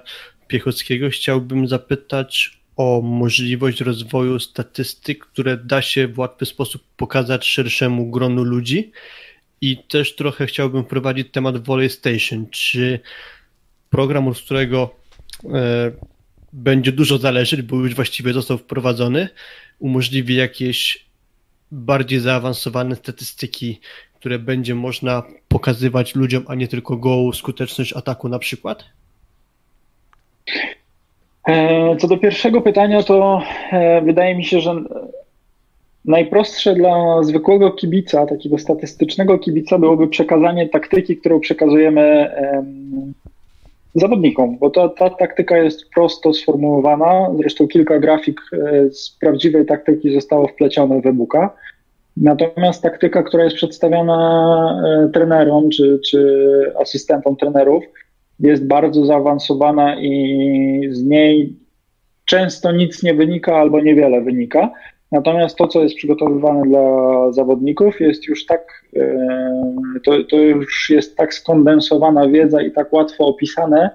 [0.48, 8.12] Piechockiego chciałbym zapytać o możliwość rozwoju statystyk, które da się w łatwy sposób pokazać szerszemu
[8.12, 8.92] gronu ludzi.
[9.62, 12.48] I też trochę chciałbym wprowadzić temat Volley Station.
[12.52, 13.00] Czy
[13.90, 14.96] program, z którego
[15.54, 15.92] e,
[16.54, 19.30] będzie dużo zależeć, bo już właściwie został wprowadzony,
[19.80, 21.06] umożliwi jakieś
[21.72, 23.80] bardziej zaawansowane statystyki,
[24.20, 28.86] które będzie można pokazywać ludziom, a nie tylko gołą skuteczność ataku na przykład?
[31.48, 33.42] E, co do pierwszego pytania, to
[33.72, 34.76] e, wydaje mi się, że
[36.06, 42.32] najprostsze dla zwykłego kibica, takiego statystycznego kibica, byłoby przekazanie taktyki, którą przekazujemy
[43.96, 47.30] zawodnikom, bo ta, ta taktyka jest prosto sformułowana.
[47.38, 51.50] Zresztą kilka grafik e, z prawdziwej taktyki zostało wplecione w e-booka.
[52.18, 57.84] Natomiast taktyka, która jest przedstawiana trenerom czy, czy asystentom trenerów,
[58.40, 61.56] jest bardzo zaawansowana i z niej
[62.26, 64.72] często nic nie wynika albo niewiele wynika.
[65.12, 69.18] Natomiast to, co jest przygotowywane dla zawodników, jest już tak, e,
[70.06, 73.90] to, to już jest tak skondensowana wiedza i tak łatwo opisane,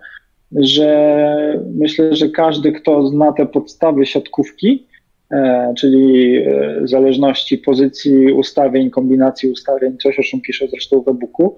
[0.53, 4.87] że myślę, że każdy, kto zna te podstawy siatkówki,
[5.31, 11.57] e, czyli e, zależności pozycji ustawień, kombinacji ustawień, coś o czym piszę zresztą w e-booku,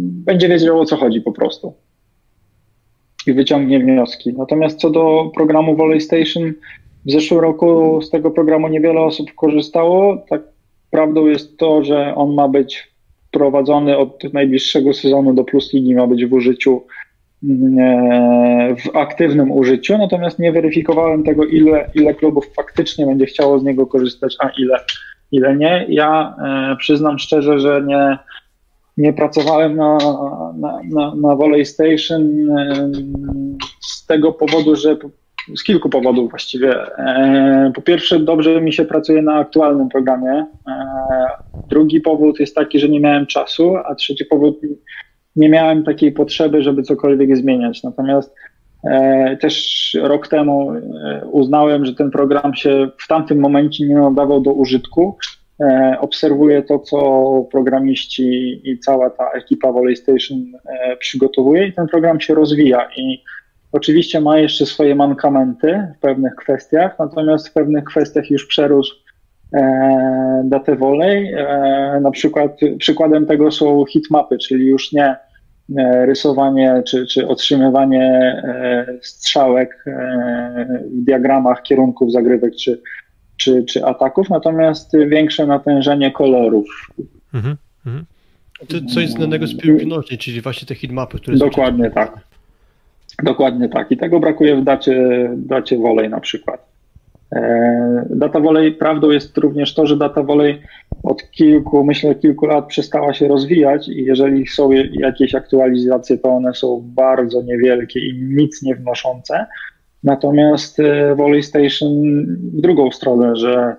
[0.00, 1.74] będzie wiedział o co chodzi po prostu
[3.26, 4.32] i wyciągnie wnioski.
[4.32, 6.52] Natomiast co do programu Volley Station,
[7.06, 10.24] w zeszłym roku z tego programu niewiele osób korzystało.
[10.28, 10.42] Tak
[10.90, 12.92] prawdą jest to, że on ma być
[13.30, 16.82] prowadzony od najbliższego sezonu do Plus Ligi, ma być w użyciu
[17.44, 23.64] mm, w aktywnym użyciu, natomiast nie weryfikowałem tego, ile, ile klubów faktycznie będzie chciało z
[23.64, 24.78] niego korzystać, a ile,
[25.32, 25.86] ile nie.
[25.88, 26.36] Ja
[26.72, 28.18] e, przyznam szczerze, że nie,
[28.98, 29.98] nie pracowałem na,
[30.58, 32.22] na, na, na Volley Station
[33.80, 34.96] z tego powodu, że
[35.56, 36.96] z kilku powodów właściwie.
[36.98, 40.46] E, po pierwsze, dobrze mi się pracuje na aktualnym programie.
[40.68, 40.86] E,
[41.70, 44.60] drugi powód jest taki, że nie miałem czasu, a trzeci powód,
[45.36, 47.82] nie miałem takiej potrzeby, żeby cokolwiek zmieniać.
[47.82, 48.34] Natomiast
[48.84, 50.72] e, też rok temu
[51.30, 55.16] uznałem, że ten program się w tamtym momencie nie nadawał do użytku
[56.00, 56.98] obserwuję to, co
[57.52, 63.22] programiści i cała ta ekipa Volley Station e, przygotowuje i ten program się rozwija i
[63.72, 68.94] oczywiście ma jeszcze swoje mankamenty w pewnych kwestiach, natomiast w pewnych kwestiach już przerósł
[69.54, 71.34] e, datę Volley.
[72.00, 75.16] Na przykład przykładem tego są hitmapy, czyli już nie
[76.04, 78.42] rysowanie czy, czy otrzymywanie
[79.02, 79.84] strzałek
[80.90, 82.80] w diagramach kierunków zagrywek czy
[83.38, 86.90] czy, czy ataków, natomiast większe natężenie kolorów.
[87.34, 87.56] Mhm,
[87.86, 88.04] mhm.
[88.68, 92.20] To coś znanego z piłki nożnej, czyli właśnie te hitmapy, które Dokładnie tak.
[93.22, 93.92] Dokładnie tak.
[93.92, 96.68] I tego brakuje w dacie, dacie Volley na przykład.
[97.32, 100.62] E, data Volley, prawdą jest również to, że data Volley
[101.02, 106.54] od kilku, myślę, kilku lat przestała się rozwijać i jeżeli są jakieś aktualizacje, to one
[106.54, 109.46] są bardzo niewielkie i nic nie wnoszące.
[110.04, 111.90] Natomiast e, Volley Station
[112.26, 113.76] w drugą stronę, że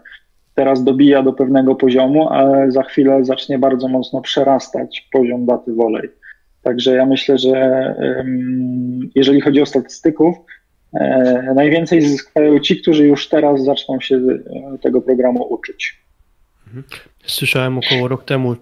[0.55, 6.09] teraz dobija do pewnego poziomu, ale za chwilę zacznie bardzo mocno przerastać poziom daty Volley.
[6.63, 7.95] Także ja myślę, że
[9.15, 10.35] jeżeli chodzi o statystyków,
[10.93, 16.01] e, najwięcej zyskają ci, którzy już teraz zaczną się e, tego programu uczyć.
[16.67, 16.83] Mhm.
[17.25, 18.55] Słyszałem około rok temu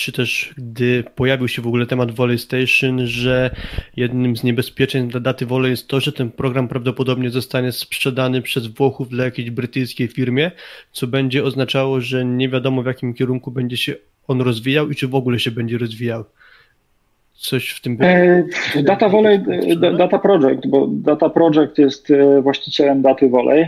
[0.00, 3.50] czy też gdy pojawił się w ogóle temat Volley Station, że
[3.96, 8.66] jednym z niebezpieczeństw dla daty Volley jest to, że ten program prawdopodobnie zostanie sprzedany przez
[8.66, 10.50] Włochów dla jakiejś brytyjskiej firmie,
[10.92, 13.94] co będzie oznaczało, że nie wiadomo w jakim kierunku będzie się
[14.28, 16.24] on rozwijał i czy w ogóle się będzie rozwijał.
[17.40, 18.44] Coś w tym e,
[18.82, 19.44] Data Volley,
[19.82, 23.66] e, Data Project, bo Data Project jest e, właścicielem daty Volley.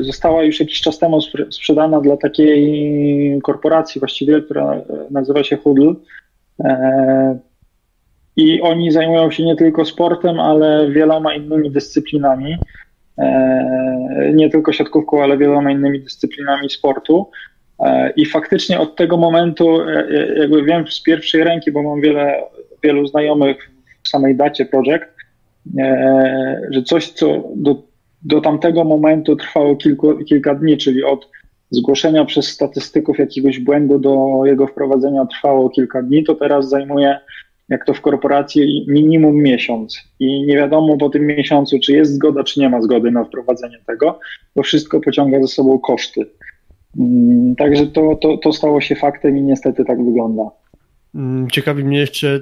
[0.00, 1.20] Została już jakiś czas temu
[1.50, 5.94] sprzedana dla takiej korporacji właściwie, która nazywa się Hoodle.
[8.36, 12.56] I oni zajmują się nie tylko sportem, ale wieloma innymi dyscyplinami.
[14.34, 17.30] Nie tylko siatkówką, ale wieloma innymi dyscyplinami sportu.
[17.80, 22.00] E, I faktycznie od tego momentu, e, e, jakby wiem z pierwszej ręki, bo mam
[22.00, 22.42] wiele,
[22.82, 23.70] wielu znajomych
[24.02, 25.14] w samej dacie projekt,
[26.70, 27.82] że coś, co do,
[28.22, 31.28] do tamtego momentu trwało kilku, kilka dni, czyli od
[31.70, 37.18] zgłoszenia przez statystyków jakiegoś błędu do jego wprowadzenia trwało kilka dni, to teraz zajmuje,
[37.68, 39.98] jak to w korporacji, minimum miesiąc.
[40.20, 43.78] I nie wiadomo po tym miesiącu, czy jest zgoda, czy nie ma zgody na wprowadzenie
[43.86, 44.20] tego,
[44.56, 46.26] bo wszystko pociąga ze sobą koszty.
[46.98, 50.50] Mm, także to, to, to stało się faktem i niestety tak wygląda.
[51.14, 52.40] Mm, ciekawi mnie jeszcze,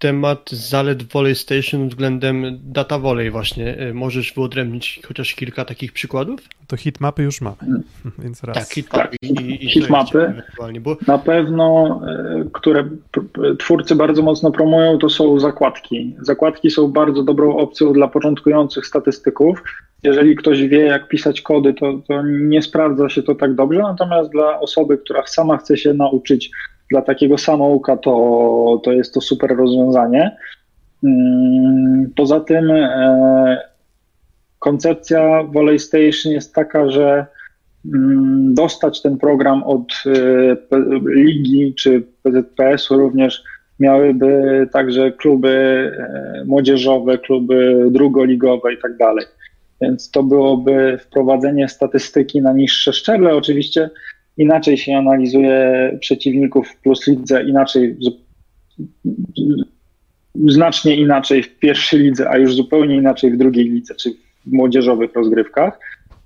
[0.00, 3.78] temat zalet Volley Station względem data volley właśnie.
[3.78, 6.40] E, możesz wyodrębnić chociaż kilka takich przykładów?
[6.66, 7.56] To hitmapy już mamy,
[8.22, 8.56] więc raz.
[8.56, 9.16] Tak, hitmapy.
[9.22, 10.42] Tak, i, i hitmapy.
[10.80, 12.88] Bo Na pewno, e, które
[13.58, 16.14] twórcy bardzo mocno promują, to są zakładki.
[16.20, 19.62] Zakładki są bardzo dobrą opcją dla początkujących statystyków.
[20.02, 24.30] Jeżeli ktoś wie, jak pisać kody, to, to nie sprawdza się to tak dobrze, natomiast
[24.30, 26.50] dla osoby, która sama chce się nauczyć,
[26.90, 30.36] dla takiego samouka, to, to jest to super rozwiązanie.
[31.04, 33.58] Mm, Poza tym e,
[34.58, 37.26] koncepcja Volley Station jest taka, że
[37.94, 40.76] mm, dostać ten program od e,
[41.06, 43.42] ligi czy PZPS-u również
[43.80, 45.50] miałyby także kluby
[45.98, 49.26] e, młodzieżowe, kluby drugoligowe i tak dalej.
[49.80, 53.34] Więc to byłoby wprowadzenie statystyki na niższe szczeble.
[53.34, 53.90] Oczywiście
[54.40, 57.96] inaczej się analizuje przeciwników w plus lidze, inaczej,
[60.34, 64.10] znacznie inaczej w pierwszej lidze, a już zupełnie inaczej w drugiej lidze, czy
[64.46, 65.78] w młodzieżowych rozgrywkach.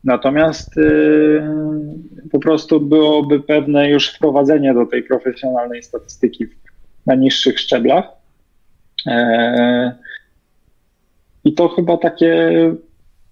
[0.05, 1.43] Natomiast yy,
[2.33, 6.47] po prostu byłoby pewne już wprowadzenie do tej profesjonalnej statystyki
[7.07, 8.05] na niższych szczeblach.
[9.07, 9.91] Eee,
[11.45, 12.53] I to chyba takie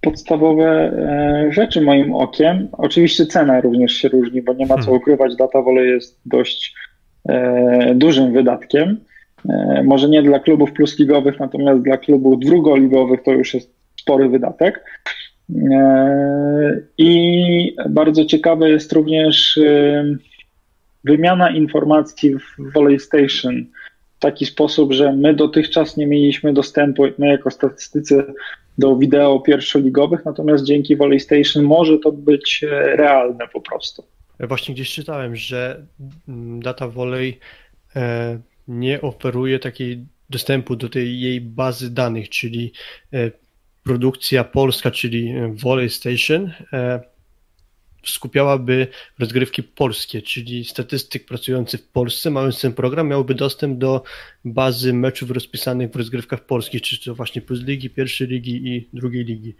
[0.02, 2.68] podstawowe e, rzeczy moim okiem.
[2.72, 4.96] Oczywiście cena również się różni, bo nie ma co Hmm.
[4.96, 6.74] ukrywać, data wolej jest dość
[7.28, 9.00] e, dużym wydatkiem.
[9.48, 14.84] E, może nie dla klubów plusligowych, natomiast dla klubów drugoligowych to już jest spory wydatek.
[16.98, 19.60] I bardzo ciekawe jest również
[21.04, 23.66] wymiana informacji w Volley Station
[24.16, 28.24] w taki sposób, że my dotychczas nie mieliśmy dostępu, my jako statystycy,
[28.82, 34.04] do wideo pierwszoligowych, natomiast dzięki Volley Station może to być e, realne po prostu.
[34.40, 35.86] Właśnie gdzieś czytałem, że
[36.28, 37.38] mm, Data Volley
[37.96, 38.38] e,
[38.68, 42.72] nie oferuje takiej dostępu do tej jej bazy danych, czyli
[43.12, 43.30] e,
[43.84, 46.50] produkcja polska, czyli Volley Station
[48.06, 48.86] skupiałaby
[49.18, 54.02] rozgrywki polskie, czyli statystyk pracujący w Polsce, mając ten program, miałby dostęp do
[54.44, 59.24] bazy meczów rozpisanych w rozgrywkach polskich, czy to właśnie plus ligi, pierwszej ligi i drugiej
[59.24, 59.54] ligi.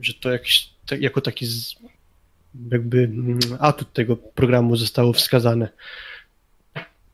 [0.00, 1.46] Że to jakiś, tak, jako taki
[2.70, 5.68] jakby mm, atut tego programu zostało wskazane.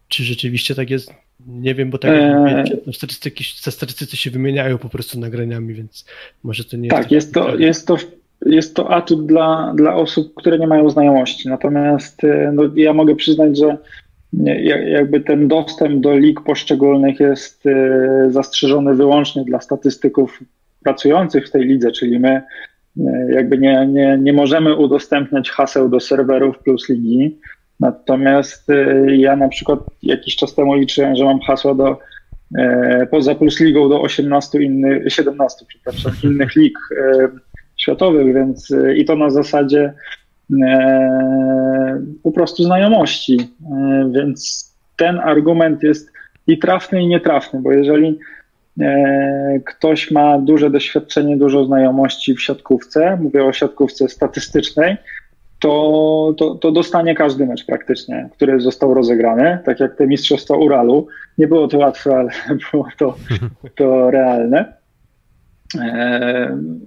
[0.08, 1.10] Czy rzeczywiście tak jest?
[1.46, 2.64] Nie wiem, bo tak Eee.
[2.64, 6.04] wiecie, statystyki, statystycy się wymieniają po prostu nagraniami, więc
[6.42, 7.12] może to nie Tak, jest...
[7.12, 7.96] jest to, jest to,
[8.46, 11.48] jest to atut dla, dla osób, które nie mają znajomości.
[11.48, 13.76] Natomiast e, no, ja mogę przyznać, że
[14.42, 20.40] ja- jakby ten dostęp do lig poszczególnych jest e, zastrzeżony wyłącznie dla statystyków
[20.84, 22.42] pracujących w tej lidze, czyli my
[23.30, 27.38] jakby nie, nie, nie możemy udostępniać haseł do serwerów plus ligi.
[27.80, 28.68] Natomiast
[29.06, 31.98] ja na przykład jakiś czas temu liczyłem, że mam hasła do
[33.10, 36.78] poza plus ligą do 18 innych, 17, przepraszam, innych lig
[37.86, 39.92] światowych, więc e, i to na zasadzie
[40.62, 43.50] e, po prostu znajomości.
[43.72, 46.12] E, więc ten argument jest
[46.46, 48.18] i trafny, i nietrafny, bo jeżeli
[48.80, 54.96] e, ktoś ma duże doświadczenie, dużo znajomości w siatkówce, mówię o siatkówce statystycznej,
[55.58, 61.06] to, to, to dostanie każdy mecz praktycznie, który został rozegrany, tak jak te Mistrzostwa Uralu.
[61.38, 62.30] Nie było to łatwe, ale
[62.72, 63.16] było to,
[63.74, 64.72] to realne.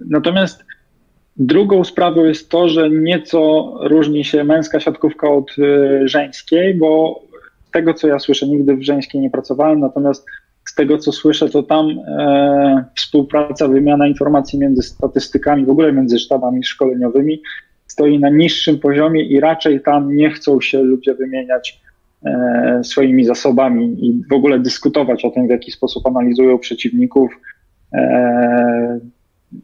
[0.08, 0.64] Natomiast
[1.40, 7.20] drugą sprawą jest to, że nieco różni się męska siatkówka od e, żeńskiej, bo
[7.68, 10.26] z tego co ja słyszę, nigdy w żeńskiej nie pracowałem, natomiast
[10.64, 16.18] z tego co słyszę, to tam e, współpraca, wymiana informacji między statystykami, w ogóle między
[16.18, 17.42] sztabami szkoleniowymi
[17.86, 21.80] stoi na niższym poziomie i raczej tam nie chcą się ludzie wymieniać
[22.24, 27.30] e, swoimi zasobami i w ogóle dyskutować o tym, w jaki sposób analizują przeciwników,
[27.92, 29.00] e,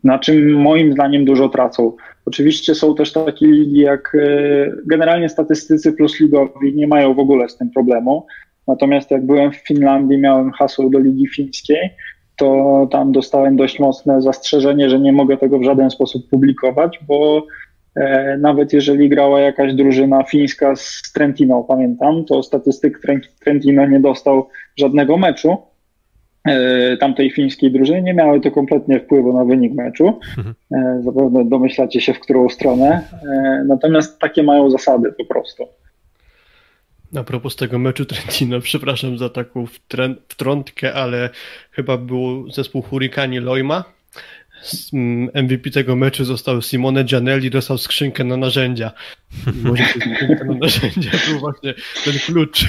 [0.04, 1.92] na czym moim zdaniem dużo tracą.
[2.26, 4.28] Oczywiście są też takie ligi jak e,
[4.86, 8.26] generalnie statystycy plus ligowi nie mają w ogóle z tym problemu.
[8.66, 11.90] Natomiast jak byłem w Finlandii, miałem hasło do ligi fińskiej,
[12.36, 17.46] to tam dostałem dość mocne zastrzeżenie, że nie mogę tego w żaden sposób publikować, bo
[17.96, 24.00] e, nawet jeżeli grała jakaś drużyna fińska z Trentino, pamiętam, to statystyk Trent- Trentino nie
[24.00, 25.56] dostał żadnego meczu
[27.00, 28.02] tamtej fińskiej drużyny.
[28.02, 30.18] Nie miały to kompletnie wpływu na wynik meczu.
[30.72, 33.00] E, Zapewne domyślacie się, w którą stronę.
[33.32, 35.64] E, Natomiast takie mają zasady po prostu.
[37.16, 39.66] A propos tego meczu Trentino, przepraszam za taką
[40.28, 41.30] wtrątkę, ale
[41.70, 43.95] chyba był zespół s- m,
[45.34, 48.92] MVP tego meczu został Simone Gianelli, dostał skrzynkę na narzędzia.
[49.62, 51.74] Może skrzynka na narzędzia był właśnie
[52.04, 52.64] ten klucz.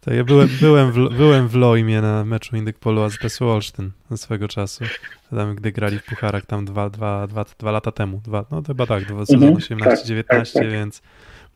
[0.00, 4.48] To ja byłem, byłem, w, byłem w Loimie na meczu Indyk Polo AZS Olsztyn swego
[4.48, 4.84] czasu.
[5.30, 8.20] Tam, gdy grali w pucharach tam dwa, dwa, dwa, dwa lata temu.
[8.24, 10.70] Dwa, no chyba tak, dwa sezon Mhm, 18-19, tak, tak, tak.
[10.70, 11.02] więc,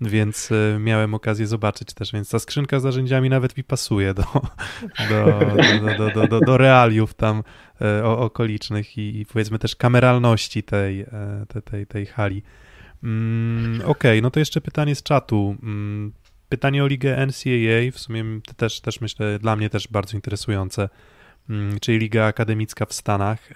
[0.00, 4.22] więc y, miałem okazję zobaczyć też, więc ta skrzynka z narzędziami nawet mi pasuje do,
[5.10, 7.42] do, do, do, do, realiów tam
[7.80, 11.06] e, okolicznych i, powiedzmy też kameralności tej, e,
[11.64, 12.42] tej, tej, hali.
[13.02, 15.56] Mm, Okej, no to jeszcze pytanie z czatu.
[15.62, 16.12] Mm,
[16.48, 18.24] Pytanie o ligę NCAA, w sumie
[18.56, 20.88] też, też myślę, dla mnie też bardzo interesujące,
[21.50, 23.48] Mm, czyli liga akademicka w Stanach.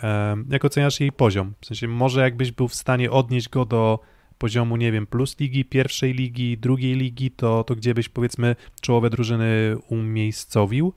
[0.48, 1.55] Jak oceniasz jej poziom?
[1.60, 4.01] W sensie, może jakbyś był w stanie odnieść go do
[4.39, 9.10] poziomu, nie wiem, plus ligi, pierwszej ligi, drugiej ligi, to, to gdzie byś powiedzmy czołowe
[9.10, 10.93] drużyny umiejscowił?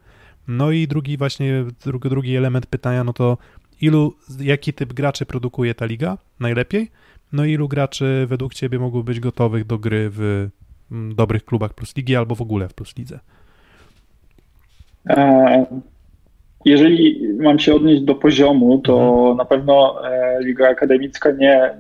[0.48, 3.38] No i drugi właśnie, drugi, drugi element pytania, no to
[3.82, 6.92] ilu, jaki typ graczy produkuje ta liga najlepiej?
[7.34, 10.50] No i ilu graczy według ciebie mogło być gotowych do gry w
[10.92, 13.20] mm, dobrych klubach plus ligi albo w ogóle w plus lidze?
[15.10, 15.66] E,
[16.66, 21.72] Jeżeli mam się odnieść do poziomu, to na pewno e, Liga Akademicka nie,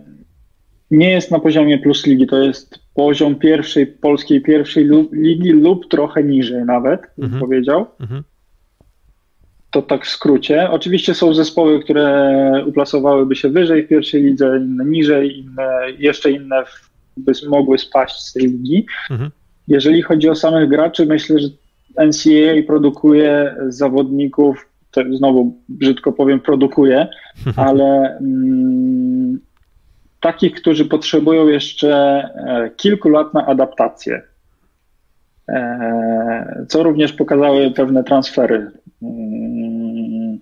[0.92, 2.28] nie jest na poziomie plus ligi.
[2.28, 7.42] To jest poziom pierwszej, polskiej pierwszej ligi lub trochę niżej nawet, bym Mhm.
[7.42, 7.86] powiedział.
[8.00, 8.24] Mhm.
[9.72, 10.70] To tak w skrócie.
[10.70, 16.64] Oczywiście są zespoły, które uplasowałyby się wyżej w pierwszej lidze, inne niżej, inne, jeszcze inne
[17.18, 18.86] by mogły spaść z tej ligi.
[19.12, 19.32] Mhm.
[19.68, 21.48] Jeżeli chodzi o samych graczy, myślę, że
[22.06, 27.08] NCAA produkuje zawodników, to znowu brzydko powiem, produkuje,
[27.56, 29.40] ale mm,
[30.22, 34.22] takich, którzy potrzebują jeszcze e, kilku lat na adaptację.
[35.50, 38.72] E, co również pokazały pewne transfery
[39.02, 40.40] mm,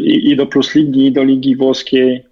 [0.00, 2.24] i, do Plus Ligi, i do Ligi Włoskiej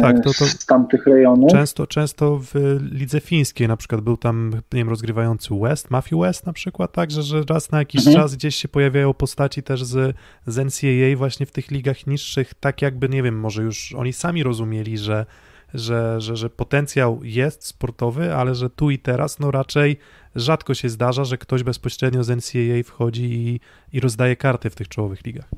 [0.00, 1.50] Tak, to- to- z tamtych rejonów.
[1.50, 6.46] Często, często w lidze fińskiej na przykład był tam, nie wiem, rozgrywający West, Matthew West
[6.46, 8.16] na przykład, tak, że, że raz na jakiś Mhm.
[8.16, 10.16] czas gdzieś się pojawiają postaci też z,
[10.46, 14.42] z NCAA właśnie w tych ligach niższych, tak jakby, nie wiem, może już oni sami
[14.42, 15.26] rozumieli, że,
[15.74, 19.96] że, że, że potencjał jest sportowy, ale że tu i teraz, no raczej
[20.36, 23.60] rzadko się zdarza, że ktoś bezpośrednio z NCAA wchodzi i,
[23.96, 25.48] i rozdaje karty w tych czołowych ligach.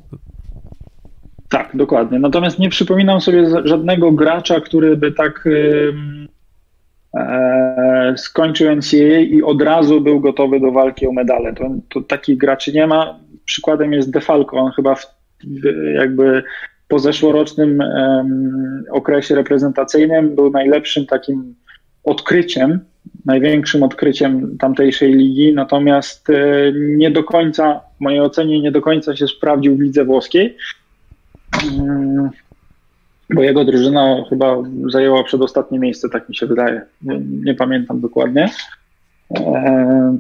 [1.53, 2.19] Tak, dokładnie.
[2.19, 5.49] Natomiast nie przypominam sobie żadnego gracza, który by tak
[7.15, 11.55] e, skończył NCAA i od razu był gotowy do walki o medale.
[11.55, 13.21] To, to takich graczy nie ma.
[13.45, 14.57] Przykładem jest Defalco.
[14.57, 15.07] On chyba w,
[15.95, 16.43] jakby
[16.89, 21.55] po zeszłorocznym em, okresie reprezentacyjnym był najlepszym takim
[22.05, 22.81] odkryciem,
[23.25, 26.35] największym odkryciem tamtejszej ligi, natomiast e,
[26.75, 30.57] nie do końca, w mojej ocenie, nie do końca się sprawdził w lidze włoskiej.
[33.35, 34.57] Bo jego drużyna chyba
[34.89, 36.83] zajęła przedostatnie miejsce, tak mi się wydaje.
[37.03, 38.51] Nie, nie pamiętam dokładnie.
[39.37, 40.19] E,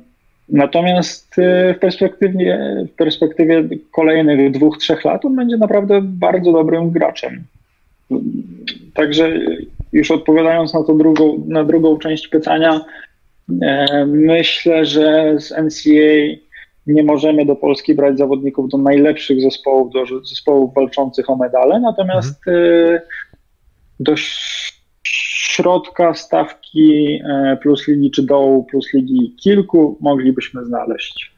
[0.49, 6.91] Natomiast e, w perspektywie, w perspektywie kolejnych dwóch, trzech lat on będzie naprawdę bardzo dobrym
[6.91, 7.45] graczem.
[8.95, 9.39] Także
[9.93, 12.81] już odpowiadając na, to drugą, na drugą część pytania,
[13.63, 16.37] e, myślę, że z NCAA
[16.87, 22.49] nie możemy do Polski brać zawodników do najlepszych zespołów, do zespołów walczących o medale, natomiast
[22.49, 23.01] y,
[24.01, 24.15] do
[25.53, 31.33] środka stawki e, plus ligi czy dołu plus ligi kilku moglibyśmy znaleźć.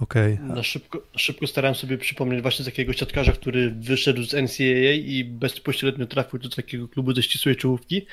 [0.00, 0.38] Okej.
[0.42, 6.06] Na szybko, szybko starałem sobie przypomnieć właśnie takiego siatkarza, który wyszedł z NCAA i bezpośrednio
[6.06, 8.06] trafił do takiego klubu ze ścisłej czołówki.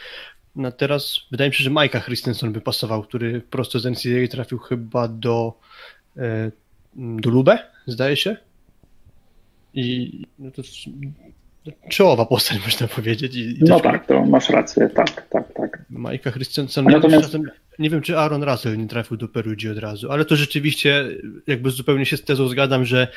[0.56, 4.58] No teraz wydaje mi się, że Majka Christensen by pasował, który prosto z NCAA trafił
[4.58, 5.54] chyba do,
[6.98, 8.38] e, do Lubę, zdaje się.
[9.74, 10.62] I no to
[11.90, 13.36] czołowa postać, można powiedzieć.
[13.36, 15.86] I, i No tak, to masz rację, tak, tak, tak.
[15.90, 16.86] Majka Christensen.
[16.86, 17.44] Natomiast- Czasem,
[17.80, 21.06] nie wiem, czy Aaron Russell nie trafił do Perugii od razu, ale to rzeczywiście
[21.48, 23.08] jakby zupełnie się z tezą zgadzam, że,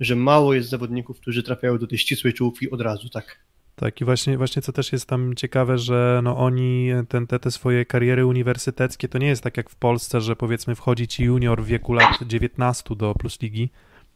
[0.00, 3.38] że mało jest zawodników, którzy trafiają do tej ścisłej czołówki od razu, tak.
[3.78, 7.50] Tak, i właśnie, właśnie co też jest tam ciekawe, że no oni ten, te, te
[7.50, 11.62] swoje kariery uniwersyteckie to nie jest tak jak w Polsce, że powiedzmy wchodzi ci junior
[11.62, 13.70] w wieku lat 19 do Plus Ligi,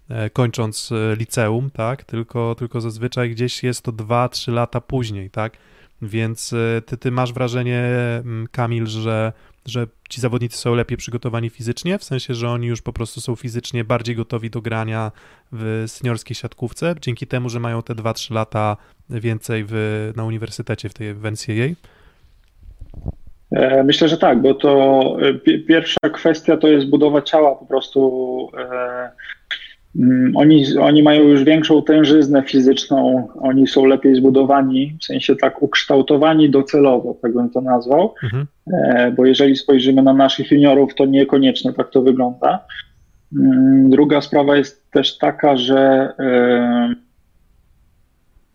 [0.08, 5.56] e, kończąc e, liceum, tak, tylko, tylko zazwyczaj gdzieś jest to 2-3 lata później, tak,
[6.02, 7.82] więc e, ty, ty masz wrażenie,
[8.24, 9.32] mm, Kamil, że,
[9.66, 13.36] że ci zawodnicy są lepiej przygotowani fizycznie, w sensie, że oni już po prostu są
[13.36, 15.12] fizycznie bardziej gotowi do grania
[15.52, 18.76] w seniorskiej siatkówce, dzięki temu, że mają te 2-3 lata
[19.10, 21.74] więcej w, na uniwersytecie w tej w NCAA?
[23.52, 27.66] E, Myślę, że tak, bo to e, pi- pierwsza kwestia to jest budowa ciała po
[27.66, 29.10] prostu e,
[30.34, 36.50] Oni, oni mają już większą tężyznę fizyczną, oni są lepiej zbudowani, w sensie tak ukształtowani
[36.50, 38.46] docelowo, tak bym to nazwał, Mhm.
[38.72, 42.64] E, bo jeżeli spojrzymy na naszych juniorów, to niekoniecznie tak to wygląda.
[43.38, 46.94] Mm, Druga sprawa jest też taka, że e,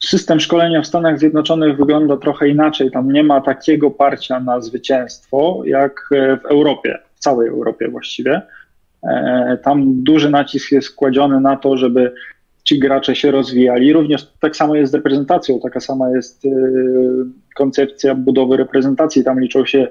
[0.03, 2.91] system szkolenia w Stanach Zjednoczonych wygląda trochę inaczej.
[2.91, 8.41] Tam nie ma takiego parcia na zwycięstwo jak e, w Europie, w całej Europie właściwie.
[9.03, 12.13] E, Tam duży nacisk jest kładziony na to, żeby
[12.63, 13.93] ci gracze się rozwijali.
[13.93, 16.49] Również tak samo jest z reprezentacją, taka sama jest e,
[17.55, 19.23] koncepcja budowy reprezentacji.
[19.23, 19.87] Tam liczą się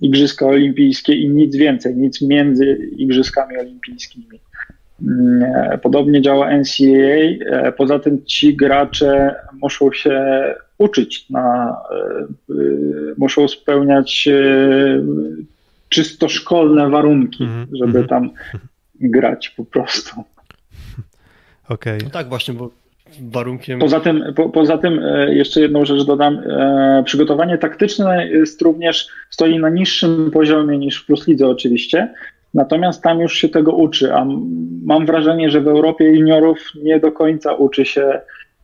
[0.00, 4.40] Igrzyska Olimpijskie i nic więcej, nic między Igrzyskami Olimpijskimi.
[5.02, 7.72] Mm, e, Podobnie działa NCAA.
[7.76, 10.44] Poza tym ci gracze muszą się
[10.78, 11.76] uczyć, na,
[13.18, 14.28] muszą spełniać
[15.92, 18.08] czysto szkolne warunki, Mhm, żeby mhm.
[18.08, 18.30] tam
[19.00, 20.24] grać po prostu.
[21.68, 21.98] Okej.
[22.04, 22.70] No tak właśnie, bo
[23.20, 23.78] warunkiem...
[23.78, 26.38] Poza tym, po, poza tym e, jeszcze jedną rzecz dodam.
[26.38, 32.14] E, Przygotowanie taktyczne jest również, stoi na niższym poziomie niż w Plus Lidze oczywiście,
[32.54, 34.26] natomiast tam już się tego uczy, a
[34.84, 38.20] mam wrażenie, że w Europie juniorów nie do końca uczy się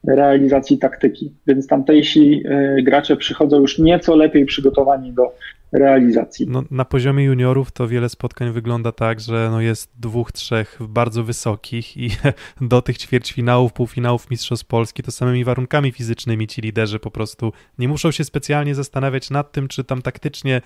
[0.09, 5.33] realizacji taktyki, więc tamtejsi e, gracze przychodzą już nieco lepiej przygotowani do
[5.73, 6.47] realizacji.
[6.49, 11.25] No, na poziomie juniorów to wiele spotkań wygląda tak, że no jest dwóch, trzech bardzo
[11.25, 12.11] wysokich i
[12.61, 17.89] do tych ćwierćfinałów, półfinałów Mistrzostw Polski to samymi warunkami fizycznymi ci liderzy po prostu nie
[17.89, 20.61] muszą się specjalnie zastanawiać nad tym, czy tam taktycznie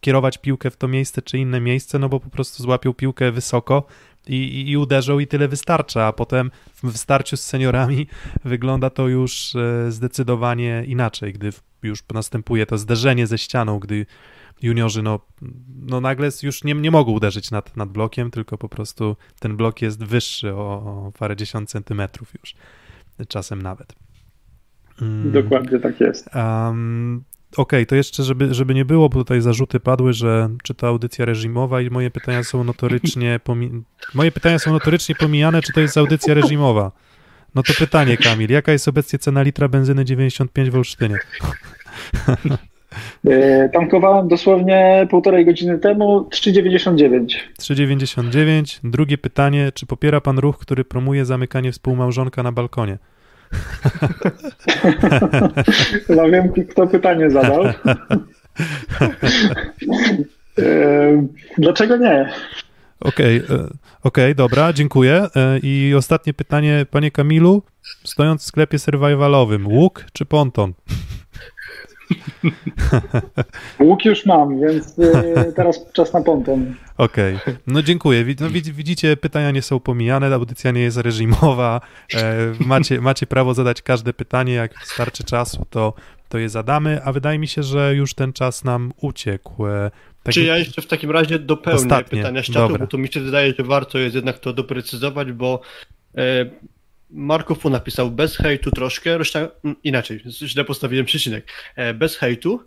[0.00, 3.86] kierować piłkę w to miejsce, czy inne miejsce, no bo po prostu złapią piłkę wysoko
[4.28, 6.50] i, i, i uderzą i tyle wystarcza, a potem
[6.82, 8.06] w, starciu z seniorami
[8.44, 11.50] wygląda to już e, zdecydowanie inaczej, gdy
[11.82, 14.06] już następuje to zderzenie ze ścianą, gdy
[14.62, 15.20] juniorzy no,
[15.86, 19.82] no nagle już nie, nie mogą uderzyć nad, nad blokiem, tylko po prostu ten blok
[19.82, 22.54] jest wyższy o, o parę dziesiąt centymetrów już,
[23.28, 23.94] czasem nawet.
[25.02, 26.30] Mm, Dokładnie tak jest.
[26.34, 27.24] Um,
[27.56, 31.24] Okej, to jeszcze, żeby, żeby nie było, bo tutaj zarzuty padły, że czy to audycja
[31.24, 33.82] reżimowa i moje pytania są notorycznie pomi-
[34.14, 36.92] moje pytania są notorycznie pomijane, czy to jest audycja reżimowa.
[37.54, 41.16] No to pytanie, Kamil, jaka jest obecnie cena litra benzyny 95 w Olsztynie?
[43.28, 47.26] E, Tankowałem dosłownie półtorej godziny temu 3,99.
[47.60, 48.80] 3,99.
[48.90, 52.98] Drugie pytanie, czy popiera pan ruch, który promuje zamykanie współmałżonka na balkonie?
[56.06, 57.64] Chyba wiem, kto pytanie zadał.
[60.58, 61.26] E,
[61.58, 62.32] Dlaczego nie?
[63.00, 63.42] Okej, e,
[64.02, 65.26] okej, dobra, dziękuję.
[65.36, 67.62] E, I ostatnie pytanie, panie Kamilu,
[68.04, 70.72] stojąc w sklepie survivalowym, łuk czy ponton?
[73.80, 76.74] Łuk już mam, więc e, teraz czas na ponton.
[76.98, 78.24] Okej, no dziękuję.
[78.40, 81.80] No, widz- widzicie, pytania nie są pomijane, audycja nie jest reżimowa.
[82.14, 82.36] E,
[82.66, 85.94] macie, macie prawo zadać każde pytanie, jak starczy czasu, to,
[86.28, 89.66] to je zadamy, a wydaje mi się, że już ten czas nam uciekł.
[89.66, 89.90] E,
[90.22, 92.78] tak Czy ja jeszcze w takim razie dopełnię Ostatnie, pytania z czatu, dobra.
[92.78, 95.60] bo to mi się wydaje, że warto jest jednak to doprecyzować, bo
[97.10, 99.18] e, Marków napisał bez hejtu troszkę,
[99.84, 101.52] inaczej, źle postawiłem przycinek.
[101.76, 102.60] E, bez hejtu,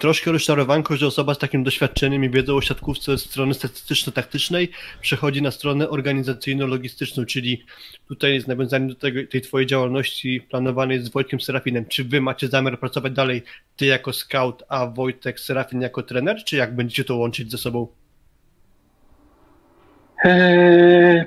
[0.00, 4.68] troszkę rozczarowanko, że osoba z takim doświadczeniem i wiedzą o siatkówce z strony statystyczno-taktycznej
[5.00, 7.64] przechodzi na stronę organizacyjno-logistyczną, czyli
[8.08, 11.86] tutaj jest nawiązanie do tego, tej twojej działalności planowanej z Wojtkiem Serafinem.
[11.86, 13.42] Czy wy macie zamiar pracować dalej,
[13.76, 17.88] ty jako scout, a Wojtek Serafin jako trener, czy jak będziecie to łączyć ze sobą?
[20.24, 21.24] E,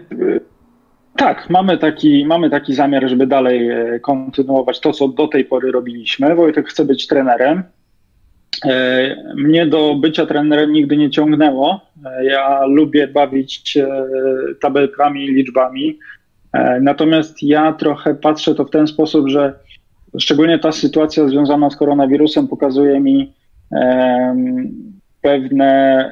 [1.17, 5.71] Tak, mamy taki, mamy taki zamiar, żeby dalej e, kontynuować to, co do tej pory
[5.71, 6.35] robiliśmy.
[6.35, 7.63] Wojtek chce być trenerem.
[8.65, 11.81] E, Mnie do bycia trenerem nigdy nie ciągnęło.
[12.05, 13.77] E, Ja lubię bawić
[14.61, 15.99] tabelkami liczbami.
[16.81, 19.53] Natomiast ja trochę patrzę to w ten sposób, że
[20.19, 23.33] szczególnie ta sytuacja związana z koronawirusem pokazuje mi
[25.21, 26.09] pewne,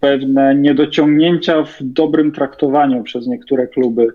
[0.00, 4.08] pewne niedociągnięcia w dobrym traktowaniu przez niektóre kluby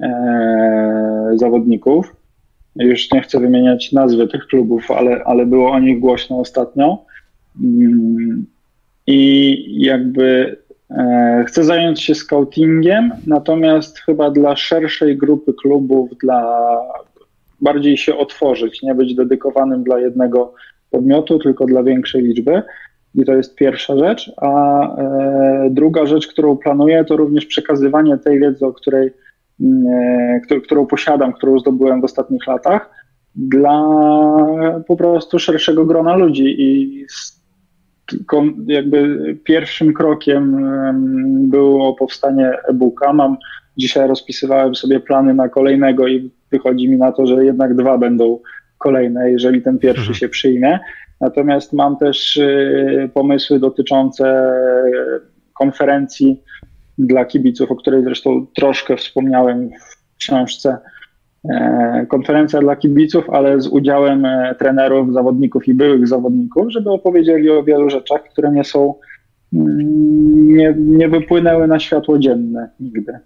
[0.00, 2.16] e, zawodników.
[2.76, 7.04] Już nie chcę wymieniać nazwy tych klubów, ale, ale było o nich głośno ostatnio.
[7.62, 8.46] Mm,
[9.06, 10.56] I jakby
[10.90, 16.66] e, chcę zająć się scoutingiem, natomiast chyba dla szerszej grupy klubów, dla
[17.60, 20.54] bardziej się otworzyć, nie być dedykowanym dla jednego
[20.90, 22.62] podmiotu, tylko dla większej liczby.
[23.18, 24.32] I to jest pierwsza rzecz.
[24.36, 29.10] A e, druga rzecz, którą planuję, to również przekazywanie tej wiedzy, o której,
[29.60, 29.86] mm,
[30.50, 32.90] e, którą, posiadam, którą zdobyłem w ostatnich latach,
[33.34, 33.84] dla
[34.86, 36.54] po prostu szerszego grona ludzi.
[36.58, 37.04] I
[38.66, 43.12] jakby pierwszym krokiem em, było powstanie e-booka.
[43.12, 43.36] Mam
[43.76, 48.38] dzisiaj rozpisywałem sobie plany na kolejnego i wychodzi mi na to, że jednak dwa będą
[48.78, 50.14] kolejne, jeżeli ten pierwszy Mhm.
[50.14, 50.78] się przyjmie.
[51.20, 54.52] Natomiast mam też y, pomysły dotyczące
[55.54, 56.42] konferencji
[56.98, 60.78] dla kibiców, o której zresztą troszkę wspomniałem w książce.
[61.50, 67.50] E, Konferencja dla kibiców, ale z udziałem e, trenerów, zawodników i byłych zawodników, żeby opowiedzieli
[67.50, 68.94] o wielu rzeczach, które nie są,
[69.52, 73.18] mm, nie, nie wypłynęły na światło dzienne nigdy.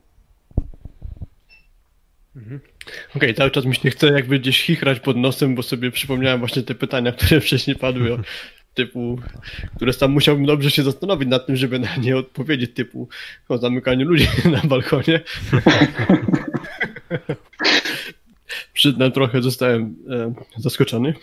[3.17, 6.63] Okej, cały czas mi się chce jakby gdzieś chichrać pod nosem, bo sobie przypomniałem właśnie
[6.63, 8.19] te pytania, które wcześniej padły, o,
[8.75, 9.19] typu,
[9.77, 13.09] które sam musiałbym dobrze się zastanowić nad tym, żeby na nie odpowiedzieć, typu
[13.49, 15.21] o zamykaniu ludzi na balkonie.
[18.75, 21.15] Przyznam, trochę zostałem e, zaskoczony.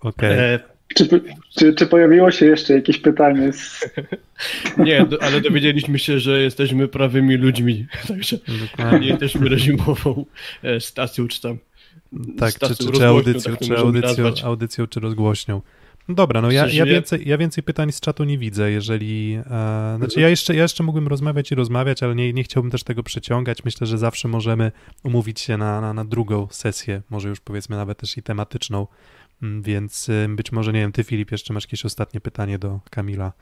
[0.00, 0.38] Okej.
[0.38, 1.08] E, Czy,
[1.58, 3.52] czy, czy pojawiło się jeszcze jakieś pytanie?
[3.52, 3.90] Z...
[4.86, 9.00] nie, do, ale dowiedzieliśmy się, że jesteśmy prawymi ludźmi, także Dokładnie.
[9.00, 10.24] nie jesteśmy reżimową
[10.62, 11.58] e, stacją, czy tam
[12.38, 15.62] Tak, czy, stacją czy, czy rozgłośnią, audycją, tak czy audycją, audycją, czy rozgłośnią.
[16.08, 19.34] No dobra, no ja, ja, więcej, ja więcej pytań z czatu nie widzę, jeżeli...
[19.34, 22.84] E, znaczy ja jeszcze, ja jeszcze mógłbym rozmawiać i rozmawiać, ale nie, nie chciałbym też
[22.84, 23.64] tego przeciągać.
[23.64, 24.72] Myślę, że zawsze możemy
[25.04, 28.86] umówić się na, na, na drugą sesję, może już powiedzmy nawet też i tematyczną,
[29.42, 33.32] więc y, być może, nie wiem, ty Filip jeszcze masz jakieś ostatnie pytanie do Kamila.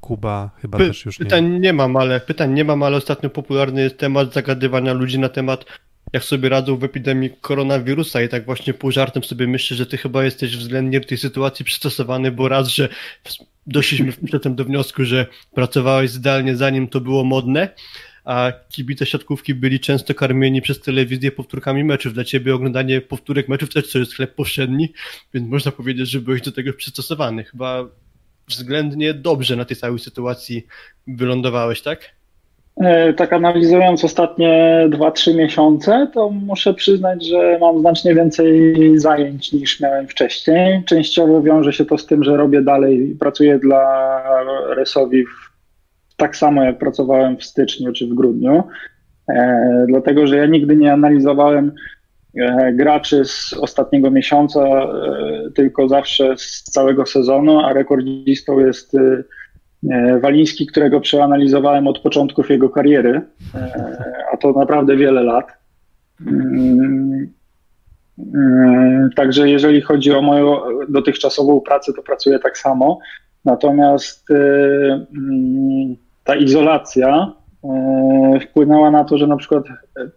[0.00, 1.24] Kuba chyba Py- też już nie.
[1.24, 5.28] pytań nie mam, ale pytań nie mam, ale ostatnio popularny jest temat zagadywania ludzi na
[5.28, 5.64] temat
[6.12, 9.96] jak sobie radzą w epidemii koronawirusa i tak właśnie pół żartem sobie myślę, że ty
[9.96, 12.88] chyba jesteś względnie w tej sytuacji przystosowany, bo raz, że
[13.66, 17.68] doszliśmy przedtem do wniosku, że pracowałeś zdalnie zanim to było modne,
[18.26, 22.14] a kibice siatkówki byli często karmieni przez telewizję powtórkami meczów.
[22.14, 24.92] Dla ciebie oglądanie powtórek meczów też to jest chleb powszedni,
[25.34, 27.44] więc można powiedzieć, że byłeś do tego przystosowany.
[27.44, 27.84] Chyba
[28.48, 30.66] względnie dobrze na tej całej sytuacji
[31.06, 32.16] wylądowałeś, tak?
[32.80, 39.80] E, Tak analizując ostatnie 2-3 miesiące, to muszę przyznać, że mam znacznie więcej zajęć niż
[39.80, 40.84] miałem wcześniej.
[40.84, 44.22] Częściowo wiąże się to z tym, że robię dalej, pracuję dla
[44.74, 45.45] Resowi w,
[46.16, 48.62] tak samo jak pracowałem w styczniu czy w grudniu,
[49.28, 51.72] e, dlatego że ja nigdy nie analizowałem
[52.40, 54.86] e, graczy z ostatniego miesiąca, e,
[55.54, 59.22] tylko zawsze z całego sezonu, a rekordzistą jest e,
[59.90, 63.20] E, Waliński, którego przeanalizowałem od początków jego kariery,
[63.54, 65.46] e, a to naprawdę wiele lat.
[66.26, 67.32] Mm,
[68.18, 72.98] mm, Także jeżeli chodzi o moją dotychczasową pracę, to pracuję tak samo.
[73.44, 77.32] Natomiast mm, ta izolacja
[77.64, 79.64] e, wpłynęła na to, że na przykład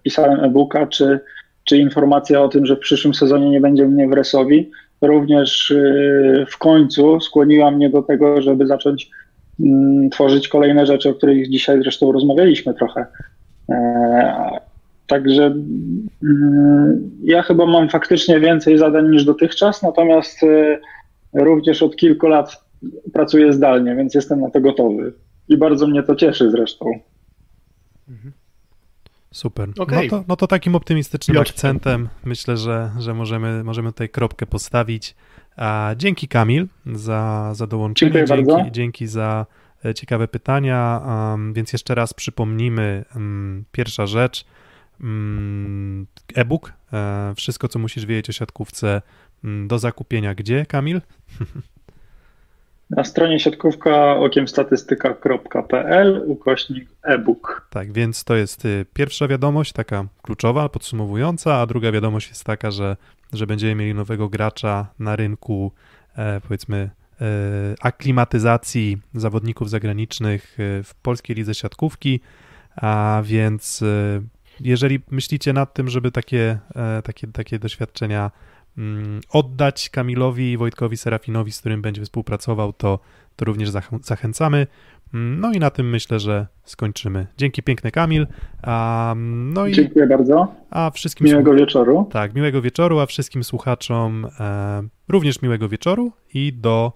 [0.03, 1.19] pisałem e-booka, czy,
[1.63, 4.71] czy informacja o tym, że w przyszłym sezonie nie będzie mnie w Resowi,
[5.01, 9.09] również e, w końcu skłoniła mnie do tego, żeby zacząć
[9.59, 13.05] mm, tworzyć kolejne rzeczy, o których dzisiaj zresztą rozmawialiśmy trochę.
[13.69, 14.59] E,
[15.09, 15.45] Także
[16.23, 20.79] mm, ja chyba mam faktycznie więcej zadań niż dotychczas, natomiast e,
[21.33, 22.63] również od kilku lat
[23.13, 25.13] pracuję zdalnie, więc jestem na to gotowy.
[25.49, 26.85] I bardzo mnie to cieszy zresztą.
[29.31, 29.69] Super.
[29.79, 30.09] Okej.
[30.11, 31.53] No, to, no to takim optymistycznym Piotrze.
[31.53, 35.15] akcentem myślę, że, że możemy, możemy tutaj kropkę postawić.
[35.55, 38.11] A dzięki Kamil za, za dołączenie.
[38.11, 38.71] Dziękuję dzięki, bardzo.
[38.71, 39.45] dzięki za
[39.85, 41.01] e, ciekawe pytania.
[41.05, 43.05] Um, więc jeszcze raz przypomnimy.
[43.15, 44.45] Um, pierwsza rzecz.
[45.01, 46.73] Um, e-book.
[46.93, 49.01] E, wszystko, co musisz wiedzieć o siatkówce
[49.43, 50.35] mm, do zakupienia.
[50.35, 51.01] Gdzie, Kamil?
[52.89, 57.67] Na stronie siatkówka okiemstatystyka.pl ukośnik e-book.
[57.69, 62.71] Tak, więc to jest y, pierwsza wiadomość, taka kluczowa, podsumowująca, a druga wiadomość jest taka,
[62.71, 62.97] że,
[63.33, 65.71] że będziemy mieli nowego gracza na rynku,
[66.17, 66.89] e, powiedzmy,
[67.21, 67.25] e,
[67.81, 72.19] aklimatyzacji zawodników zagranicznych e, w polskiej lidze siatkówki,
[72.75, 74.21] a więc e,
[74.59, 78.31] jeżeli myślicie nad tym, żeby takie, e, takie, takie doświadczenia
[79.29, 82.99] oddać Kamilowi i Wojtkowi Serafinowi, z którym będzie współpracował, to,
[83.35, 84.67] to również zach- zachęcamy.
[85.13, 87.27] Mm, No i na tym myślę, że skończymy.
[87.37, 88.27] Dzięki piękny Kamil.
[88.61, 89.13] A,
[89.53, 90.47] no i Dziękuję bardzo.
[90.69, 92.09] a wszystkim Miłego wieczoru.
[92.11, 96.93] tak, miłego wieczoru, a wszystkim słuchaczom e, również miłego wieczoru i do